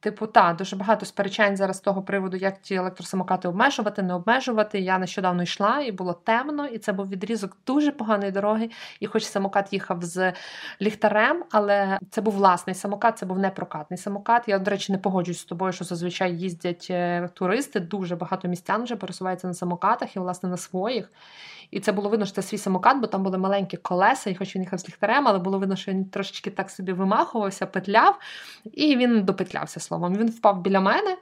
типу, 0.00 0.26
так, 0.26 0.56
дуже 0.56 0.76
багато 0.76 1.06
сперечань 1.06 1.56
зараз 1.56 1.76
з 1.76 1.80
того 1.80 2.02
приводу, 2.02 2.36
як 2.36 2.58
ті 2.62 2.74
електросамокати 2.74 3.48
обмежувати, 3.48 4.02
не 4.02 4.14
обмежувати. 4.14 4.80
Я 4.80 4.98
нещодавно 4.98 5.42
йшла 5.42 5.80
і 5.80 5.92
було 5.92 6.12
темно, 6.12 6.66
і 6.66 6.78
це 6.78 6.92
був 6.92 7.08
відрізок 7.08 7.56
дуже 7.66 7.92
поганої 7.92 8.32
дороги. 8.32 8.70
І 9.00 9.06
хоч 9.06 9.24
самокат 9.24 9.72
їхав 9.72 10.02
з 10.02 10.32
ліхтарем, 10.82 11.44
але 11.50 11.98
це 12.10 12.20
був 12.20 12.34
власний 12.34 12.74
самокат, 12.74 13.18
це 13.18 13.26
був 13.26 13.38
не 13.38 13.50
прокатний 13.50 13.98
самокат. 13.98 14.48
Я, 14.48 14.58
до 14.58 14.70
речі, 14.70 14.92
не 14.92 14.98
погоджуюсь 14.98 15.40
з 15.40 15.44
тобою, 15.44 15.72
що 15.72 15.84
зазвичай 15.84 16.36
їздять. 16.36 16.90
Туристи, 17.34 17.80
дуже 17.80 18.16
багато 18.16 18.48
містян 18.48 18.82
вже 18.82 18.96
пересуваються 18.96 19.46
на 19.46 19.54
самокатах 19.54 20.16
і, 20.16 20.18
власне, 20.18 20.48
на 20.48 20.56
своїх. 20.56 21.12
І 21.70 21.80
це 21.80 21.92
було 21.92 22.08
видно, 22.08 22.26
що 22.26 22.34
це 22.34 22.42
свій 22.42 22.58
самокат, 22.58 23.00
бо 23.00 23.06
там 23.06 23.22
були 23.22 23.38
маленькі 23.38 23.76
колеса, 23.76 24.30
і 24.30 24.34
хоч 24.34 24.56
він 24.56 24.62
їхав 24.62 24.78
з 24.78 24.88
ліхтарем, 24.88 25.28
але 25.28 25.38
було 25.38 25.58
видно, 25.58 25.76
що 25.76 25.92
він 25.92 26.04
трошечки 26.04 26.50
так 26.50 26.70
собі 26.70 26.92
вимахувався, 26.92 27.66
петляв, 27.66 28.18
і 28.72 28.96
він 28.96 29.24
допетлявся 29.24 29.80
словом. 29.80 30.16
Він 30.16 30.30
впав 30.30 30.60
біля 30.60 30.80
мене. 30.80 31.16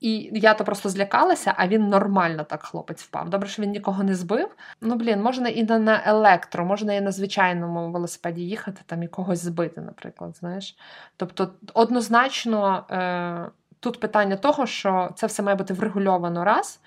І 0.00 0.30
я 0.32 0.54
то 0.54 0.64
просто 0.64 0.88
злякалася, 0.88 1.54
а 1.56 1.68
він 1.68 1.88
нормально 1.88 2.44
так 2.44 2.62
хлопець 2.62 3.02
впав. 3.02 3.30
Добре, 3.30 3.48
що 3.48 3.62
він 3.62 3.70
нікого 3.70 4.02
не 4.02 4.14
збив. 4.14 4.56
Ну, 4.80 4.94
блін, 4.94 5.22
можна 5.22 5.48
і 5.48 5.64
на 5.64 6.02
електро, 6.06 6.64
можна 6.64 6.94
і 6.94 7.00
на 7.00 7.12
звичайному 7.12 7.92
велосипеді 7.92 8.42
їхати, 8.42 8.82
там 8.86 9.02
і 9.02 9.08
когось 9.08 9.38
збити, 9.38 9.80
наприклад. 9.80 10.36
знаєш. 10.36 10.76
Тобто, 11.16 11.50
однозначно. 11.74 12.86
Е- 12.90 13.50
тут 13.86 14.00
питання 14.00 14.36
того, 14.36 14.66
що 14.66 15.10
це 15.14 15.26
все 15.26 15.42
має 15.42 15.56
бути 15.56 15.74
врегульовано 15.74 16.44
раз. 16.44 16.80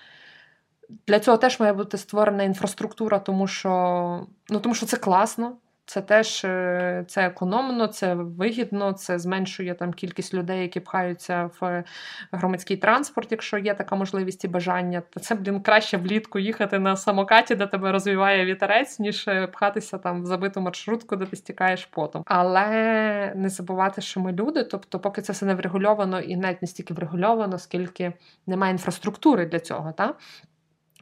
Для 1.07 1.19
цього 1.19 1.37
теж 1.37 1.59
має 1.59 1.73
бути 1.73 1.97
створена 1.97 2.43
інфраструктура, 2.43 3.19
тому 3.19 3.47
що 3.47 4.27
ну, 4.49 4.59
тому 4.59 4.75
що 4.75 4.85
це 4.85 4.97
класно. 4.97 5.57
Це 5.89 6.01
теж 6.01 6.45
е, 6.45 7.03
це 7.07 7.25
економно, 7.25 7.87
це 7.87 8.13
вигідно, 8.13 8.93
це 8.93 9.19
зменшує 9.19 9.73
там 9.73 9.93
кількість 9.93 10.33
людей, 10.33 10.61
які 10.61 10.79
пхаються 10.79 11.49
в 11.59 11.83
громадський 12.31 12.77
транспорт, 12.77 13.31
якщо 13.31 13.57
є 13.57 13.73
така 13.73 13.95
можливість 13.95 14.45
і 14.45 14.47
бажання. 14.47 15.01
Це 15.21 15.35
блін 15.35 15.61
краще 15.61 15.97
влітку 15.97 16.39
їхати 16.39 16.79
на 16.79 16.95
самокаті, 16.95 17.55
де 17.55 17.67
тебе 17.67 17.91
розвиває 17.91 18.45
вітерець, 18.45 18.99
ніж 18.99 19.27
е, 19.27 19.47
пхатися 19.47 19.97
там 19.97 20.23
в 20.23 20.25
забиту 20.25 20.61
маршрутку, 20.61 21.15
де 21.15 21.25
ти 21.25 21.35
стікаєш 21.35 21.85
потом. 21.85 22.23
Але 22.25 23.33
не 23.35 23.49
забувати, 23.49 24.01
що 24.01 24.19
ми 24.19 24.31
люди. 24.31 24.63
Тобто, 24.63 24.99
поки 24.99 25.21
це 25.21 25.33
все 25.33 25.45
не 25.45 25.55
врегульовано 25.55 26.19
і 26.19 26.35
навіть 26.35 26.61
не 26.61 26.67
стільки 26.67 26.93
врегульовано, 26.93 27.59
скільки 27.59 28.13
немає 28.47 28.71
інфраструктури 28.71 29.45
для 29.45 29.59
цього. 29.59 29.91
Та? 29.91 30.13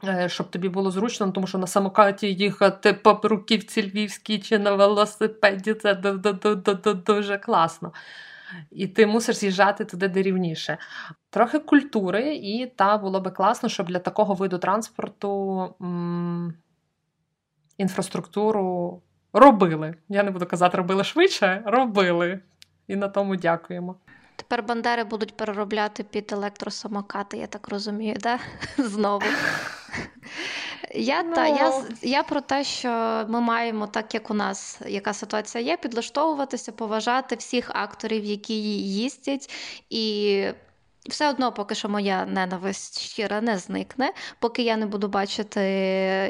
Е, 0.04 0.28
щоб 0.28 0.50
тобі 0.50 0.68
було 0.68 0.90
зручно, 0.90 1.30
тому 1.32 1.46
що 1.46 1.58
на 1.58 1.66
самокаті 1.66 2.34
їхати 2.34 2.92
по 2.92 3.20
руківці 3.22 3.82
львівській 3.90 4.38
чи 4.38 4.58
на 4.58 4.74
велосипеді 4.74 5.74
це 5.74 5.94
дуже 7.06 7.38
класно. 7.38 7.92
І 8.70 8.86
ти 8.86 9.06
мусиш 9.06 9.36
з'їжджати 9.36 9.84
туди, 9.84 10.08
де 10.08 10.22
рівніше. 10.22 10.78
Трохи 11.30 11.58
культури, 11.58 12.34
і 12.36 12.66
та 12.66 12.98
було 12.98 13.20
би 13.20 13.30
класно, 13.30 13.68
щоб 13.68 13.86
для 13.86 13.98
такого 13.98 14.34
виду 14.34 14.58
транспорту 14.58 15.60
м- 15.82 16.54
інфраструктуру 17.78 19.02
робили. 19.32 19.94
Я 20.08 20.22
не 20.22 20.30
буду 20.30 20.46
казати, 20.46 20.76
робили 20.76 21.04
швидше, 21.04 21.62
робили. 21.66 22.40
І 22.88 22.96
на 22.96 23.08
тому 23.08 23.36
дякуємо. 23.36 23.96
Тепер 24.38 24.62
бандери 24.62 25.04
будуть 25.04 25.36
переробляти 25.36 26.02
під 26.02 26.32
електросамокати, 26.32 27.36
я 27.36 27.46
так 27.46 27.68
розумію, 27.68 28.16
да? 28.20 28.38
Знову. 28.78 29.26
Я 30.94 31.22
ну... 31.22 31.34
та, 31.34 31.46
я, 31.46 31.82
я 32.02 32.22
про 32.22 32.40
те, 32.40 32.64
що 32.64 32.88
ми 33.28 33.40
маємо, 33.40 33.86
так 33.86 34.14
як 34.14 34.30
у 34.30 34.34
нас 34.34 34.80
яка 34.86 35.12
ситуація 35.12 35.64
є, 35.64 35.76
підлаштовуватися, 35.76 36.72
поважати 36.72 37.36
всіх 37.36 37.70
акторів, 37.74 38.24
які 38.24 38.54
їздять, 38.82 39.50
і 39.90 40.44
все 41.08 41.30
одно, 41.30 41.52
поки 41.52 41.74
що 41.74 41.88
моя 41.88 42.26
ненависть 42.26 43.00
щира 43.00 43.40
не 43.40 43.58
зникне, 43.58 44.12
поки 44.38 44.62
я 44.62 44.76
не 44.76 44.86
буду 44.86 45.08
бачити 45.08 45.60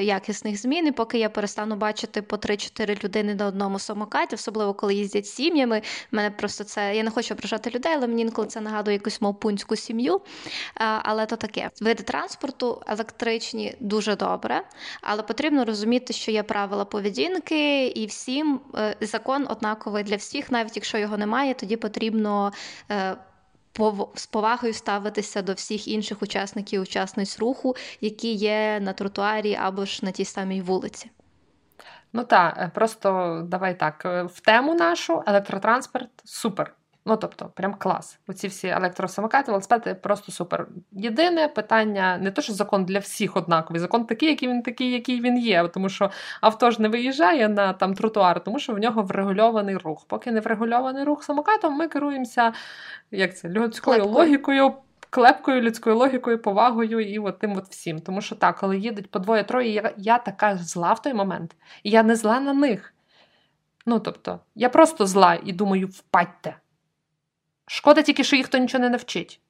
якісних 0.03 0.61
змін, 0.61 0.87
і 0.87 0.93
поки 0.93 1.19
я 1.19 1.29
перестану 1.29 1.77
бачити 1.77 2.23
по 2.23 2.37
3-4 2.37 3.05
людини 3.05 3.35
на 3.35 3.47
одному 3.47 3.79
самокаті, 3.79 4.35
особливо 4.35 4.75
коли 4.75 4.95
їздять 4.95 5.27
сім'ями. 5.27 5.83
Мене 6.11 6.31
просто 6.31 6.65
це 6.65 6.97
я 6.97 7.03
не 7.03 7.11
хочу 7.11 7.35
ображати 7.35 7.71
людей, 7.71 7.93
але 7.97 8.07
мені 8.07 8.23
інколи 8.23 8.49
це 8.49 8.61
нагадує 8.61 8.95
якусь 8.95 9.21
мовпунську 9.21 9.77
сім'ю. 9.77 10.21
Але 10.75 11.27
то 11.27 11.37
таке 11.37 11.71
види 11.81 12.03
транспорту 12.03 12.83
електричні 12.87 13.75
дуже 13.81 14.17
добре, 14.17 14.63
але 15.03 15.23
потрібно 15.23 15.65
розуміти, 15.65 16.13
що 16.13 16.31
є 16.31 16.43
правила 16.43 16.85
поведінки, 16.85 17.87
і 17.87 18.07
всім 18.07 18.61
е, 18.75 18.97
закон 19.01 19.47
однаковий 19.51 20.05
для 20.05 20.17
всіх, 20.17 20.51
навіть 20.51 20.77
якщо 20.77 20.99
його 20.99 21.17
немає, 21.17 21.55
тоді 21.55 21.77
потрібно. 21.77 22.53
З 24.15 24.27
повагою 24.27 24.75
ставитися 24.75 25.43
до 25.43 25.53
всіх 25.53 25.89
інших 25.89 26.23
учасників 26.23 26.83
учасниць 26.83 27.39
руху, 27.39 27.77
які 28.01 28.33
є 28.33 28.81
на 28.81 28.93
тротуарі 28.93 29.55
або 29.55 29.85
ж 29.85 30.05
на 30.05 30.11
тій 30.11 30.25
самій 30.25 30.63
вулиці. 30.63 31.11
Ну 32.13 32.25
так, 32.25 32.59
е, 32.59 32.71
просто 32.75 33.43
давай 33.49 33.79
так. 33.79 34.03
Е, 34.05 34.23
в 34.23 34.41
тему 34.41 34.75
нашу 34.75 35.23
електротранспорт 35.27 36.11
супер. 36.25 36.75
Ну, 37.09 37.17
тобто, 37.17 37.51
прям 37.55 37.75
клас. 37.75 38.19
Оці 38.27 38.49
всі 38.49 38.69
електросамокати, 38.69 39.53
велосипеди 39.53 39.95
просто 39.95 40.33
супер. 40.33 40.69
Єдине 40.93 41.49
питання 41.49 42.19
не 42.19 42.31
то, 42.31 42.43
що 42.43 42.53
закон 42.53 42.85
для 42.85 42.99
всіх 42.99 43.37
однаковий, 43.37 43.81
закон 43.81 44.05
такий, 44.05 44.29
який 44.29 44.49
він 44.49 44.63
такий, 44.63 44.93
який 44.93 45.21
він 45.21 45.39
є. 45.39 45.69
Тому 45.69 45.89
що 45.89 46.11
авто 46.41 46.71
ж 46.71 46.83
не 46.83 46.89
виїжджає 46.89 47.49
на 47.49 47.73
там 47.73 47.95
тротуар, 47.95 48.45
тому 48.45 48.59
що 48.59 48.73
в 48.73 48.79
нього 48.79 49.03
врегульований 49.03 49.77
рух. 49.77 50.05
Поки 50.09 50.31
не 50.31 50.41
врегульований 50.41 51.05
рух 51.05 51.25
самокатом, 51.25 51.75
ми 51.75 51.89
керуємося 51.89 52.53
як 53.11 53.37
це, 53.37 53.49
людською 53.49 53.99
Клепкою. 54.01 54.19
логікою. 54.19 54.73
Клепкою, 55.11 55.63
людською 55.63 55.97
логікою, 55.97 56.43
повагою 56.43 57.01
і 57.01 57.19
от 57.19 57.39
тим 57.39 57.57
от 57.57 57.65
всім. 57.69 58.01
Тому 58.01 58.21
що 58.21 58.35
так, 58.35 58.57
коли 58.57 58.79
їдуть 58.79 59.11
по 59.11 59.19
двоє-троє, 59.19 59.73
я, 59.73 59.93
я 59.97 60.19
така 60.19 60.57
зла 60.57 60.93
в 60.93 61.03
той 61.03 61.15
момент, 61.15 61.57
і 61.83 61.91
я 61.91 62.03
не 62.03 62.17
зла 62.17 62.41
на 62.41 62.53
них. 62.53 62.95
Ну 63.87 64.01
тобто, 64.01 64.41
я 64.55 64.69
просто 64.69 65.07
зла 65.07 65.39
і 65.45 65.53
думаю, 65.53 65.87
впадьте. 65.87 66.57
Шкода 67.69 68.03
тільки, 68.03 68.25
що 68.25 68.37
їх 68.37 68.47
хто 68.47 68.59
нічого 68.59 68.85
не 68.85 68.91
навчить. 68.91 69.41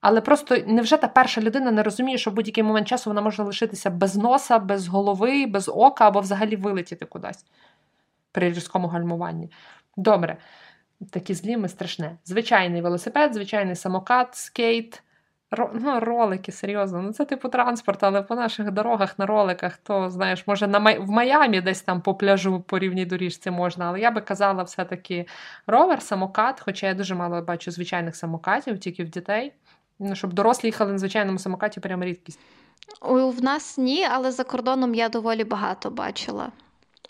Але 0.00 0.20
просто 0.20 0.56
невже 0.66 0.96
та 0.96 1.08
перша 1.08 1.40
людина 1.40 1.70
не 1.70 1.82
розуміє, 1.82 2.18
що 2.18 2.30
в 2.30 2.34
будь-який 2.34 2.64
момент 2.64 2.88
часу 2.88 3.10
вона 3.10 3.20
може 3.20 3.42
лишитися 3.42 3.90
без 3.90 4.16
носа, 4.16 4.58
без 4.58 4.86
голови, 4.86 5.46
без 5.46 5.68
ока 5.68 6.08
або 6.08 6.20
взагалі 6.20 6.56
вилетіти 6.56 7.04
кудись 7.06 7.44
при 8.32 8.48
різкому 8.48 8.88
гальмуванні. 8.88 9.50
Добре, 9.96 10.36
такі 11.10 11.34
злі 11.34 11.56
ми 11.56 11.68
страшне. 11.68 12.18
Звичайний 12.24 12.82
велосипед, 12.82 13.34
звичайний 13.34 13.76
самокат, 13.76 14.34
скейт, 14.34 15.02
Ну, 15.58 16.00
ролики, 16.00 16.52
серйозно. 16.52 17.02
Ну, 17.02 17.12
це 17.12 17.24
типу 17.24 17.48
транспорт, 17.48 18.02
але 18.02 18.22
по 18.22 18.34
наших 18.34 18.70
дорогах 18.70 19.18
на 19.18 19.26
роликах, 19.26 19.76
то 19.76 20.10
знаєш, 20.10 20.46
може 20.46 20.66
на 20.66 20.78
в 20.78 21.10
Майамі 21.10 21.60
десь 21.60 21.82
там 21.82 22.00
по 22.00 22.14
пляжу 22.14 22.60
по 22.60 22.78
рівній 22.78 23.06
доріжці 23.06 23.50
можна. 23.50 23.84
Але 23.84 24.00
я 24.00 24.10
би 24.10 24.20
казала, 24.20 24.62
все-таки 24.62 25.26
ровер, 25.66 26.02
самокат, 26.02 26.60
хоча 26.60 26.86
я 26.86 26.94
дуже 26.94 27.14
мало 27.14 27.42
бачу 27.42 27.70
звичайних 27.70 28.16
самокатів, 28.16 28.78
тільки 28.78 29.04
в 29.04 29.08
дітей. 29.08 29.52
Ну, 29.98 30.14
Щоб 30.14 30.32
дорослі 30.32 30.68
їхали 30.68 30.92
на 30.92 30.98
звичайному 30.98 31.38
самокаті, 31.38 31.80
прям 31.80 32.04
рідкість. 32.04 32.40
В 33.02 33.42
нас 33.42 33.78
ні, 33.78 34.06
але 34.10 34.32
за 34.32 34.44
кордоном 34.44 34.94
я 34.94 35.08
доволі 35.08 35.44
багато 35.44 35.90
бачила. 35.90 36.48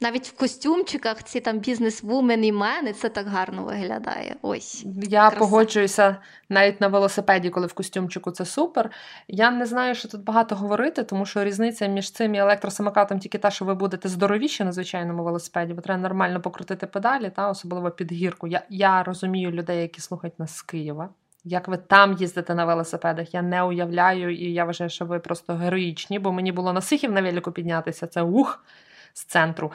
Навіть 0.02 0.28
в 0.28 0.36
костюмчиках 0.36 1.22
ці 1.22 1.40
там 1.40 1.58
бізнес-вумен 1.58 2.44
і 2.44 2.52
мени, 2.52 2.92
це 2.92 3.08
так 3.08 3.26
гарно 3.26 3.64
виглядає. 3.64 4.36
Ось. 4.42 4.86
Я 5.02 5.20
краса. 5.20 5.36
погоджуюся 5.36 6.16
навіть 6.48 6.80
на 6.80 6.88
велосипеді, 6.88 7.50
коли 7.50 7.66
в 7.66 7.72
костюмчику 7.72 8.30
це 8.30 8.44
супер. 8.44 8.90
Я 9.28 9.50
не 9.50 9.66
знаю, 9.66 9.94
що 9.94 10.08
тут 10.08 10.24
багато 10.24 10.54
говорити, 10.54 11.02
тому 11.02 11.26
що 11.26 11.44
різниця 11.44 11.86
між 11.86 12.10
цим 12.10 12.34
і 12.34 12.38
електросамокатом 12.38 13.18
тільки 13.18 13.38
та, 13.38 13.50
що 13.50 13.64
ви 13.64 13.74
будете 13.74 14.08
здоровіші 14.08 14.64
на 14.64 14.72
звичайному 14.72 15.24
велосипеді, 15.24 15.74
бо 15.74 15.80
треба 15.80 16.02
нормально 16.02 16.40
покрутити 16.40 16.86
педалі, 16.86 17.30
та 17.36 17.50
особливо 17.50 17.90
під 17.90 18.12
гірку. 18.12 18.46
Я, 18.46 18.62
Я 18.68 19.02
розумію 19.02 19.50
людей, 19.50 19.82
які 19.82 20.00
слухають 20.00 20.38
нас 20.38 20.56
з 20.56 20.62
Києва. 20.62 21.08
Як 21.44 21.68
ви 21.68 21.76
там 21.76 22.12
їздите 22.12 22.54
на 22.54 22.64
велосипедах, 22.64 23.34
я 23.34 23.42
не 23.42 23.62
уявляю, 23.62 24.34
і 24.34 24.52
я 24.52 24.64
вважаю, 24.64 24.90
що 24.90 25.04
ви 25.04 25.18
просто 25.18 25.54
героїчні, 25.54 26.18
бо 26.18 26.32
мені 26.32 26.52
було 26.52 26.72
на 26.72 26.80
Сихів 26.80 27.12
на 27.12 27.22
велику 27.22 27.52
піднятися. 27.52 28.06
Це 28.06 28.22
ух 28.22 28.64
з 29.12 29.24
центру 29.24 29.72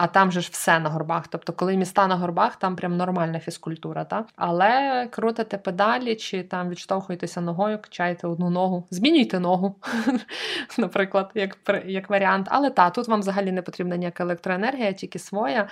а 0.00 0.06
там 0.06 0.32
же 0.32 0.40
ж 0.40 0.48
все 0.52 0.78
на 0.78 0.88
горбах. 0.88 1.28
Тобто, 1.28 1.52
коли 1.52 1.76
міста 1.76 2.06
на 2.06 2.16
горбах, 2.16 2.56
там 2.56 2.76
прям 2.76 2.96
нормальна 2.96 3.38
фізкультура. 3.38 4.04
Та? 4.04 4.24
Але 4.36 5.06
крутите 5.10 5.58
педалі 5.58 6.16
чи 6.16 6.42
там 6.42 6.68
відштовхуєтеся 6.68 7.40
ногою, 7.40 7.78
качаєте 7.82 8.26
одну 8.26 8.50
ногу, 8.50 8.86
змінюйте 8.90 9.40
ногу, 9.40 9.76
наприклад, 10.78 11.30
як 11.34 11.58
як 11.86 12.10
варіант. 12.10 12.46
Але 12.50 12.70
та, 12.70 12.90
тут 12.90 13.08
вам 13.08 13.20
взагалі 13.20 13.52
не 13.52 13.62
потрібна 13.62 13.96
ніяка 13.96 14.22
електроенергія, 14.22 14.92
тільки 14.92 15.18
своя. 15.18 15.68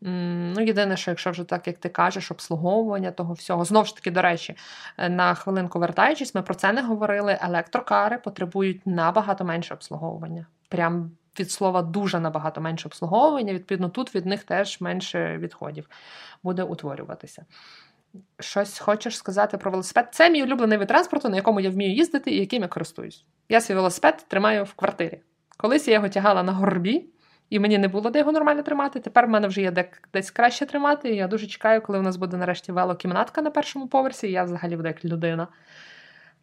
Ну, 0.00 0.60
Єдине, 0.60 0.96
що 0.96 1.10
якщо 1.10 1.30
вже 1.30 1.44
так, 1.44 1.66
як 1.66 1.78
ти 1.78 1.88
кажеш, 1.88 2.30
обслуговування 2.30 3.10
того 3.10 3.34
всього. 3.34 3.64
Знову 3.64 3.86
ж 3.86 3.94
таки, 3.94 4.10
до 4.10 4.22
речі, 4.22 4.56
на 5.08 5.34
хвилинку 5.34 5.78
вертаючись, 5.78 6.34
ми 6.34 6.42
про 6.42 6.54
це 6.54 6.72
не 6.72 6.82
говорили. 6.82 7.38
Електрокари 7.42 8.18
потребують 8.18 8.86
набагато 8.86 9.44
менше 9.44 9.74
обслуговування. 9.74 10.46
Прям 10.68 11.10
від 11.40 11.50
слова 11.50 11.82
дуже 11.82 12.20
набагато 12.20 12.60
менше 12.60 12.88
обслуговування, 12.88 13.54
відповідно, 13.54 13.88
тут 13.88 14.14
від 14.14 14.26
них 14.26 14.44
теж 14.44 14.80
менше 14.80 15.38
відходів 15.38 15.88
буде 16.42 16.62
утворюватися. 16.62 17.46
Щось 18.40 18.78
хочеш 18.78 19.16
сказати 19.16 19.58
про 19.58 19.70
велосипед? 19.70 20.08
Це 20.12 20.30
мій 20.30 20.42
улюблений 20.42 20.78
вид 20.78 20.88
транспорту, 20.88 21.28
на 21.28 21.36
якому 21.36 21.60
я 21.60 21.70
вмію 21.70 21.94
їздити 21.94 22.30
і 22.30 22.40
яким 22.40 22.62
я 22.62 22.68
користуюсь. 22.68 23.24
Я 23.48 23.60
свій 23.60 23.74
велосипед 23.74 24.24
тримаю 24.28 24.64
в 24.64 24.74
квартирі. 24.74 25.20
Колись 25.56 25.88
я 25.88 25.94
його 25.94 26.08
тягала 26.08 26.42
на 26.42 26.52
горбі, 26.52 27.06
і 27.50 27.58
мені 27.58 27.78
не 27.78 27.88
було 27.88 28.10
де 28.10 28.18
його 28.18 28.32
нормально 28.32 28.62
тримати. 28.62 29.00
Тепер 29.00 29.26
в 29.26 29.28
мене 29.28 29.48
вже 29.48 29.60
є 29.60 29.70
де 29.70 29.90
десь 30.12 30.30
краще 30.30 30.66
тримати. 30.66 31.08
І 31.08 31.16
я 31.16 31.28
дуже 31.28 31.46
чекаю, 31.46 31.82
коли 31.82 31.98
у 31.98 32.02
нас 32.02 32.16
буде 32.16 32.36
нарешті 32.36 32.72
велокімнатка 32.72 33.42
на 33.42 33.50
першому 33.50 33.88
поверсі, 33.88 34.28
і 34.28 34.32
я 34.32 34.44
взагалі 34.44 34.76
буду 34.76 34.88
як 34.88 35.04
людина. 35.04 35.48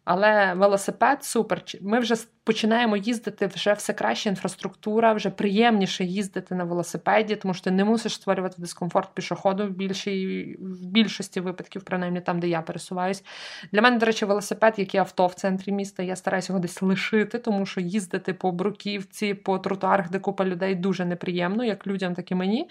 Але 0.06 0.54
велосипед 0.54 1.24
супер. 1.24 1.62
Ми 1.80 1.98
вже 1.98 2.14
починаємо 2.44 2.96
їздити 2.96 3.46
вже 3.46 3.72
все 3.72 3.92
краще 3.92 4.28
інфраструктура, 4.28 5.12
вже 5.12 5.30
приємніше 5.30 6.04
їздити 6.04 6.54
на 6.54 6.64
велосипеді, 6.64 7.36
тому 7.36 7.54
що 7.54 7.64
ти 7.64 7.70
не 7.70 7.84
мусиш 7.84 8.14
створювати 8.14 8.54
дискомфорт 8.58 9.14
пішоходу 9.14 9.66
в 9.66 9.70
більшій, 9.70 10.56
в 10.60 10.86
більшості 10.86 11.40
випадків, 11.40 11.82
принаймні 11.82 12.20
там, 12.20 12.40
де 12.40 12.48
я 12.48 12.62
пересуваюсь. 12.62 13.24
Для 13.72 13.82
мене, 13.82 13.98
до 13.98 14.06
речі, 14.06 14.24
велосипед, 14.24 14.74
як 14.76 14.94
і 14.94 14.98
авто 14.98 15.26
в 15.26 15.34
центрі 15.34 15.72
міста, 15.72 16.02
я 16.02 16.16
стараюся 16.16 16.52
його 16.52 16.60
десь 16.60 16.82
лишити, 16.82 17.38
тому 17.38 17.66
що 17.66 17.80
їздити 17.80 18.34
по 18.34 18.52
бруківці, 18.52 19.34
по 19.34 19.58
тротуарах, 19.58 20.10
де 20.10 20.18
купа 20.18 20.44
людей, 20.44 20.74
дуже 20.74 21.04
неприємно, 21.04 21.64
як 21.64 21.86
людям, 21.86 22.14
так 22.14 22.30
і 22.30 22.34
мені. 22.34 22.68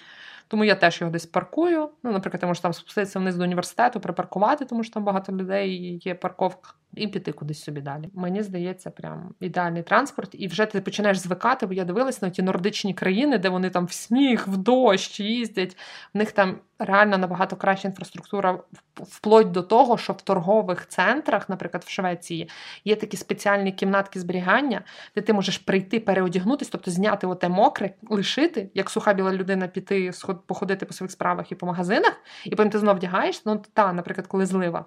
Тому 0.48 0.64
я 0.64 0.76
теж 0.76 1.02
його 1.02 1.12
десь 1.12 1.26
паркую. 1.26 1.90
Ну, 2.04 2.12
наприклад, 2.12 2.44
я 2.44 2.48
можу 2.48 2.62
там 2.62 2.74
спуститися 2.74 3.20
вниз 3.20 3.36
до 3.36 3.44
університету, 3.44 4.00
припаркувати, 4.00 4.66
тому 4.66 4.84
що 4.84 4.94
там 4.94 5.04
багато 5.04 5.32
людей 5.32 6.02
є 6.04 6.16
парковка, 6.16 6.74
і 6.96 7.08
піти 7.08 7.32
кудись 7.32 7.64
собі 7.64 7.82
далі. 7.82 8.10
Мені 8.14 8.44
здається, 8.44 8.92
прям 8.92 9.34
ідеальний 9.40 9.84
транспорт. 9.84 10.30
І 10.34 10.48
вже 10.48 10.66
ти 10.66 10.82
починаєш 10.82 11.18
звикати, 11.18 11.66
бо 11.66 11.74
я 11.74 11.86
дивилась 11.86 12.22
на 12.22 12.30
ті 12.30 12.42
нордичні 12.42 12.94
країни, 12.94 13.38
де 13.38 13.50
вони 13.50 13.70
там 13.70 13.86
в 13.86 13.92
сніг, 13.92 14.44
в 14.48 14.58
дощ 14.58 15.20
їздять. 15.20 15.78
В 16.14 16.18
них 16.18 16.32
там 16.32 16.60
реально 16.80 17.18
набагато 17.18 17.56
краща 17.56 17.88
інфраструктура, 17.88 18.60
вплоть 18.96 19.52
до 19.52 19.62
того, 19.62 19.98
що 19.98 20.14
в 20.14 20.22
торгових 20.22 20.88
центрах, 20.88 21.50
наприклад, 21.50 21.84
в 21.84 21.90
Швеції, 21.90 22.50
є 22.86 22.96
такі 22.96 23.18
спеціальні 23.18 23.72
кімнатки 23.72 24.20
зберігання, 24.20 24.82
де 25.16 25.22
ти 25.22 25.34
можеш 25.34 25.58
прийти, 25.58 26.00
переодягнутися, 26.00 26.72
тобто 26.72 26.92
зняти 26.92 27.28
оте 27.28 27.50
мокре, 27.50 27.94
лишити, 28.10 28.70
як 28.74 28.90
суха 28.90 29.14
біла 29.14 29.34
людина, 29.34 29.68
піти 29.68 30.12
походити 30.46 30.86
по 30.86 30.94
своїх 30.94 31.12
справах 31.12 31.52
і 31.52 31.56
по 31.56 31.66
магазинах, 31.66 32.14
і 32.46 32.56
потім 32.56 32.72
ти 32.72 32.80
знов 32.80 32.96
вдягаєш. 32.96 33.46
Ну, 33.46 33.64
та, 33.74 33.94
наприклад, 33.94 34.28
коли 34.28 34.46
злива. 34.46 34.86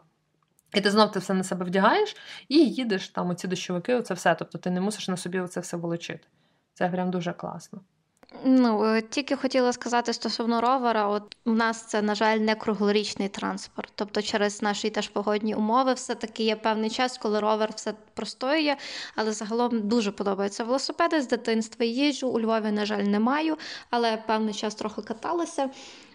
І 0.74 0.80
ти 0.80 0.90
знов 0.90 1.10
це 1.10 1.18
все 1.18 1.34
на 1.34 1.44
себе 1.44 1.66
вдягаєш 1.66 2.16
і 2.48 2.58
їдеш 2.58 3.08
там 3.08 3.30
оці 3.30 3.48
дощовики, 3.48 3.94
оце 3.94 4.14
все. 4.14 4.34
Тобто 4.34 4.58
ти 4.58 4.70
не 4.70 4.80
мусиш 4.80 5.08
на 5.08 5.16
собі 5.16 5.40
оце 5.40 5.60
все 5.60 5.76
волочити. 5.76 6.26
Це 6.74 6.88
прям 6.88 7.10
дуже 7.10 7.32
класно. 7.32 7.80
Ну, 8.44 8.84
е, 8.84 9.02
тільки 9.02 9.36
хотіла 9.36 9.72
сказати 9.72 10.12
стосовно 10.12 10.60
ровера, 10.60 11.08
от 11.08 11.36
у 11.44 11.52
нас 11.52 11.82
це, 11.82 12.02
на 12.02 12.14
жаль, 12.14 12.38
не 12.38 12.54
круглорічний 12.54 13.28
транспорт. 13.28 13.92
Тобто, 13.94 14.22
через 14.22 14.62
наші 14.62 14.90
теж 14.90 15.08
погодні 15.08 15.54
умови, 15.54 15.92
все-таки 15.92 16.44
є 16.44 16.56
певний 16.56 16.90
час, 16.90 17.18
коли 17.18 17.40
ровер 17.40 17.70
все 17.74 17.94
простоює, 18.14 18.76
але 19.14 19.32
загалом 19.32 19.88
дуже 19.88 20.12
подобаються 20.12 20.64
велосипеди 20.64 21.22
з 21.22 21.28
дитинства. 21.28 21.86
Їжджу 21.86 22.28
у 22.28 22.40
Львові, 22.40 22.72
на 22.72 22.86
жаль, 22.86 23.02
не 23.02 23.20
маю, 23.20 23.56
але 23.90 24.16
певний 24.16 24.54
час 24.54 24.74
трохи 24.74 25.02
каталася. 25.02 25.70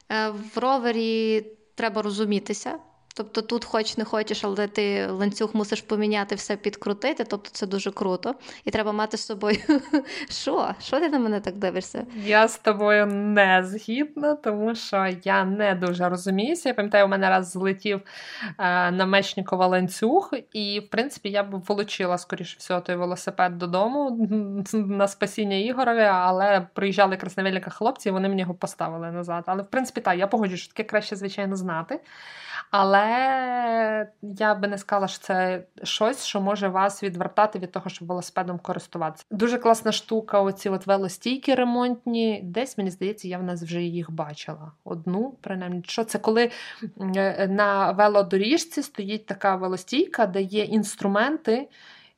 Е, 0.09 0.29
в 0.29 0.57
ровері 0.57 1.45
треба 1.75 2.01
розумітися 2.01 2.79
Тобто 3.16 3.41
тут 3.41 3.66
хоч 3.66 3.97
не 3.97 4.05
хочеш, 4.05 4.43
але 4.43 4.68
ти 4.68 5.07
ланцюг 5.07 5.49
мусиш 5.53 5.82
поміняти, 5.82 6.36
все 6.36 6.55
підкрутити, 6.55 7.24
тобто 7.24 7.49
це 7.51 7.68
дуже 7.68 7.91
круто. 7.91 8.36
І 8.66 8.72
треба 8.72 8.91
мати 8.91 9.18
з 9.18 9.26
собою. 9.26 9.57
Що? 10.30 10.76
Що 10.80 10.99
ти 10.99 11.09
на 11.09 11.20
мене 11.20 11.39
так 11.39 11.55
дивишся? 11.55 12.05
Я 12.16 12.47
з 12.47 12.57
тобою 12.57 13.05
не 13.05 13.64
згідна, 13.64 14.36
тому 14.36 14.76
що 14.76 15.07
я 15.24 15.45
не 15.45 15.76
дуже 15.76 16.09
розуміюся. 16.09 16.70
Я 16.70 16.76
пам'ятаю, 16.76 17.05
у 17.05 17.07
мене 17.07 17.30
раз 17.30 17.51
злетів 17.51 18.01
е, 18.59 18.91
на 18.91 19.05
мечникова 19.05 19.68
ланцюг, 19.68 20.32
і, 20.53 20.80
в 20.80 20.89
принципі, 20.89 21.30
я 21.30 21.43
б 21.43 21.64
волочила, 21.68 22.18
скоріше 22.18 22.55
всього, 22.59 22.82
той 22.82 22.95
велосипед 22.95 23.57
додому 23.57 24.27
на 24.73 25.07
спасіння 25.07 25.56
Ігорові, 25.56 26.03
але 26.03 26.68
приїжджали 26.73 27.11
якраз 27.11 27.35
хлопці, 27.73 28.10
і 28.10 28.11
вони 28.11 28.30
мені 28.30 28.41
його 28.41 28.53
поставили 28.53 29.11
назад. 29.11 29.44
Але, 29.48 29.64
в 29.64 29.68
принципі, 29.68 30.02
так, 30.02 30.18
я 30.18 30.27
погоджу, 30.27 30.57
що 30.57 30.73
таке 30.73 30.84
краще, 30.84 31.15
звичайно, 31.15 31.56
знати. 31.56 31.99
Але 32.71 34.07
я 34.21 34.55
би 34.55 34.67
не 34.67 34.77
сказала, 34.77 35.07
що 35.07 35.19
це 35.19 35.63
щось, 35.84 36.25
що 36.25 36.41
може 36.41 36.67
вас 36.67 37.03
відвертати 37.03 37.59
від 37.59 37.71
того, 37.71 37.89
щоб 37.89 38.07
велосипедом 38.07 38.59
користуватися. 38.59 39.25
Дуже 39.31 39.57
класна 39.57 39.91
штука, 39.91 40.41
оці 40.41 40.69
от 40.69 40.88
велостійки 40.88 41.55
ремонтні. 41.55 42.41
Десь, 42.43 42.77
мені 42.77 42.91
здається, 42.91 43.27
я 43.27 43.38
в 43.38 43.43
нас 43.43 43.63
вже 43.63 43.81
їх 43.81 44.11
бачила. 44.11 44.71
Одну, 44.84 45.35
принаймні. 45.41 45.84
Що 45.88 46.03
це 46.03 46.19
коли 46.19 46.51
е, 47.15 47.47
на 47.47 47.91
велодоріжці 47.91 48.84
стоїть 48.84 49.25
така 49.25 49.55
велостійка, 49.55 50.25
де 50.25 50.41
є 50.41 50.63
інструменти. 50.63 51.67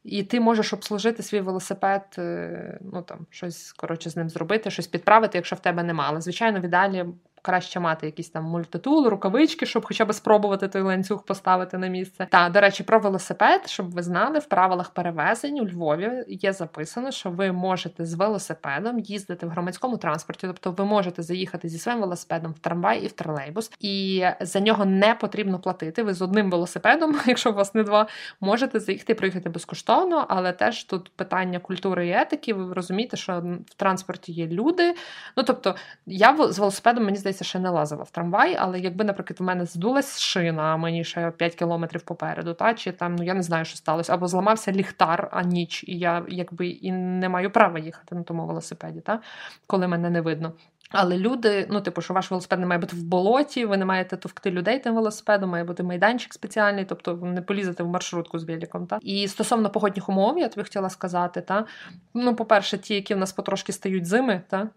І 0.03 0.23
ти 0.23 0.39
можеш 0.39 0.73
обслужити 0.73 1.23
свій 1.23 1.39
велосипед, 1.39 2.01
е, 2.17 2.79
ну 2.93 3.01
там 3.01 3.17
щось 3.29 3.71
коротше 3.71 4.09
з 4.09 4.15
ним 4.15 4.29
зробити, 4.29 4.71
щось 4.71 4.87
підправити, 4.87 5.37
якщо 5.37 5.55
в 5.55 5.59
тебе 5.59 5.83
немає. 5.83 6.09
Але, 6.11 6.21
звичайно, 6.21 6.59
в 6.59 6.65
ідеалі 6.65 7.05
краще 7.45 7.79
мати 7.79 8.05
якийсь 8.05 8.29
там 8.29 8.43
мультитул, 8.43 9.07
рукавички, 9.07 9.65
щоб 9.65 9.85
хоча 9.85 10.05
б 10.05 10.13
спробувати 10.13 10.67
той 10.67 10.81
ланцюг 10.81 11.23
поставити 11.23 11.77
на 11.77 11.87
місце. 11.87 12.27
Та, 12.31 12.49
до 12.49 12.61
речі, 12.61 12.83
про 12.83 12.99
велосипед, 12.99 13.61
щоб 13.65 13.91
ви 13.91 14.03
знали, 14.03 14.39
в 14.39 14.45
правилах 14.45 14.89
перевезень 14.89 15.59
у 15.59 15.65
Львові 15.65 16.11
є 16.27 16.53
записано, 16.53 17.11
що 17.11 17.29
ви 17.29 17.51
можете 17.51 18.05
з 18.05 18.13
велосипедом 18.13 18.99
їздити 18.99 19.45
в 19.45 19.49
громадському 19.49 19.97
транспорті, 19.97 20.47
тобто 20.47 20.71
ви 20.71 20.85
можете 20.85 21.23
заїхати 21.23 21.69
зі 21.69 21.77
своїм 21.77 22.01
велосипедом 22.01 22.51
в 22.51 22.59
трамвай 22.59 23.03
і 23.03 23.07
в 23.07 23.11
тролейбус, 23.11 23.71
і 23.79 24.23
за 24.41 24.59
нього 24.59 24.85
не 24.85 25.15
потрібно 25.15 25.59
платити. 25.59 26.03
Ви 26.03 26.13
з 26.13 26.21
одним 26.21 26.51
велосипедом, 26.51 27.15
якщо 27.25 27.51
у 27.51 27.53
вас 27.53 27.75
не 27.75 27.83
два, 27.83 28.07
можете 28.41 28.79
заїхати 28.79 29.13
і 29.13 29.15
проїхати 29.15 29.49
безкоштовно, 29.49 30.25
але 30.29 30.53
теж 30.53 30.83
тут 30.83 31.11
питання 31.15 31.59
культури 31.59 32.07
і 32.07 32.11
етики. 32.11 32.53
Ви 32.53 32.73
розумієте, 32.73 33.17
що 33.17 33.43
в 33.69 33.73
транспорті 33.73 34.31
є 34.31 34.47
люди. 34.47 34.95
Ну 35.37 35.43
тобто, 35.43 35.75
я 36.05 36.37
з 36.49 36.59
велосипедом 36.59 37.05
мені 37.05 37.17
здається 37.17 37.34
здається, 37.35 37.43
ще 37.43 37.59
не 37.59 37.69
лазила 37.69 38.03
в 38.03 38.09
трамвай, 38.09 38.55
але 38.59 38.79
якби, 38.79 39.03
наприклад, 39.03 39.41
у 39.41 39.43
мене 39.43 39.65
здулась 39.65 40.19
шина, 40.19 40.63
а 40.63 40.77
мені 40.77 41.03
ще 41.03 41.31
5 41.31 41.55
кілометрів 41.55 42.01
попереду, 42.01 42.53
та 42.53 42.73
чи 42.73 42.91
там 42.91 43.15
ну 43.15 43.23
я 43.23 43.33
не 43.33 43.43
знаю, 43.43 43.65
що 43.65 43.77
сталося, 43.77 44.13
або 44.13 44.27
зламався 44.27 44.71
ліхтар, 44.71 45.29
а 45.31 45.41
ніч, 45.41 45.83
і 45.87 45.97
я 45.97 46.25
якби 46.29 46.67
і 46.67 46.91
не 46.91 47.29
маю 47.29 47.51
права 47.51 47.79
їхати 47.79 48.15
на 48.15 48.23
тому 48.23 48.45
велосипеді, 48.47 49.01
та 49.01 49.19
коли 49.67 49.87
мене 49.87 50.09
не 50.09 50.21
видно. 50.21 50.53
Але 50.91 51.17
люди, 51.17 51.67
ну, 51.69 51.81
типу, 51.81 52.01
що 52.01 52.13
ваш 52.13 52.31
велосипед 52.31 52.59
не 52.59 52.65
має 52.65 52.79
бути 52.79 52.95
в 52.95 53.03
болоті, 53.03 53.65
ви 53.65 53.77
не 53.77 53.85
маєте 53.85 54.17
товкти 54.17 54.51
людей 54.51 54.79
тим 54.79 54.95
велосипедом, 54.95 55.49
має 55.49 55.63
бути 55.63 55.83
майданчик 55.83 56.33
спеціальний, 56.33 56.85
тобто 56.85 57.15
не 57.15 57.41
полізете 57.41 57.83
в 57.83 57.87
маршрутку 57.87 58.39
з 58.39 58.43
великом. 58.43 58.87
Та? 58.87 58.99
І 59.01 59.27
стосовно 59.27 59.69
погодних 59.69 60.09
умов, 60.09 60.37
я 60.37 60.47
тобі 60.47 60.63
хотіла 60.63 60.89
сказати, 60.89 61.41
та? 61.41 61.65
ну, 62.13 62.35
по-перше, 62.35 62.77
ті, 62.77 62.93
які 62.93 63.15
в 63.15 63.17
нас 63.17 63.33
потрошки 63.33 63.73
стають 63.73 64.05
зими, 64.05 64.41
та? 64.49 64.69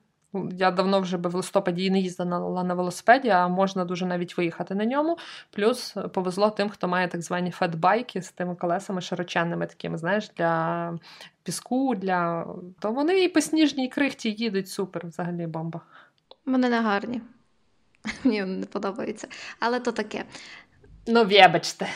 Я 0.52 0.70
давно 0.70 1.00
вже 1.00 1.16
би 1.16 1.30
в 1.30 1.34
листопаді 1.34 1.90
не 1.90 2.00
їздила 2.00 2.64
на 2.64 2.74
велосипеді, 2.74 3.28
а 3.28 3.48
можна 3.48 3.84
дуже 3.84 4.06
навіть 4.06 4.36
виїхати 4.36 4.74
на 4.74 4.84
ньому. 4.84 5.18
Плюс 5.50 5.96
повезло 6.12 6.50
тим, 6.50 6.68
хто 6.68 6.88
має 6.88 7.08
так 7.08 7.22
звані 7.22 7.50
фетбайки 7.50 8.22
з 8.22 8.32
тими 8.32 8.54
колесами 8.54 9.00
широченними, 9.00 9.66
такими, 9.66 9.98
знаєш, 9.98 10.30
для 10.36 10.94
піску, 11.42 11.94
для 11.94 12.46
то 12.78 12.92
вони 12.92 13.24
і 13.24 13.28
по 13.28 13.40
сніжній 13.40 13.88
крихті 13.88 14.30
їдуть 14.30 14.68
супер, 14.68 15.06
взагалі 15.06 15.46
бомба. 15.46 15.80
Вони 16.46 16.68
не 16.68 16.80
гарні. 16.80 17.20
Мені 18.24 18.42
не 18.42 18.66
подобається. 18.66 19.28
Але 19.60 19.80
то 19.80 19.92
таке. 19.92 20.24
Ну, 21.06 21.24
вибачте 21.24 21.86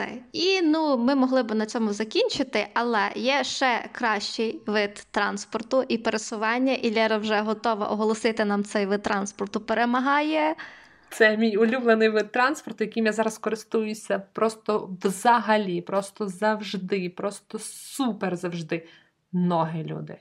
все. 0.00 0.18
І 0.32 0.62
ну, 0.62 0.96
ми 0.96 1.14
могли 1.14 1.42
б 1.42 1.54
на 1.54 1.66
цьому 1.66 1.92
закінчити, 1.92 2.66
але 2.74 3.10
є 3.14 3.44
ще 3.44 3.88
кращий 3.92 4.62
вид 4.66 5.06
транспорту 5.10 5.84
і 5.88 5.98
пересування, 5.98 6.72
і 6.72 6.94
Лера 6.94 7.18
вже 7.18 7.40
готова 7.40 7.86
оголосити 7.86 8.44
нам 8.44 8.64
цей 8.64 8.86
вид 8.86 9.02
транспорту. 9.02 9.60
Перемагає. 9.60 10.54
Це 11.10 11.36
мій 11.36 11.56
улюблений 11.56 12.08
вид 12.08 12.32
транспорту, 12.32 12.84
яким 12.84 13.06
я 13.06 13.12
зараз 13.12 13.38
користуюся 13.38 14.22
просто 14.32 14.90
взагалі, 15.04 15.80
просто 15.80 16.28
завжди, 16.28 17.10
просто 17.16 17.58
супер 17.58 18.36
завжди. 18.36 18.86
Ноги 19.32 19.84
люди 19.84 20.16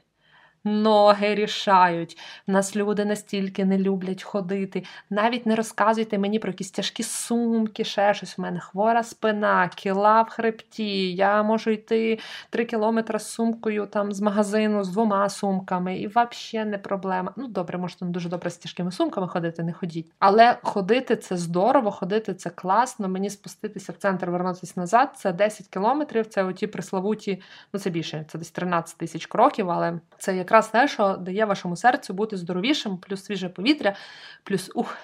ноги 0.63 1.35
рішають. 1.35 2.17
Нас 2.47 2.75
люди 2.75 3.05
настільки 3.05 3.65
не 3.65 3.77
люблять 3.77 4.23
ходити. 4.23 4.83
Навіть 5.09 5.45
не 5.45 5.55
розказуйте 5.55 6.17
мені 6.17 6.39
про 6.39 6.51
якісь 6.51 6.71
тяжкі 6.71 7.03
сумки, 7.03 7.83
ще 7.83 8.13
щось. 8.13 8.39
У 8.39 8.41
мене 8.41 8.59
хвора 8.59 9.03
спина, 9.03 9.69
кіла 9.75 10.21
в 10.21 10.29
хребті. 10.29 11.13
Я 11.13 11.43
можу 11.43 11.69
йти 11.69 12.19
три 12.49 12.65
кілометри 12.65 13.19
з 13.19 13.27
сумкою 13.27 13.85
там 13.85 14.11
з 14.11 14.21
магазину 14.21 14.83
з 14.83 14.89
двома 14.89 15.29
сумками, 15.29 15.97
і 15.97 16.07
взагалі 16.07 16.69
не 16.69 16.77
проблема. 16.77 17.33
Ну, 17.35 17.47
добре, 17.47 17.77
можете 17.77 18.05
не 18.05 18.11
дуже 18.11 18.29
добре 18.29 18.49
з 18.49 18.57
тяжкими 18.57 18.91
сумками 18.91 19.27
ходити, 19.27 19.63
не 19.63 19.73
ходіть. 19.73 20.11
Але 20.19 20.57
ходити 20.63 21.15
це 21.15 21.37
здорово, 21.37 21.91
ходити 21.91 22.33
це 22.33 22.49
класно. 22.49 23.09
Мені 23.09 23.29
спуститися 23.29 23.91
в 23.91 23.95
центр, 23.95 24.29
вернутися 24.29 24.73
назад. 24.75 25.09
Це 25.15 25.33
10 25.33 25.67
кілометрів. 25.67 26.27
Це 26.27 26.43
оті 26.43 26.67
приславуті, 26.67 27.41
ну 27.73 27.79
це 27.79 27.89
більше, 27.89 28.25
це 28.27 28.37
десь 28.37 28.51
13 28.51 28.97
тисяч 28.97 29.25
кроків, 29.25 29.69
але 29.69 29.99
це 30.17 30.35
як 30.35 30.48
якраз 30.49 30.67
те, 30.67 30.87
що 30.87 31.13
дає 31.13 31.45
вашому 31.45 31.75
серцю 31.75 32.13
бути 32.13 32.37
здоровішим, 32.37 32.97
плюс 32.97 33.23
свіже 33.23 33.49
повітря, 33.49 33.95
плюс 34.43 34.71
ух, 34.75 34.97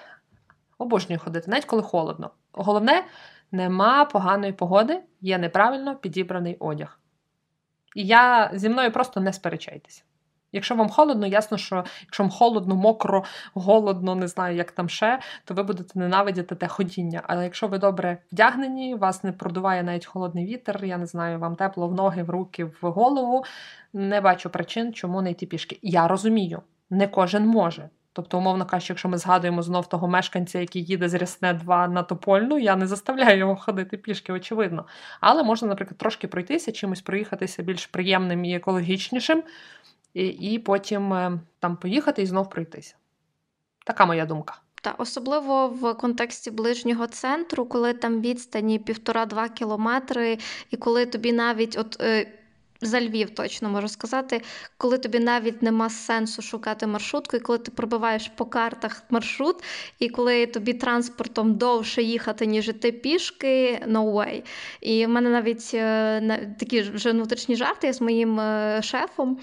обожнюю 0.78 1.20
ходити, 1.20 1.50
навіть 1.50 1.64
коли 1.64 1.82
холодно. 1.82 2.30
Головне, 2.52 3.04
нема 3.52 4.04
поганої 4.04 4.52
погоди, 4.52 5.02
є 5.20 5.38
неправильно 5.38 5.96
підібраний 5.96 6.56
одяг. 6.60 6.98
І 7.94 8.06
я 8.06 8.50
зі 8.54 8.68
мною 8.68 8.92
просто 8.92 9.20
не 9.20 9.32
сперечайтеся. 9.32 10.02
Якщо 10.56 10.74
вам 10.74 10.88
холодно, 10.88 11.26
ясно, 11.26 11.58
що 11.58 11.84
якщо 12.00 12.22
вам 12.22 12.30
холодно, 12.30 12.76
мокро, 12.76 13.24
голодно, 13.54 14.14
не 14.14 14.28
знаю, 14.28 14.56
як 14.56 14.72
там 14.72 14.88
ще, 14.88 15.18
то 15.44 15.54
ви 15.54 15.62
будете 15.62 15.98
ненавидіти 15.98 16.54
те 16.54 16.68
ходіння. 16.68 17.22
Але 17.24 17.44
якщо 17.44 17.68
ви 17.68 17.78
добре 17.78 18.18
вдягнені, 18.32 18.94
вас 18.94 19.24
не 19.24 19.32
продуває 19.32 19.82
навіть 19.82 20.06
холодний 20.06 20.46
вітер, 20.46 20.84
я 20.84 20.98
не 20.98 21.06
знаю, 21.06 21.38
вам 21.38 21.56
тепло 21.56 21.88
в 21.88 21.94
ноги, 21.94 22.22
в 22.22 22.30
руки, 22.30 22.64
в 22.64 22.90
голову, 22.90 23.44
не 23.92 24.20
бачу 24.20 24.50
причин, 24.50 24.92
чому 24.92 25.22
не 25.22 25.30
йти 25.30 25.46
пішки. 25.46 25.78
Я 25.82 26.08
розумію, 26.08 26.62
не 26.90 27.08
кожен 27.08 27.46
може. 27.46 27.88
Тобто, 28.16 28.38
умовно 28.38 28.66
кажучи, 28.66 28.92
якщо 28.92 29.08
ми 29.08 29.18
згадуємо 29.18 29.62
знов 29.62 29.88
того 29.88 30.08
мешканця, 30.08 30.58
який 30.58 30.84
їде 30.84 31.08
з 31.08 31.14
Рясне 31.14 31.54
2 31.54 31.88
на 31.88 32.02
Топольну, 32.02 32.58
я 32.58 32.76
не 32.76 32.86
заставляю 32.86 33.38
його 33.38 33.56
ходити 33.56 33.96
пішки, 33.96 34.32
очевидно. 34.32 34.86
Але 35.20 35.42
можна, 35.42 35.68
наприклад, 35.68 35.98
трошки 35.98 36.28
пройтися, 36.28 36.72
чимось 36.72 37.00
проїхатися 37.00 37.62
більш 37.62 37.86
приємним 37.86 38.44
і 38.44 38.54
екологічнішим 38.54 39.42
і, 40.24 40.58
потім 40.58 41.12
е, 41.12 41.38
там 41.58 41.76
поїхати 41.76 42.22
і 42.22 42.26
знов 42.26 42.50
пройтися. 42.50 42.94
Така 43.86 44.06
моя 44.06 44.26
думка. 44.26 44.58
Та 44.82 44.94
особливо 44.98 45.68
в 45.68 45.94
контексті 45.94 46.50
ближнього 46.50 47.06
центру, 47.06 47.66
коли 47.66 47.92
там 47.92 48.20
відстані 48.20 48.78
півтора-два 48.78 49.48
кілометри, 49.48 50.38
і 50.70 50.76
коли 50.76 51.06
тобі 51.06 51.32
навіть 51.32 51.78
от. 51.78 52.00
Е, 52.00 52.32
за 52.80 53.00
Львів 53.00 53.30
точно 53.30 53.70
можу 53.70 53.88
сказати, 53.88 54.42
коли 54.76 54.98
тобі 54.98 55.18
навіть 55.18 55.62
нема 55.62 55.90
сенсу 55.90 56.42
шукати 56.42 56.86
маршрутку, 56.86 57.36
і 57.36 57.40
коли 57.40 57.58
ти 57.58 57.70
пробиваєш 57.70 58.28
по 58.28 58.44
картах 58.44 59.02
маршрут, 59.10 59.56
і 59.98 60.08
коли 60.08 60.46
тобі 60.46 60.74
транспортом 60.74 61.54
довше 61.54 62.02
їхати, 62.02 62.46
ніж 62.46 62.72
ти 62.80 62.92
пішки, 62.92 63.82
no 63.88 64.12
way. 64.12 64.44
І 64.80 65.06
в 65.06 65.08
мене 65.08 65.30
навіть 65.30 65.70
е, 65.74 66.54
такі 66.58 66.82
вже 66.82 67.12
внутрішні 67.12 67.56
жарти 67.56 67.86
я 67.86 67.92
з 67.92 68.00
моїм 68.00 68.40
шефом. 68.82 69.38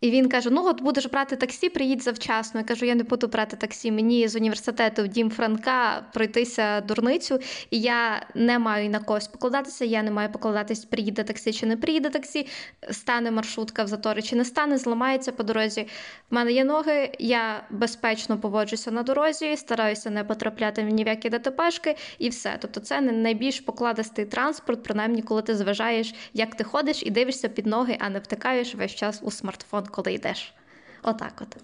І 0.00 0.10
він 0.10 0.28
каже: 0.28 0.50
Ну, 0.50 0.66
от 0.66 0.82
будеш 0.82 1.06
брати 1.06 1.36
таксі, 1.36 1.68
приїдь 1.68 2.02
завчасно. 2.02 2.60
Я 2.60 2.66
кажу, 2.66 2.86
я 2.86 2.94
не 2.94 3.02
буду 3.02 3.26
брати 3.26 3.56
таксі. 3.56 3.92
Мені 3.92 4.28
з 4.28 4.36
університету 4.36 5.02
в 5.02 5.08
Дім 5.08 5.30
Франка 5.30 6.04
пройтися 6.14 6.80
дурницю, 6.80 7.38
і 7.70 7.80
я 7.80 8.26
не 8.34 8.58
маю 8.58 8.90
на 8.90 9.00
когось 9.00 9.28
покладатися. 9.28 9.84
Я 9.84 10.02
не 10.02 10.10
маю 10.10 10.32
покладатись, 10.32 10.84
приїде 10.84 11.24
таксі 11.24 11.52
чи 11.52 11.66
не 11.66 11.76
приїде 11.76 12.10
таксі, 12.10 12.46
стане 12.90 13.30
маршрутка 13.30 13.84
в 13.84 13.86
заторі 13.86 14.22
чи 14.22 14.36
не 14.36 14.44
стане, 14.44 14.78
зламається 14.78 15.32
по 15.32 15.42
дорозі. 15.42 15.86
В 16.30 16.34
мене 16.34 16.52
є 16.52 16.64
ноги, 16.64 17.12
я 17.18 17.64
безпечно 17.70 18.38
поводжуся 18.38 18.90
на 18.90 19.02
дорозі, 19.02 19.56
стараюся 19.56 20.10
не 20.10 20.24
потрапляти 20.24 20.82
ні 20.82 21.04
в 21.04 21.06
які 21.06 21.28
ДТПшки, 21.28 21.96
і 22.18 22.28
все. 22.28 22.58
Тобто, 22.60 22.80
це 22.80 23.00
не 23.00 23.12
найбільш 23.12 23.60
покладистий 23.60 24.24
транспорт, 24.24 24.82
принаймні, 24.82 25.22
коли 25.22 25.42
ти 25.42 25.54
зважаєш, 25.56 26.14
як 26.34 26.54
ти 26.54 26.64
ходиш 26.64 27.02
і 27.02 27.10
дивишся 27.10 27.48
під 27.48 27.66
ноги, 27.66 27.96
а 28.00 28.08
не 28.08 28.18
втикаєш 28.18 28.74
весь 28.74 28.94
час 28.94 29.20
у 29.22 29.30
смартфон 29.30 29.87
коли 29.88 30.12
йдеш. 30.12 30.54
Отак 31.02 31.32
от. 31.40 31.56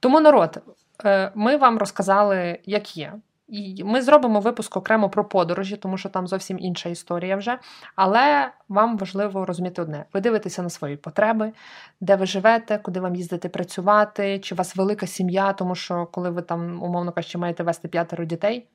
Тому 0.00 0.20
народ, 0.20 0.62
е, 1.04 1.32
ми 1.34 1.56
вам 1.56 1.78
розказали, 1.78 2.58
як 2.64 2.96
є. 2.96 3.12
І 3.48 3.84
Ми 3.84 4.02
зробимо 4.02 4.40
випуск 4.40 4.76
окремо 4.76 5.10
про 5.10 5.24
подорожі, 5.24 5.76
тому 5.76 5.98
що 5.98 6.08
там 6.08 6.26
зовсім 6.26 6.58
інша 6.58 6.88
історія 6.88 7.36
вже. 7.36 7.58
Але 7.96 8.50
вам 8.68 8.98
важливо 8.98 9.44
розуміти 9.44 9.82
одне: 9.82 10.04
ви 10.12 10.20
дивитеся 10.20 10.62
на 10.62 10.70
свої 10.70 10.96
потреби, 10.96 11.52
де 12.00 12.16
ви 12.16 12.26
живете, 12.26 12.78
куди 12.78 13.00
вам 13.00 13.14
їздити 13.14 13.48
працювати, 13.48 14.38
чи 14.38 14.54
у 14.54 14.58
вас 14.58 14.76
велика 14.76 15.06
сім'я, 15.06 15.52
тому 15.52 15.74
що 15.74 16.06
коли 16.06 16.30
ви 16.30 16.42
там, 16.42 16.82
умовно 16.82 17.12
кажучи, 17.12 17.38
маєте 17.38 17.62
вести 17.62 17.88
п'ятеро 17.88 18.24
дітей. 18.24 18.66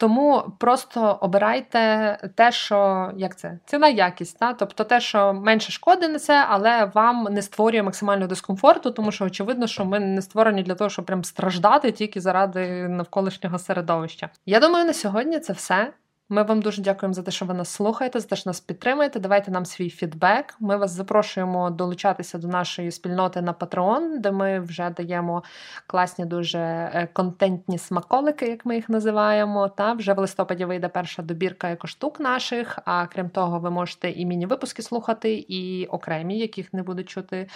Тому 0.00 0.52
просто 0.58 1.18
обирайте 1.20 2.18
те, 2.34 2.52
що 2.52 3.10
як 3.16 3.36
це 3.36 3.58
ціна 3.66 3.88
якість, 3.88 4.38
та? 4.38 4.52
тобто 4.52 4.84
те, 4.84 5.00
що 5.00 5.32
менше 5.32 5.72
шкоди 5.72 6.08
несе, 6.08 6.44
але 6.48 6.90
вам 6.94 7.28
не 7.30 7.42
створює 7.42 7.82
максимального 7.82 8.28
дискомфорту, 8.28 8.90
тому 8.90 9.12
що 9.12 9.24
очевидно, 9.24 9.66
що 9.66 9.84
ми 9.84 10.00
не 10.00 10.22
створені 10.22 10.62
для 10.62 10.74
того, 10.74 10.90
щоб 10.90 11.04
прям 11.04 11.24
страждати 11.24 11.92
тільки 11.92 12.20
заради 12.20 12.88
навколишнього 12.88 13.58
середовища. 13.58 14.28
Я 14.46 14.60
думаю, 14.60 14.84
на 14.84 14.92
сьогодні 14.92 15.38
це 15.38 15.52
все. 15.52 15.92
Ми 16.32 16.42
вам 16.42 16.62
дуже 16.62 16.82
дякуємо 16.82 17.14
за 17.14 17.22
те, 17.22 17.30
що 17.30 17.44
ви 17.44 17.54
нас 17.54 17.68
слухаєте, 17.68 18.20
за 18.20 18.26
те, 18.26 18.36
що 18.36 18.50
нас 18.50 18.60
підтримуєте. 18.60 19.20
Давайте 19.20 19.50
нам 19.50 19.64
свій 19.64 19.90
фідбек. 19.90 20.54
Ми 20.60 20.76
вас 20.76 20.90
запрошуємо 20.90 21.70
долучатися 21.70 22.38
до 22.38 22.48
нашої 22.48 22.90
спільноти 22.90 23.42
на 23.42 23.52
Patreon, 23.52 24.18
де 24.18 24.30
ми 24.30 24.60
вже 24.60 24.90
даємо 24.90 25.42
класні, 25.86 26.24
дуже 26.24 26.58
е, 26.58 27.08
контентні 27.12 27.78
смаколики, 27.78 28.46
як 28.46 28.66
ми 28.66 28.74
їх 28.74 28.88
називаємо. 28.88 29.68
Та 29.68 29.92
вже 29.92 30.12
в 30.12 30.18
листопаді 30.18 30.64
вийде 30.64 30.88
перша 30.88 31.22
добірка 31.22 31.70
екоштук 31.70 32.20
наших. 32.20 32.78
А 32.84 33.06
крім 33.06 33.28
того, 33.30 33.58
ви 33.58 33.70
можете 33.70 34.10
і 34.10 34.26
міні-випуски 34.26 34.82
слухати, 34.82 35.34
і 35.48 35.86
окремі, 35.86 36.38
яких 36.38 36.72
не 36.72 36.82
будуть 36.82 37.08
чути. 37.08 37.48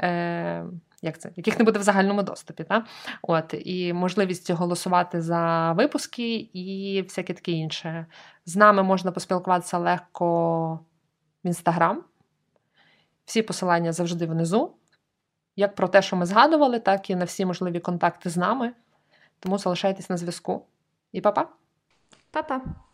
Е- 0.00 0.64
як 1.02 1.18
це, 1.18 1.30
яких 1.36 1.58
не 1.58 1.64
буде 1.64 1.78
в 1.78 1.82
загальному 1.82 2.22
доступі. 2.22 2.64
Та? 2.64 2.84
От, 3.22 3.54
І 3.64 3.92
можливість 3.92 4.50
голосувати 4.50 5.20
за 5.20 5.72
випуски 5.72 6.36
і 6.52 7.02
всяке 7.02 7.34
таке 7.34 7.52
інше. 7.52 8.06
З 8.46 8.56
нами 8.56 8.82
можна 8.82 9.12
поспілкуватися 9.12 9.78
легко 9.78 10.72
в 11.44 11.46
інстаграм. 11.46 12.04
Всі 13.24 13.42
посилання 13.42 13.92
завжди 13.92 14.26
внизу. 14.26 14.74
Як 15.56 15.74
про 15.74 15.88
те, 15.88 16.02
що 16.02 16.16
ми 16.16 16.26
згадували, 16.26 16.80
так 16.80 17.10
і 17.10 17.16
на 17.16 17.24
всі 17.24 17.46
можливі 17.46 17.80
контакти 17.80 18.30
з 18.30 18.36
нами. 18.36 18.72
Тому 19.40 19.58
залишайтесь 19.58 20.10
на 20.10 20.16
зв'язку. 20.16 20.66
І 21.12 21.20
па-па! 21.20 21.48
Па-па! 22.30 22.89